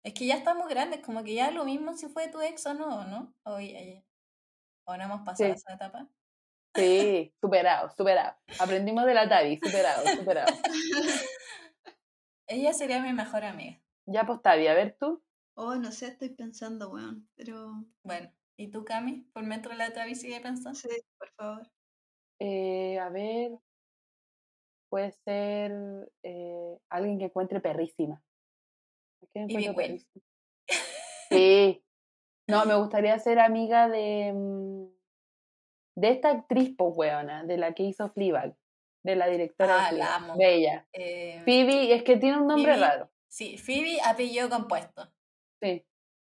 Es 0.02 0.14
que 0.14 0.26
ya 0.26 0.34
estamos 0.34 0.68
grandes, 0.68 1.00
como 1.00 1.22
que 1.24 1.34
ya 1.34 1.50
lo 1.50 1.64
mismo 1.64 1.94
si 1.94 2.08
fue 2.08 2.28
tu 2.28 2.40
ex 2.40 2.66
o 2.66 2.74
no, 2.74 3.04
¿no? 3.06 3.34
O, 3.44 3.60
ya- 3.60 3.80
ya- 3.82 4.02
o 4.84 4.96
no 4.96 5.04
hemos 5.04 5.20
pasado 5.22 5.50
Sí. 5.52 5.56
esa 5.56 5.74
etapa. 5.74 6.08
Sí, 6.74 7.34
superado, 7.40 7.90
superado. 7.90 8.36
Aprendimos 8.60 9.04
de 9.04 9.14
la 9.14 9.28
Tavi, 9.28 9.58
superado, 9.62 10.06
superado. 10.16 10.46
Ella 12.46 12.72
sería 12.72 13.02
mi 13.02 13.12
mejor 13.12 13.44
amiga. 13.44 13.80
Ya, 14.06 14.24
pues, 14.26 14.40
Tavi, 14.42 14.66
a 14.66 14.74
ver 14.74 14.96
tú. 14.98 15.22
Oh, 15.56 15.74
no 15.76 15.92
sé, 15.92 16.08
estoy 16.08 16.30
pensando, 16.30 16.90
weón. 16.90 17.28
Pero. 17.36 17.84
Bueno, 18.02 18.32
¿y 18.56 18.70
tú, 18.70 18.84
Cami? 18.84 19.28
Por 19.32 19.44
metro 19.44 19.72
la 19.74 19.90
vez 19.90 20.20
sigue 20.20 20.40
pensando. 20.40 20.78
Sí, 20.78 20.88
por 21.18 21.30
favor. 21.32 21.70
Eh, 22.38 22.98
a 22.98 23.08
ver. 23.08 23.52
Puede 24.88 25.12
ser 25.24 25.72
eh, 26.22 26.78
alguien 26.88 27.18
que 27.18 27.26
encuentre 27.26 27.60
perrísima. 27.60 28.22
¿A 29.22 29.26
quién 29.32 29.50
Ivy 29.50 29.66
encuentro 29.66 29.74
Queen. 29.74 29.98
perrísima? 29.98 30.24
Sí. 31.30 31.84
No, 32.50 32.64
me 32.66 32.74
gustaría 32.76 33.18
ser 33.18 33.38
amiga 33.38 33.88
de. 33.88 34.32
mm, 34.34 34.86
De 35.96 36.10
esta 36.10 36.30
actriz, 36.30 36.74
pues, 36.76 36.92
weona, 36.96 37.44
de 37.44 37.56
la 37.58 37.72
que 37.74 37.82
hizo 37.82 38.08
Fleabag. 38.10 38.54
De 39.02 39.16
la 39.16 39.26
directora 39.28 39.74
de 39.74 39.80
Ah, 39.80 39.82
la 39.82 39.88
Fleabag, 39.90 40.14
amo. 40.24 40.36
De 40.36 40.54
ella. 40.54 40.86
Eh, 40.92 41.42
Phoebe, 41.44 41.94
es 41.94 42.02
que 42.04 42.16
tiene 42.16 42.38
un 42.38 42.46
nombre 42.46 42.72
Phoebe. 42.74 42.86
raro. 42.86 43.10
sí, 43.28 43.56
Phoebe 43.58 43.98
apellido 44.04 44.48
compuesto. 44.48 45.10
Sí, 45.62 45.84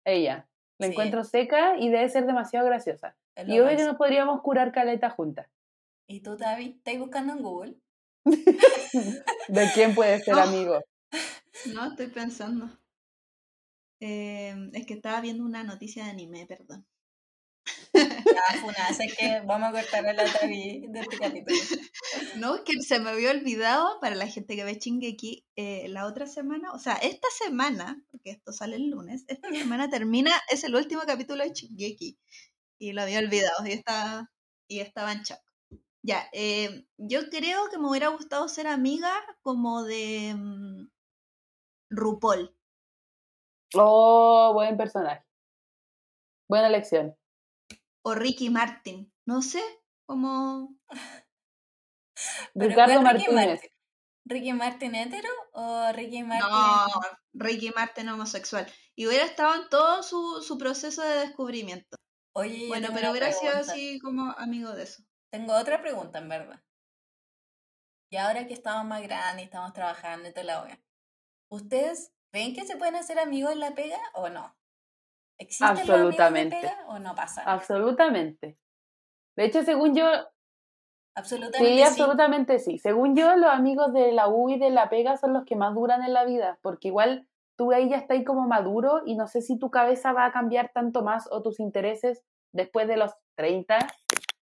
ella. 0.05 0.47
La 0.79 0.87
Sí. 0.87 0.91
encuentro 0.93 1.23
seca 1.23 1.77
y 1.77 1.89
debe 1.89 2.09
ser 2.09 2.25
demasiado 2.25 2.65
graciosa. 2.65 3.15
Y 3.47 3.59
obvio 3.59 3.77
que 3.77 3.83
nos 3.85 3.95
podríamos 3.97 4.41
curar 4.41 4.71
caleta 4.71 5.09
juntas. 5.09 5.47
¿Y 6.07 6.21
tú, 6.21 6.35
Tavi? 6.37 6.75
¿Estás 6.77 6.97
buscando 6.99 7.33
en 7.33 7.41
Google? 7.41 7.75
¿De 9.47 9.69
quién 9.73 9.95
puede 9.95 10.19
ser 10.21 10.33
amigo? 10.39 10.81
No, 11.73 11.85
estoy 11.87 12.07
pensando. 12.07 12.69
Eh, 14.01 14.55
es 14.73 14.85
que 14.85 14.95
estaba 14.95 15.21
viendo 15.21 15.45
una 15.45 15.63
noticia 15.63 16.03
de 16.03 16.11
anime, 16.11 16.45
perdón. 16.47 16.85
Ya, 18.77 18.93
sé 18.93 19.07
que 19.07 19.41
vamos 19.45 19.69
a 19.69 19.71
cortar 19.71 20.03
la 20.15 20.25
Tavi 20.25 20.87
de 20.87 20.99
este 20.99 21.17
capítulo. 21.17 21.55
No, 22.37 22.55
es 22.55 22.61
que 22.61 22.81
se 22.81 22.99
me 22.99 23.09
había 23.09 23.31
olvidado 23.31 23.99
para 23.99 24.15
la 24.15 24.27
gente 24.27 24.55
que 24.55 24.63
ve 24.63 24.79
Chingeki 24.79 25.45
eh, 25.55 25.87
la 25.89 26.05
otra 26.05 26.25
semana, 26.25 26.71
o 26.73 26.79
sea, 26.79 26.95
esta 26.95 27.27
semana, 27.37 28.03
porque 28.09 28.31
esto 28.31 28.51
sale 28.51 28.77
el 28.77 28.89
lunes, 28.89 29.25
esta 29.27 29.49
semana 29.75 29.89
termina, 29.89 30.31
es 30.49 30.63
el 30.63 30.75
último 30.75 31.01
capítulo 31.05 31.43
de 31.43 31.53
Chingeki. 31.53 32.17
Y 32.79 32.93
lo 32.93 33.03
había 33.03 33.19
olvidado 33.19 33.65
y 33.67 33.73
estaba, 33.73 34.31
y 34.67 34.79
estaba 34.79 35.11
en 35.11 35.21
shock. 35.21 35.41
Ya, 36.03 36.27
eh, 36.33 36.85
yo 36.97 37.29
creo 37.29 37.69
que 37.69 37.77
me 37.77 37.87
hubiera 37.89 38.07
gustado 38.07 38.47
ser 38.49 38.65
amiga 38.65 39.13
como 39.43 39.83
de 39.83 40.33
mm, 40.35 40.89
RuPaul. 41.91 42.55
Oh, 43.75 44.51
buen 44.53 44.77
personaje. 44.77 45.23
Buena 46.49 46.67
elección. 46.67 47.15
o 48.03 48.13
Ricky 48.15 48.49
Martin. 48.49 49.11
No 49.25 49.41
sé, 49.41 49.61
como 50.05 50.75
Ricardo 52.55 53.01
¿cuál 53.01 53.15
Ricky 53.17 53.31
Martínez. 53.31 53.61
Martin? 53.61 53.69
¿Ricky 54.25 54.53
Martin 54.53 54.95
hetero 54.95 55.29
o 55.53 55.91
Ricky 55.93 56.23
Martin? 56.23 56.49
no, 56.49 56.87
Ricky 57.33 57.71
Martin 57.71 58.09
homosexual. 58.09 58.67
Y 58.95 59.07
hubiera 59.07 59.25
estado 59.25 59.55
en 59.55 59.69
todo 59.69 60.03
su, 60.03 60.41
su 60.41 60.57
proceso 60.57 61.01
de 61.01 61.19
descubrimiento. 61.27 61.97
Oye, 62.35 62.67
Bueno, 62.67 62.89
pero 62.93 63.11
hubiera 63.11 63.31
sido 63.31 63.53
así 63.57 63.99
como 63.99 64.31
amigo 64.37 64.71
de 64.73 64.83
eso. 64.83 65.03
Tengo 65.31 65.53
otra 65.55 65.81
pregunta, 65.81 66.19
en 66.19 66.29
verdad. 66.29 66.61
Y 68.11 68.17
ahora 68.17 68.45
que 68.47 68.53
estamos 68.53 68.85
más 68.85 69.01
grandes 69.01 69.43
y 69.43 69.45
estamos 69.45 69.73
trabajando 69.73 70.27
y 70.29 70.33
toda 70.33 70.43
la 70.43 70.63
wea, 70.63 70.79
¿ustedes 71.49 72.13
ven 72.31 72.53
que 72.55 72.65
se 72.65 72.77
pueden 72.77 72.95
hacer 72.95 73.19
amigos 73.19 73.51
en 73.53 73.59
la 73.59 73.71
pega 73.71 73.99
o 74.13 74.29
no? 74.29 74.55
¿Existen 75.37 75.69
los 75.69 75.89
amigos 75.89 76.17
de 76.17 76.23
Absolutamente. 76.23 76.57
pega 76.61 76.85
o 76.87 76.99
no 76.99 77.15
pasa? 77.15 77.43
Absolutamente. 77.43 78.57
De 79.35 79.45
hecho, 79.45 79.63
según 79.63 79.95
yo, 79.95 80.05
Absolutamente 81.13 81.69
sí, 81.69 81.77
sí. 81.77 81.83
absolutamente 81.83 82.59
sí. 82.59 82.77
Según 82.77 83.15
yo, 83.15 83.35
los 83.35 83.51
amigos 83.51 83.91
de 83.93 84.11
la 84.11 84.29
U 84.29 84.49
y 84.49 84.57
de 84.57 84.69
la 84.69 84.89
pega 84.89 85.17
son 85.17 85.33
los 85.33 85.45
que 85.45 85.55
más 85.55 85.75
duran 85.75 86.03
en 86.03 86.13
la 86.13 86.23
vida, 86.23 86.59
porque 86.61 86.87
igual 86.87 87.27
tú 87.57 87.71
ahí 87.71 87.89
ya 87.89 87.97
estás 87.97 88.17
ahí 88.17 88.23
como 88.23 88.47
maduro 88.47 89.01
y 89.05 89.15
no 89.15 89.27
sé 89.27 89.41
si 89.41 89.59
tu 89.59 89.69
cabeza 89.69 90.13
va 90.13 90.25
a 90.25 90.31
cambiar 90.31 90.71
tanto 90.73 91.03
más 91.03 91.27
o 91.31 91.41
tus 91.41 91.59
intereses 91.59 92.23
después 92.53 92.87
de 92.87 92.97
los 92.97 93.11
30. 93.35 93.77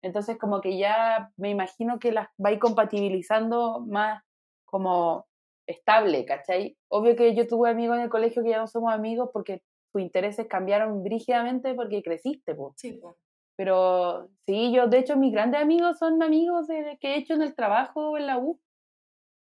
Entonces, 0.03 0.39
como 0.39 0.61
que 0.61 0.77
ya 0.77 1.31
me 1.37 1.51
imagino 1.51 1.99
que 1.99 2.13
las 2.13 2.29
va 2.45 2.51
a 2.51 2.53
ir 2.53 2.59
compatibilizando 2.59 3.81
más 3.81 4.23
como 4.65 5.27
estable, 5.67 6.25
¿cachai? 6.25 6.77
Obvio 6.89 7.17
que 7.17 7.35
yo 7.35 7.47
tuve 7.47 7.71
amigos 7.71 7.97
en 7.97 8.05
el 8.05 8.11
colegio 8.11 8.43
que 8.43 8.51
ya 8.51 8.59
no 8.59 8.67
somos 8.67 8.93
amigos 8.93 9.31
porque 9.33 9.63
tus 9.93 10.03
intereses 10.03 10.47
cambiaron 10.49 11.03
brígidamente 11.03 11.75
porque 11.75 12.03
creciste, 12.03 12.55
pues. 12.55 12.75
Sí, 12.77 12.93
po. 12.93 13.19
Pero 13.57 14.29
sí, 14.47 14.73
yo 14.73 14.87
de 14.87 14.99
hecho 14.99 15.17
mis 15.17 15.33
grandes 15.33 15.61
amigos 15.61 15.99
son 15.99 16.23
amigos 16.23 16.67
de, 16.67 16.99
que 17.01 17.15
he 17.15 17.19
hecho 17.19 17.35
en 17.35 17.43
el 17.43 17.55
trabajo 17.55 18.11
o 18.11 18.19
en 18.19 18.27
la 18.27 18.39
U. 18.39 18.61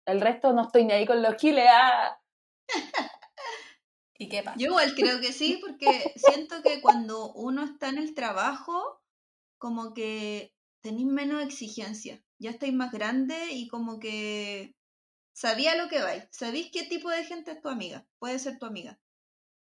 El 0.06 0.20
resto 0.20 0.52
no 0.52 0.62
estoy 0.62 0.84
ni 0.84 0.92
ahí 0.92 1.06
con 1.06 1.22
los 1.22 1.34
giles. 1.36 1.66
¡ah! 1.68 2.18
¿Y 4.18 4.28
qué 4.28 4.42
pasa? 4.42 4.56
Yo 4.58 4.68
igual 4.68 4.94
creo 4.94 5.20
que 5.20 5.32
sí, 5.32 5.60
porque 5.60 6.12
siento 6.16 6.62
que 6.62 6.80
cuando 6.80 7.32
uno 7.34 7.64
está 7.64 7.88
en 7.88 7.98
el 7.98 8.14
trabajo, 8.14 9.00
como 9.58 9.92
que 9.94 10.54
tenéis 10.80 11.06
menos 11.06 11.42
exigencia. 11.42 12.22
Ya 12.38 12.50
estáis 12.50 12.72
más 12.72 12.92
grande 12.92 13.36
y 13.50 13.68
como 13.68 13.98
que 13.98 14.74
sabía 15.38 15.76
lo 15.76 15.88
que 15.88 16.02
vais. 16.02 16.24
Sabéis 16.30 16.70
qué 16.72 16.82
tipo 16.84 17.10
de 17.10 17.24
gente 17.24 17.52
es 17.52 17.60
tu 17.60 17.68
amiga. 17.68 18.06
Puede 18.18 18.38
ser 18.38 18.58
tu 18.58 18.66
amiga. 18.66 18.98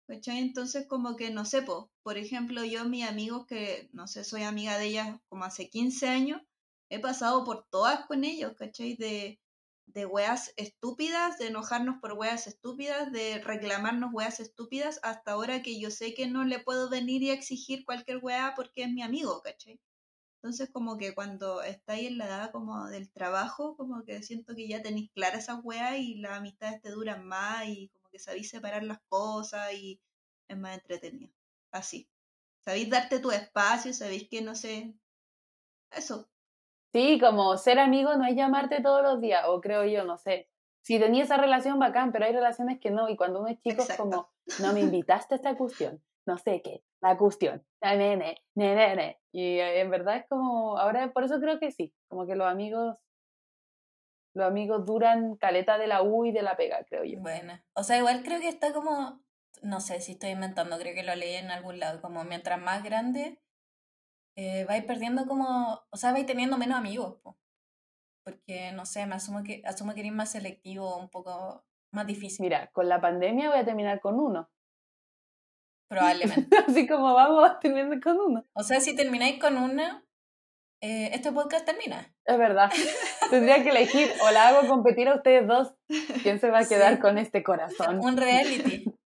¿cachai? 0.07 0.39
Entonces 0.39 0.87
como 0.87 1.15
que 1.15 1.29
no 1.29 1.45
sé, 1.45 1.61
po, 1.61 1.91
por 2.03 2.17
ejemplo, 2.17 2.63
yo 2.65 2.85
mis 2.85 3.07
amigos 3.07 3.45
que, 3.45 3.89
no 3.93 4.07
sé, 4.07 4.23
soy 4.23 4.43
amiga 4.43 4.77
de 4.77 4.85
ellas 4.87 5.19
como 5.29 5.43
hace 5.45 5.69
15 5.69 6.07
años, 6.07 6.41
he 6.89 6.99
pasado 6.99 7.43
por 7.43 7.67
todas 7.69 8.05
con 8.07 8.23
ellos, 8.23 8.53
¿cachai? 8.57 8.95
De, 8.95 9.39
de 9.85 10.05
weas 10.05 10.53
estúpidas, 10.57 11.37
de 11.37 11.47
enojarnos 11.47 11.97
por 12.01 12.13
weas 12.13 12.47
estúpidas, 12.47 13.11
de 13.11 13.39
reclamarnos 13.39 14.11
weas 14.13 14.39
estúpidas, 14.39 14.99
hasta 15.03 15.33
ahora 15.33 15.61
que 15.61 15.79
yo 15.79 15.91
sé 15.91 16.13
que 16.15 16.27
no 16.27 16.43
le 16.43 16.59
puedo 16.59 16.89
venir 16.89 17.21
y 17.21 17.29
exigir 17.31 17.85
cualquier 17.85 18.17
wea 18.17 18.53
porque 18.55 18.83
es 18.83 18.91
mi 18.91 19.03
amigo, 19.03 19.41
¿cachai? 19.43 19.79
Entonces 20.41 20.69
como 20.71 20.97
que 20.97 21.13
cuando 21.13 21.61
estáis 21.61 22.07
en 22.07 22.17
la 22.17 22.27
edad 22.27 22.51
como 22.51 22.87
del 22.87 23.11
trabajo, 23.11 23.75
como 23.75 24.03
que 24.05 24.23
siento 24.23 24.55
que 24.55 24.69
ya 24.69 24.81
tenéis 24.81 25.11
claras 25.11 25.43
esas 25.43 25.59
weas 25.63 25.97
y 25.97 26.15
las 26.15 26.37
amistades 26.37 26.81
te 26.81 26.91
duran 26.91 27.27
más 27.27 27.67
y 27.67 27.89
como 27.89 28.07
que 28.09 28.19
sabéis 28.19 28.49
separar 28.49 28.83
las 28.83 29.01
cosas 29.09 29.73
y 29.73 29.99
es 30.47 30.57
más 30.57 30.77
entretenido. 30.77 31.33
Así. 31.71 32.07
Sabéis 32.61 32.89
darte 32.89 33.19
tu 33.19 33.31
espacio, 33.31 33.93
sabéis 33.93 34.29
que 34.29 34.41
no 34.41 34.55
sé. 34.55 34.93
Eso. 35.91 36.29
Sí, 36.93 37.19
como 37.19 37.57
ser 37.57 37.77
amigo 37.77 38.15
no 38.15 38.25
es 38.25 38.35
llamarte 38.35 38.81
todos 38.81 39.03
los 39.03 39.19
días, 39.19 39.43
o 39.47 39.59
creo 39.59 39.83
yo, 39.85 40.05
no 40.05 40.17
sé. 40.17 40.49
Si 40.81 40.99
tenía 40.99 41.23
esa 41.23 41.37
relación 41.37 41.79
bacán, 41.79 42.11
pero 42.11 42.25
hay 42.25 42.33
relaciones 42.33 42.79
que 42.79 42.91
no, 42.91 43.09
y 43.09 43.17
cuando 43.17 43.41
uno 43.41 43.49
es 43.49 43.59
chico 43.59 43.83
es 43.83 43.97
como, 43.97 44.31
no 44.61 44.73
me 44.73 44.79
invitaste 44.79 45.35
a 45.35 45.37
esta 45.37 45.57
cuestión, 45.57 46.01
no 46.25 46.37
sé 46.37 46.61
qué, 46.63 46.83
la 47.01 47.17
cuestión. 47.17 47.65
Y 49.31 49.59
eh, 49.59 49.81
en 49.81 49.89
verdad 49.89 50.17
es 50.17 50.25
como, 50.27 50.77
ahora 50.77 51.11
por 51.13 51.23
eso 51.23 51.39
creo 51.39 51.59
que 51.59 51.71
sí, 51.71 51.93
como 52.09 52.25
que 52.25 52.35
los 52.35 52.47
amigos, 52.47 52.97
los 54.33 54.47
amigos 54.47 54.85
duran 54.85 55.35
caleta 55.37 55.77
de 55.77 55.87
la 55.87 56.01
U 56.01 56.25
y 56.25 56.31
de 56.31 56.41
la 56.41 56.57
pega, 56.57 56.83
creo 56.85 57.03
yo. 57.03 57.19
Bueno, 57.19 57.59
o 57.73 57.83
sea, 57.83 57.97
igual 57.97 58.23
creo 58.23 58.39
que 58.39 58.49
está 58.49 58.73
como, 58.73 59.21
no 59.61 59.79
sé 59.79 60.01
si 60.01 60.13
estoy 60.13 60.31
inventando, 60.31 60.77
creo 60.77 60.93
que 60.93 61.03
lo 61.03 61.15
leí 61.15 61.35
en 61.35 61.51
algún 61.51 61.79
lado, 61.79 62.01
como 62.01 62.23
mientras 62.23 62.59
más 62.59 62.83
grande, 62.83 63.39
eh, 64.35 64.65
vais 64.65 64.83
perdiendo 64.85 65.25
como, 65.25 65.81
o 65.89 65.97
sea, 65.97 66.11
vais 66.11 66.25
teniendo 66.25 66.57
menos 66.57 66.77
amigos, 66.77 67.19
po. 67.21 67.37
porque 68.23 68.71
no 68.73 68.85
sé, 68.85 69.05
me 69.05 69.15
asumo 69.15 69.43
que, 69.43 69.61
asumo 69.65 69.93
que 69.93 70.01
eres 70.01 70.13
más 70.13 70.31
selectivo, 70.31 70.97
un 70.97 71.09
poco 71.09 71.65
más 71.91 72.07
difícil, 72.07 72.43
Mira, 72.43 72.67
con 72.71 72.87
la 72.87 73.01
pandemia 73.01 73.49
voy 73.49 73.59
a 73.59 73.65
terminar 73.65 73.99
con 73.99 74.19
uno, 74.19 74.49
probablemente. 75.89 76.55
así 76.67 76.87
como 76.87 77.13
vamos 77.13 77.49
a 77.49 77.59
terminar 77.59 77.99
con 78.01 78.17
uno. 78.19 78.45
O 78.53 78.63
sea, 78.63 78.79
si 78.79 78.95
termináis 78.95 79.39
con 79.41 79.57
una, 79.57 80.05
eh, 80.81 81.09
este 81.13 81.31
podcast 81.31 81.65
termina. 81.65 82.13
Es 82.25 82.37
verdad. 82.37 82.71
Tendría 83.29 83.61
que 83.63 83.69
elegir 83.69 84.11
o 84.21 84.31
la 84.31 84.47
hago 84.49 84.67
competir 84.67 85.07
a 85.09 85.15
ustedes 85.15 85.47
dos. 85.47 85.73
¿Quién 86.23 86.39
se 86.39 86.49
va 86.51 86.59
a 86.59 86.67
quedar 86.67 86.95
Sí. 86.95 86.99
con 87.01 87.17
este 87.17 87.43
corazón? 87.43 87.99
Un 87.99 88.15
reality. 88.17 88.85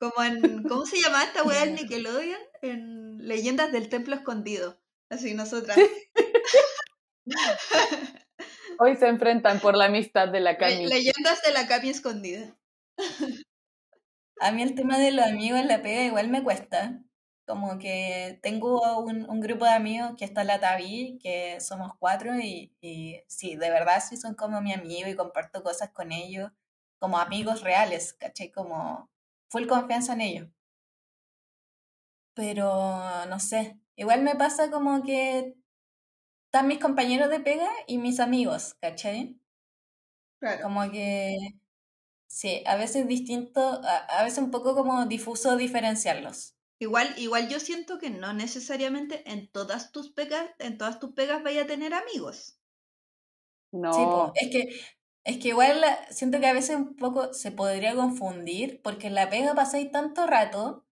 Como 0.00 0.20
en, 0.24 0.64
¿cómo 0.64 0.84
se 0.84 1.00
llamaba 1.00 1.22
esta 1.22 1.44
wea 1.44 1.62
en 1.62 1.76
Nickelodeon? 1.76 2.40
En 2.62 3.18
Leyendas 3.18 3.70
del 3.70 3.88
Templo 3.88 4.16
Escondido. 4.16 4.80
Así 5.10 5.34
nosotras. 5.34 5.76
Hoy 8.80 8.96
se 8.96 9.06
enfrentan 9.06 9.60
por 9.60 9.76
la 9.76 9.84
amistad 9.84 10.26
de 10.28 10.40
la 10.40 10.52
Le- 10.52 10.58
Cami. 10.58 10.86
Leyendas 10.88 11.40
de 11.42 11.52
la 11.52 11.68
Cami 11.68 11.90
Escondida. 11.90 12.56
A 14.40 14.50
mí 14.52 14.62
el 14.62 14.74
tema 14.74 14.98
de 14.98 15.10
los 15.12 15.24
amigos 15.26 15.60
en 15.60 15.68
la 15.68 15.82
pega 15.82 16.02
igual 16.04 16.28
me 16.28 16.42
cuesta. 16.42 17.00
Como 17.46 17.78
que 17.78 18.38
tengo 18.42 18.98
un, 19.00 19.28
un 19.28 19.40
grupo 19.40 19.64
de 19.64 19.72
amigos 19.72 20.12
que 20.18 20.24
está 20.24 20.44
la 20.44 20.60
Tabi, 20.60 21.18
que 21.22 21.60
somos 21.60 21.92
cuatro 21.98 22.38
y, 22.38 22.74
y 22.80 23.20
sí, 23.28 23.56
de 23.56 23.70
verdad 23.70 24.02
sí 24.06 24.16
son 24.16 24.34
como 24.34 24.60
mi 24.60 24.72
amigo 24.72 25.08
y 25.08 25.16
comparto 25.16 25.62
cosas 25.62 25.90
con 25.90 26.12
ellos, 26.12 26.50
como 26.98 27.18
amigos 27.18 27.62
reales, 27.62 28.12
¿cachai? 28.14 28.50
Como 28.52 29.10
full 29.48 29.66
confianza 29.66 30.12
en 30.14 30.20
ellos. 30.22 30.48
Pero 32.34 33.26
no 33.26 33.38
sé, 33.40 33.78
igual 33.96 34.22
me 34.22 34.34
pasa 34.36 34.70
como 34.70 35.02
que 35.02 35.54
están 36.46 36.68
mis 36.68 36.78
compañeros 36.80 37.30
de 37.30 37.40
pega 37.40 37.68
y 37.88 37.98
mis 37.98 38.20
amigos, 38.20 38.74
¿cachai? 38.80 39.38
Claro. 40.40 40.62
Como 40.64 40.90
que 40.90 41.36
sí, 42.32 42.62
a 42.66 42.76
veces 42.76 43.06
distinto, 43.06 43.60
a, 43.60 43.96
a 44.20 44.24
veces 44.24 44.38
un 44.38 44.50
poco 44.50 44.74
como 44.74 45.06
difuso 45.06 45.56
diferenciarlos. 45.56 46.56
Igual, 46.78 47.14
igual 47.16 47.48
yo 47.48 47.58
siento 47.60 47.98
que 47.98 48.10
no 48.10 48.34
necesariamente 48.34 49.22
en 49.32 49.50
todas 49.50 49.90
tus 49.90 50.10
pegas, 50.12 50.50
en 50.58 50.76
todas 50.76 50.98
tus 51.00 51.12
pegas 51.14 51.42
vaya 51.42 51.62
a 51.62 51.66
tener 51.66 51.94
amigos. 51.94 52.58
No. 53.72 53.92
Sí, 53.92 54.08
es 54.34 54.48
que, 54.50 54.68
es 55.24 55.38
que 55.38 55.48
igual 55.48 55.80
la- 55.80 56.06
siento 56.10 56.40
que 56.40 56.46
a 56.46 56.52
veces 56.54 56.76
un 56.76 56.96
poco 56.96 57.32
se 57.34 57.52
podría 57.52 57.94
confundir, 57.94 58.80
porque 58.82 59.08
en 59.08 59.14
la 59.14 59.28
pega 59.30 59.54
pasáis 59.54 59.90
tanto 59.92 60.26
rato, 60.26 60.86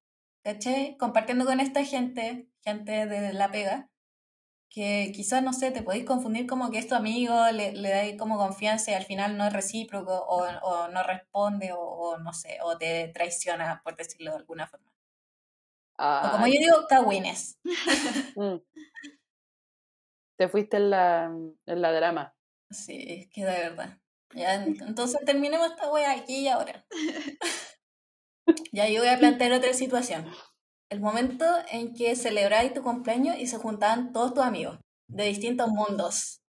¿cachai? 0.44 0.96
Compartiendo 0.98 1.44
con 1.46 1.60
esta 1.60 1.84
gente, 1.84 2.48
gente 2.62 3.06
de 3.06 3.32
la 3.32 3.50
pega, 3.50 3.89
que 4.70 5.12
quizás, 5.14 5.42
no 5.42 5.52
sé, 5.52 5.70
te 5.72 5.82
podéis 5.82 6.04
confundir 6.06 6.46
como 6.46 6.70
que 6.70 6.78
es 6.78 6.88
tu 6.88 6.94
amigo, 6.94 7.34
le, 7.52 7.72
le 7.72 7.90
dais 7.90 8.16
como 8.18 8.38
confianza 8.38 8.92
y 8.92 8.94
al 8.94 9.04
final 9.04 9.36
no 9.36 9.46
es 9.46 9.52
recíproco, 9.52 10.14
o, 10.14 10.44
o 10.62 10.88
no 10.88 11.02
responde, 11.02 11.72
o, 11.72 11.80
o 11.80 12.18
no 12.18 12.32
sé, 12.32 12.58
o 12.62 12.78
te 12.78 13.08
traiciona, 13.08 13.82
por 13.84 13.96
decirlo 13.96 14.30
de 14.32 14.38
alguna 14.38 14.66
forma. 14.68 14.90
O 16.24 16.26
como 16.32 16.46
yo 16.46 16.58
digo, 16.64 16.76
cagüines. 16.92 17.40
mm. 18.36 18.60
Te 20.36 20.48
fuiste 20.48 20.76
en 20.78 20.90
la, 20.90 21.26
en 21.66 21.82
la 21.82 21.92
drama. 21.92 22.34
Sí, 22.70 23.04
es 23.08 23.28
que 23.30 23.44
de 23.44 23.52
verdad. 23.52 23.98
Ya, 24.34 24.54
en- 24.54 24.76
entonces 24.86 25.20
terminemos 25.24 25.68
esta 25.70 25.90
wea 25.92 26.12
aquí 26.12 26.38
y 26.40 26.48
ahora. 26.48 26.86
Ya 28.72 28.88
yo 28.88 29.00
voy 29.00 29.08
a 29.08 29.18
plantear 29.18 29.52
otra 29.52 29.72
situación. 29.74 30.26
El 30.90 31.00
momento 31.00 31.44
en 31.70 31.94
que 31.94 32.16
celebráis 32.16 32.74
tu 32.74 32.82
cumpleaños 32.82 33.38
y 33.38 33.46
se 33.46 33.58
juntaban 33.58 34.12
todos 34.12 34.34
tus 34.34 34.42
amigos 34.42 34.78
de 35.08 35.24
distintos 35.24 35.68
mundos. 35.68 36.42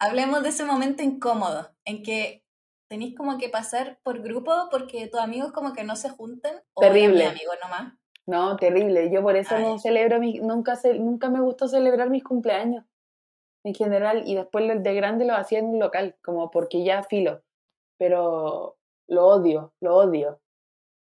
Hablemos 0.00 0.42
de 0.42 0.48
ese 0.48 0.64
momento 0.64 1.02
incómodo, 1.02 1.68
en 1.84 2.02
que 2.02 2.42
tenéis 2.88 3.14
como 3.16 3.38
que 3.38 3.48
pasar 3.48 3.98
por 4.02 4.20
grupo 4.20 4.50
porque 4.70 5.08
tus 5.08 5.20
amigos 5.20 5.52
como 5.52 5.72
que 5.72 5.84
no 5.84 5.96
se 5.96 6.10
juntan. 6.10 6.62
Terrible. 6.76 7.26
amigos 7.26 7.56
nomás. 7.62 7.94
No, 8.26 8.56
terrible. 8.56 9.10
Yo 9.12 9.22
por 9.22 9.36
eso 9.36 9.54
Ay. 9.56 9.62
no 9.62 9.78
celebro 9.78 10.20
mi, 10.20 10.40
nunca 10.40 10.78
nunca 10.98 11.28
me 11.28 11.40
gustó 11.40 11.68
celebrar 11.68 12.10
mis 12.10 12.24
cumpleaños 12.24 12.84
en 13.64 13.74
general 13.74 14.24
y 14.26 14.34
después 14.34 14.82
de 14.82 14.94
grande 14.94 15.24
lo 15.24 15.34
hacía 15.34 15.60
en 15.60 15.66
un 15.66 15.78
local, 15.78 16.16
como 16.22 16.50
porque 16.50 16.84
ya 16.84 17.02
filo. 17.02 17.42
Pero 17.98 18.76
lo 19.08 19.26
odio, 19.26 19.72
lo 19.80 19.96
odio. 19.96 20.41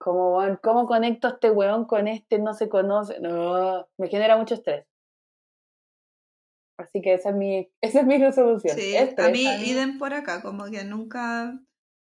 Como, 0.05 0.39
¿cómo 0.63 0.87
conecto 0.87 1.29
a 1.29 1.31
este 1.31 1.51
weón 1.51 1.87
con 1.87 2.09
este? 2.09 2.39
No 2.39 2.53
se 2.53 2.69
conoce. 2.69 3.21
No, 3.21 3.89
me 3.97 4.09
genera 4.09 4.37
mucho 4.37 4.53
estrés. 4.53 4.85
Así 6.77 7.01
que 7.01 7.15
esa 7.15 7.31
es 7.31 7.37
mi, 7.37 7.71
esa 7.81 8.01
es 8.01 8.07
mi 8.07 8.19
resolución. 8.19 8.77
Sí, 8.77 8.95
Estrés. 8.95 9.27
a 9.27 9.31
mí 9.31 9.47
a 9.79 9.87
mí- 9.87 9.99
por 9.99 10.13
acá, 10.13 10.43
como 10.43 10.67
que 10.67 10.85
nunca, 10.85 11.59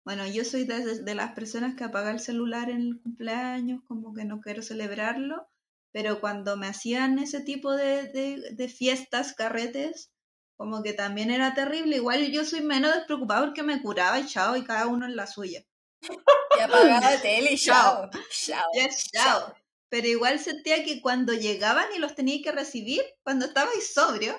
bueno, 0.05 0.25
yo 0.27 0.45
soy 0.45 0.63
de, 0.63 1.01
de 1.03 1.13
las 1.15 1.33
personas 1.33 1.75
que 1.75 1.83
apaga 1.83 2.11
el 2.11 2.21
celular 2.21 2.69
en 2.69 2.81
el 2.83 3.01
cumpleaños, 3.01 3.81
como 3.85 4.13
que 4.13 4.23
no 4.23 4.39
quiero 4.39 4.61
celebrarlo, 4.61 5.49
pero 5.91 6.21
cuando 6.21 6.55
me 6.55 6.67
hacían 6.67 7.19
ese 7.19 7.41
tipo 7.41 7.75
de, 7.75 8.03
de, 8.13 8.51
de 8.53 8.67
fiestas, 8.69 9.33
carretes, 9.33 10.09
como 10.55 10.83
que 10.83 10.93
también 10.93 11.31
era 11.31 11.53
terrible. 11.53 11.97
Igual 11.97 12.31
yo 12.31 12.45
soy 12.45 12.61
menos 12.61 12.95
despreocupada 12.95 13.45
porque 13.45 13.63
me 13.63 13.81
curaba 13.81 14.21
y 14.21 14.25
chao, 14.25 14.55
y 14.55 14.63
cada 14.63 14.87
uno 14.87 15.05
en 15.05 15.17
la 15.17 15.27
suya. 15.27 15.65
Y 16.01 16.61
apagaba 16.61 17.11
la 17.11 17.21
tele 17.21 17.53
y 17.53 17.57
Chao. 17.57 18.09
chao. 18.31 18.71
Yes, 18.73 19.09
chao. 19.11 19.53
Pero 19.89 20.07
igual 20.07 20.39
sentía 20.39 20.83
que 20.83 21.01
cuando 21.01 21.33
llegaban 21.33 21.87
y 21.95 21.99
los 21.99 22.15
tenía 22.15 22.41
que 22.43 22.51
recibir, 22.51 23.01
cuando 23.23 23.45
estabais 23.45 23.93
sobrio, 23.93 24.35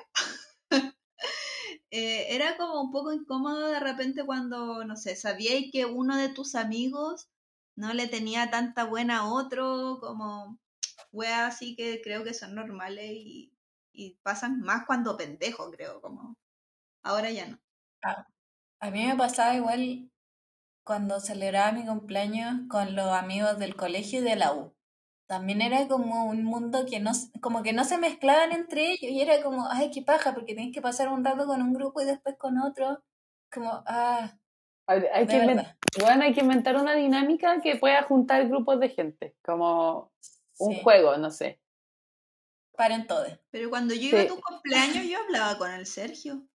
eh, 1.91 2.27
era 2.31 2.57
como 2.57 2.81
un 2.81 2.91
poco 2.91 3.13
incómodo 3.13 3.69
de 3.69 3.81
repente 3.81 4.25
cuando, 4.25 4.85
no 4.85 4.97
sé, 4.97 5.17
sabíais 5.17 5.71
que 5.73 5.87
uno 5.87 6.17
de 6.17 6.29
tus 6.29 6.55
amigos 6.55 7.29
no 7.75 7.93
le 7.95 8.07
tenía 8.07 8.51
tanta 8.51 8.85
buena 8.85 9.19
a 9.19 9.33
otro, 9.33 9.99
como 10.01 10.59
weas 11.13 11.55
así 11.55 11.75
que 11.75 12.01
creo 12.03 12.23
que 12.23 12.35
son 12.35 12.55
normales 12.55 13.11
y, 13.11 13.53
y 13.93 14.19
pasan 14.23 14.61
más 14.61 14.87
cuando 14.87 15.17
pendejo, 15.17 15.71
creo, 15.73 16.01
como 16.01 16.37
ahora 17.03 17.31
ya 17.31 17.49
no. 17.49 17.59
A 18.81 18.91
mí 18.91 19.05
me 19.05 19.17
pasaba 19.17 19.55
igual 19.55 20.11
cuando 20.91 21.21
celebraba 21.21 21.71
mi 21.71 21.87
cumpleaños 21.87 22.63
con 22.69 22.97
los 22.97 23.07
amigos 23.13 23.57
del 23.61 23.77
colegio 23.77 24.19
y 24.19 24.25
de 24.25 24.35
la 24.35 24.53
U. 24.53 24.75
También 25.29 25.63
era 25.63 25.87
como 25.87 26.25
un 26.25 26.43
mundo 26.43 26.85
que 26.85 26.99
no, 26.99 27.13
como 27.41 27.63
que 27.63 27.73
no 27.73 27.85
se 27.85 27.97
mezclaban 27.97 28.51
entre 28.51 28.91
ellos 28.91 29.13
y 29.13 29.21
era 29.21 29.41
como, 29.41 29.69
ay, 29.71 29.93
qué 29.93 30.03
paja, 30.03 30.35
porque 30.35 30.57
tienes 30.57 30.75
que 30.75 30.83
pasar 30.83 31.09
un 31.09 31.25
rato 31.25 31.47
con 31.47 31.63
un 31.63 31.73
grupo 31.75 32.01
y 32.01 32.07
después 32.07 32.35
con 32.37 32.59
otro. 32.59 33.05
Como, 33.53 33.71
ah, 33.87 34.33
Hay, 34.89 35.05
hay 35.15 35.29
que 35.29 35.39
bueno, 36.01 36.25
hay 36.25 36.35
que 36.35 36.41
inventar 36.41 36.75
una 36.75 36.97
dinámica 36.97 37.61
que 37.61 37.77
pueda 37.77 38.03
juntar 38.03 38.49
grupos 38.49 38.81
de 38.81 38.89
gente, 38.89 39.37
como 39.45 40.11
un 40.59 40.75
Sí, 40.75 40.83
juego, 40.83 41.17
no 41.19 41.31
sé. 41.31 41.61
paren 42.77 43.07
todo. 43.07 43.27
Pero 43.53 43.71
cuando 43.71 43.95
yo 43.95 44.09
iba 44.09 44.23
a 44.23 44.27
tu 44.27 44.41
cumpleaños, 44.41 45.07
yo 45.07 45.21
hablaba 45.21 45.57
con 45.57 45.71
el 45.71 45.87
Sergio. 45.87 46.49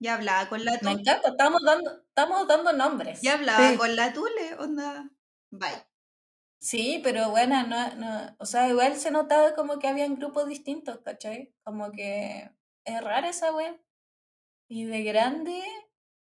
Ya 0.00 0.14
hablaba 0.14 0.48
con 0.48 0.64
la 0.64 0.72
Me 0.72 0.78
Tule. 0.78 0.92
encanta, 0.92 1.28
estamos 1.30 1.62
dando, 1.64 1.90
estamos 2.08 2.46
dando 2.48 2.72
nombres. 2.72 3.20
Ya 3.22 3.34
hablaba 3.34 3.70
Sí. 3.70 3.76
con 3.76 3.96
la 3.96 4.12
Tule, 4.12 4.54
onda. 4.58 5.10
Bye. 5.50 5.86
Sí, 6.60 7.00
pero 7.04 7.30
bueno, 7.30 7.62
no, 7.66 7.94
no, 7.96 8.36
o 8.38 8.46
sea, 8.46 8.68
igual 8.68 8.96
se 8.96 9.10
notaba 9.10 9.54
como 9.54 9.78
que 9.78 9.88
habían 9.88 10.16
grupos 10.16 10.48
distintos, 10.48 10.98
¿cachai? 11.00 11.54
Como 11.64 11.92
que 11.92 12.50
es 12.84 13.00
rara 13.04 13.28
esa 13.28 13.54
wea. 13.54 13.78
Y 14.68 14.84
de 14.86 15.02
grande, 15.04 15.62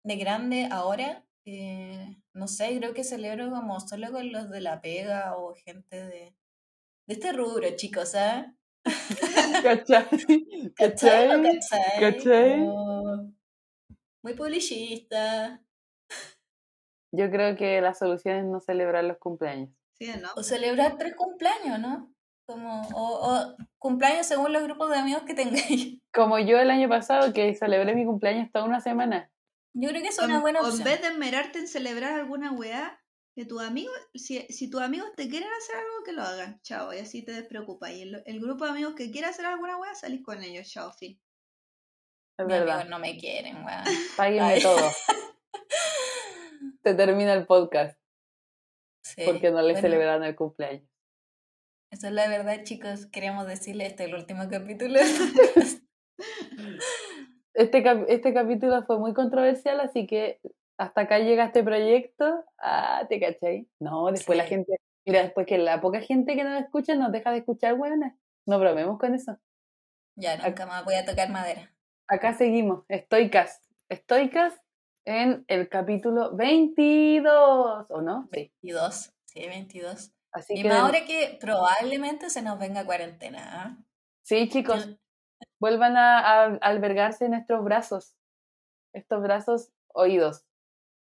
de 0.05 0.17
grande 0.17 0.69
ahora, 0.71 1.27
eh, 1.47 2.19
no 2.35 2.49
sé, 2.49 2.79
creo 2.79 2.95
que 2.95 3.05
celebro 3.05 3.51
como 3.51 3.81
solo 3.81 4.13
con 4.13 4.33
los 4.33 4.51
de 4.51 4.61
la 4.63 4.81
pega 4.83 5.37
o 5.37 5.55
gente 5.55 5.97
de, 5.97 6.37
de 7.09 7.15
este 7.15 7.33
rubro, 7.33 7.69
chicos, 7.77 8.11
¿sabes? 8.13 8.47
¿Cachai? 9.63 10.07
¿Cachai? 10.77 11.29
¿Cachai? 11.29 11.43
¿Cachai? 11.43 12.01
¿Cachai? 12.01 12.59
Como 12.59 13.33
Muy 14.23 14.35
publicista. 14.35 15.63
Yo 17.15 17.31
creo 17.31 17.57
que 17.57 17.81
la 17.81 17.95
solución 17.95 18.37
es 18.37 18.45
no 18.45 18.61
celebrar 18.61 19.05
los 19.05 19.19
cumpleaños. 19.19 19.71
¿Sí 19.99 20.09
o 20.11 20.17
no? 20.17 20.29
O 20.37 20.43
celebrar 20.43 20.97
tres 20.97 21.15
cumpleaños, 21.15 21.79
¿no? 21.79 22.15
Como, 22.47 22.83
o, 22.95 23.33
o 23.35 23.57
cumpleaños 23.79 24.27
según 24.27 24.53
los 24.53 24.63
grupos 24.63 24.91
de 24.91 24.97
amigos 24.97 25.23
que 25.25 25.35
tengáis. 25.35 26.01
Como 26.15 26.39
yo 26.39 26.59
el 26.59 26.71
año 26.71 26.89
pasado 26.89 27.33
que 27.33 27.55
celebré 27.55 27.95
mi 27.95 28.05
cumpleaños 28.05 28.51
toda 28.53 28.65
una 28.67 28.81
semana. 28.81 29.31
Yo 29.75 29.89
creo 29.89 30.03
que 30.03 30.09
es 30.09 30.19
O- 30.21 30.25
una 30.25 30.41
buena 30.41 30.61
o 30.61 30.65
en 30.65 30.71
opción. 30.71 30.85
vez 30.85 31.01
de 31.01 31.09
esmerarte 31.09 31.59
en 31.59 31.69
celebrar 31.69 32.13
alguna 32.15 32.53
weá, 32.53 33.01
que 33.35 33.47
tus 33.47 33.63
amigos, 33.63 33.95
si, 34.15 34.41
si 34.49 34.69
tus 34.69 34.83
amigos 34.83 35.11
te 35.17 35.29
quieren 35.31 35.49
hacer 35.51 35.77
algo, 35.77 36.05
que 36.05 36.13
lo 36.13 36.23
hagan, 36.23 36.61
chao, 36.63 36.93
y 36.93 36.99
así 36.99 37.25
te 37.25 37.33
despreocupas. 37.33 37.93
Y 37.93 38.03
el, 38.03 38.23
el 38.27 38.41
grupo 38.41 38.65
de 38.65 38.73
amigos 38.73 38.95
que 38.95 39.11
quiera 39.11 39.29
hacer 39.31 39.47
alguna 39.47 39.79
weá, 39.79 39.95
salís 39.95 40.23
con 40.23 40.43
ellos, 40.43 40.69
chao, 40.69 40.93
fin. 40.93 41.19
Es 42.43 42.49
Mis 42.49 42.59
verdad. 42.59 42.75
amigos 42.81 42.91
no 42.91 42.99
me 42.99 43.17
quieren, 43.19 43.57
weón. 43.65 43.85
Páguenme 44.17 44.53
Ay. 44.55 44.63
todo. 44.63 44.77
Se 46.85 46.95
termina 46.95 47.33
el 47.35 47.47
podcast 47.47 47.99
Sí, 49.05 49.23
porque 49.25 49.51
no 49.51 49.59
le 49.63 49.73
bueno, 49.73 49.81
celebraron 49.81 50.25
el 50.25 50.37
cumpleaños. 50.37 50.89
Esa 51.91 52.09
es 52.09 52.15
la 52.15 52.29
verdad, 52.29 52.63
chicos. 52.65 53.07
Queríamos 53.07 53.47
decirle 53.47 53.87
este 53.87 54.05
es 54.05 54.09
el 54.11 54.15
último 54.15 54.45
capítulo. 54.51 55.01
Este, 57.55 57.83
cap- 57.83 58.07
este 58.09 58.33
capítulo 58.33 58.83
fue 58.85 58.99
muy 58.99 59.13
controversial, 59.13 59.79
así 59.81 60.07
que 60.07 60.41
hasta 60.79 61.03
acá 61.03 61.19
llega 61.19 61.45
este 61.45 61.63
proyecto. 61.63 62.45
Ah, 62.59 63.05
¿te 63.11 63.21
cachai? 63.21 63.69
No, 63.79 64.11
después 64.11 64.39
la 64.39 64.45
Sí. 64.45 64.51
gente, 64.51 64.77
mira, 65.07 65.23
después 65.23 65.47
que 65.47 65.59
la 65.59 65.81
poca 65.83 66.01
gente 66.01 66.35
que 66.35 66.45
nos 66.45 66.63
escucha 66.63 66.95
nos 66.95 67.13
deja 67.13 67.31
de 67.31 67.39
escuchar, 67.39 67.75
buenas. 67.75 68.15
No 68.47 68.59
bromemos 68.59 68.99
con 68.99 69.15
eso. 69.15 69.39
ya, 70.17 70.37
nunca 70.39 70.65
más 70.67 70.83
voy 70.85 70.95
a 70.95 71.05
tocar 71.05 71.29
madera. 71.31 71.75
Acá 72.13 72.35
seguimos, 72.35 72.85
estoicas. 72.89 73.63
Estoicas 73.89 74.53
en 75.07 75.47
el 75.49 75.71
capítulo 75.71 76.37
22, 76.37 77.87
¿o 77.89 78.03
no? 78.03 78.29
Sí. 78.33 78.53
22. 78.63 79.15
Sí, 79.25 79.47
22. 79.47 80.13
Así 80.31 80.55
Y 80.59 80.63
que, 80.63 80.69
ahora 80.71 81.07
que 81.07 81.39
probablemente 81.41 82.29
se 82.29 82.43
nos 82.43 82.59
venga 82.59 82.85
cuarentena. 82.85 83.41
¿ah? 83.63 83.77
sí, 84.23 84.47
chicos, 84.51 84.87
Yo- 84.89 84.97
vuelvan 85.59 85.97
a, 85.97 86.19
a 86.19 86.45
albergarse 86.57 87.25
en 87.25 87.31
nuestros 87.31 87.65
brazos. 87.65 88.15
Estos 88.93 89.23
brazos 89.23 89.73
oídos. 89.89 90.45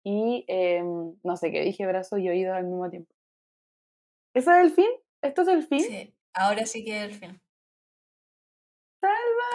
Y 0.04 0.46
em, 0.48 1.16
no 1.24 1.38
sé 1.38 1.52
qué 1.52 1.62
dije, 1.62 1.86
brazos 1.86 2.20
y 2.22 2.30
oídos 2.30 2.56
al 2.56 2.64
mismo 2.66 2.90
tiempo. 2.90 3.14
¿Eso 4.34 4.52
es 4.52 4.64
el 4.64 4.72
fin? 4.72 4.90
¿Esto 5.22 5.44
es 5.44 5.48
el 5.50 5.64
fin? 5.68 5.82
Sí, 5.82 6.16
ahora 6.34 6.66
sí 6.66 6.84
que 6.84 6.98
es 6.98 7.04
el 7.04 7.14
fin. 7.14 7.40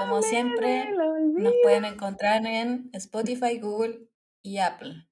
Como 0.02 0.22
siempre, 0.22 0.92
nos 0.92 1.54
pueden 1.62 1.84
encontrar 1.84 2.44
en 2.46 2.90
Spotify, 2.92 3.58
Google 3.58 4.08
y 4.42 4.58
Apple. 4.58 5.06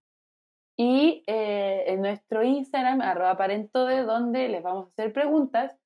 Y 0.76 1.24
eh, 1.26 1.84
en 1.88 2.00
nuestro 2.00 2.42
Instagram, 2.42 3.00
arroba 3.00 3.36
parentode, 3.36 4.02
donde 4.02 4.48
les 4.48 4.62
vamos 4.62 4.86
a 4.86 4.88
hacer 4.90 5.12
preguntas 5.12 5.76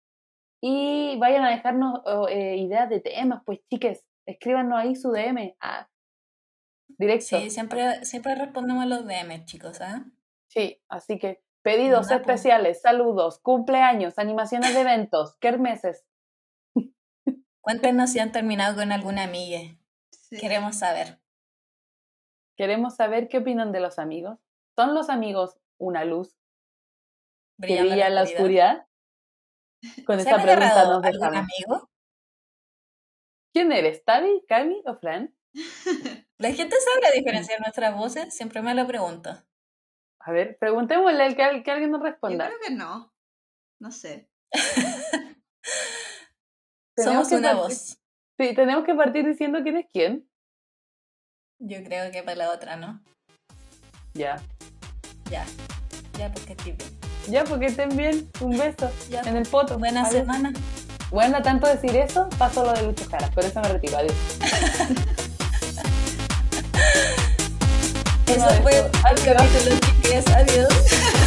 y 0.63 1.19
vayan 1.19 1.45
a 1.45 1.51
dejarnos 1.51 2.01
oh, 2.07 2.29
eh, 2.29 2.57
ideas 2.57 2.89
de 2.89 3.01
temas, 3.01 3.43
pues 3.45 3.61
chiques, 3.69 4.07
escríbanos 4.27 4.79
ahí 4.79 4.95
su 4.95 5.11
DM. 5.11 5.57
Ah, 5.61 5.89
directo. 6.97 7.39
Sí, 7.39 7.51
siempre, 7.51 8.05
siempre 8.05 8.35
respondemos 8.35 8.87
los 8.87 9.07
DM, 9.07 9.45
chicos. 9.45 9.81
¿ah? 9.81 10.05
Sí, 10.49 10.81
así 10.89 11.19
que 11.19 11.43
pedidos 11.63 12.07
Una 12.07 12.17
especiales, 12.17 12.81
saludos, 12.81 13.41
cumpleaños, 13.41 14.19
animaciones 14.19 14.75
de 14.75 14.81
eventos, 14.81 15.37
kermeses. 15.39 16.05
Cuéntenos 17.65 18.13
si 18.13 18.19
han 18.19 18.31
terminado 18.31 18.77
con 18.77 18.93
alguna 18.93 19.25
amiga. 19.25 19.59
Sí. 20.11 20.37
Queremos 20.39 20.77
saber. 20.77 21.19
Queremos 22.59 22.95
saber 22.95 23.29
qué 23.29 23.39
opinan 23.39 23.73
de 23.73 23.81
los 23.81 23.99
amigos. 23.99 24.39
¿Son 24.77 24.95
los 24.95 25.09
amigos 25.09 25.57
una 25.79 26.05
luz 26.05 26.37
que 27.61 27.67
Brillando 27.67 27.91
brilla 27.91 28.07
en 28.09 28.15
la 28.17 28.23
oscuridad? 28.23 28.87
Con 30.07 30.21
¿Se 30.21 30.29
esta 30.29 30.43
pregunta 30.43 30.85
nos 30.85 31.05
algún 31.05 31.37
amigo? 31.37 31.91
¿Quién 33.55 33.73
eres? 33.73 34.05
¿Tavi, 34.05 34.45
Cami 34.47 34.83
o 34.85 34.97
Fran? 34.97 35.35
¿La 36.39 36.53
gente 36.53 36.77
sabrá 36.93 37.13
diferenciar 37.15 37.61
nuestras 37.61 37.97
voces? 37.97 38.35
Siempre 38.35 38.61
me 38.61 38.75
lo 38.75 38.87
pregunto. 38.87 39.31
A 40.21 40.33
ver, 40.33 40.59
preguntémosle 40.59 41.23
al 41.23 41.35
que, 41.35 41.63
que 41.63 41.71
alguien 41.71 41.91
nos 41.93 42.01
Yo 42.01 42.07
responda. 42.07 42.47
creo 42.49 42.59
que 42.61 42.75
no. 42.75 43.15
No 43.81 43.91
sé. 43.91 44.29
Somos 46.97 47.31
una 47.33 47.53
partir- 47.53 47.63
voz. 47.63 47.99
Sí, 48.39 48.55
tenemos 48.55 48.85
que 48.85 48.95
partir 48.95 49.27
diciendo 49.27 49.61
quién 49.63 49.77
es 49.79 49.87
quién. 49.93 50.29
Yo 51.61 51.83
creo 51.85 52.11
que 52.11 52.23
para 52.23 52.37
la 52.37 52.51
otra, 52.51 52.77
¿no? 52.77 53.03
Ya. 54.15 54.37
Ya. 55.31 55.45
Ya, 56.19 56.33
porque 56.33 56.55
tipo. 56.57 56.85
Ya, 57.29 57.45
porque 57.45 57.67
estén 57.67 57.97
bien. 57.97 58.31
Un 58.41 58.59
beso 58.59 58.91
Ya. 59.09 59.23
en 59.23 59.37
el 59.37 59.47
poto. 59.49 59.79
Buena 59.79 60.03
Adiós. 60.03 60.13
semana. 60.23 60.53
Bueno, 61.11 61.43
tanto 61.43 61.67
decir 61.67 61.95
eso, 61.97 62.29
paso 62.39 62.65
lo 62.65 62.73
de 62.73 62.83
Lucho 62.83 63.09
Jara. 63.09 63.29
Por 63.31 63.45
eso 63.45 63.61
me 63.61 63.69
retiro. 63.69 63.97
Adiós. 63.99 64.15
Eso 68.27 68.63
fue 68.63 68.79
el 68.79 68.89
capítulo, 69.23 69.77
chicas. 70.03 70.27
Adiós. 70.29 70.69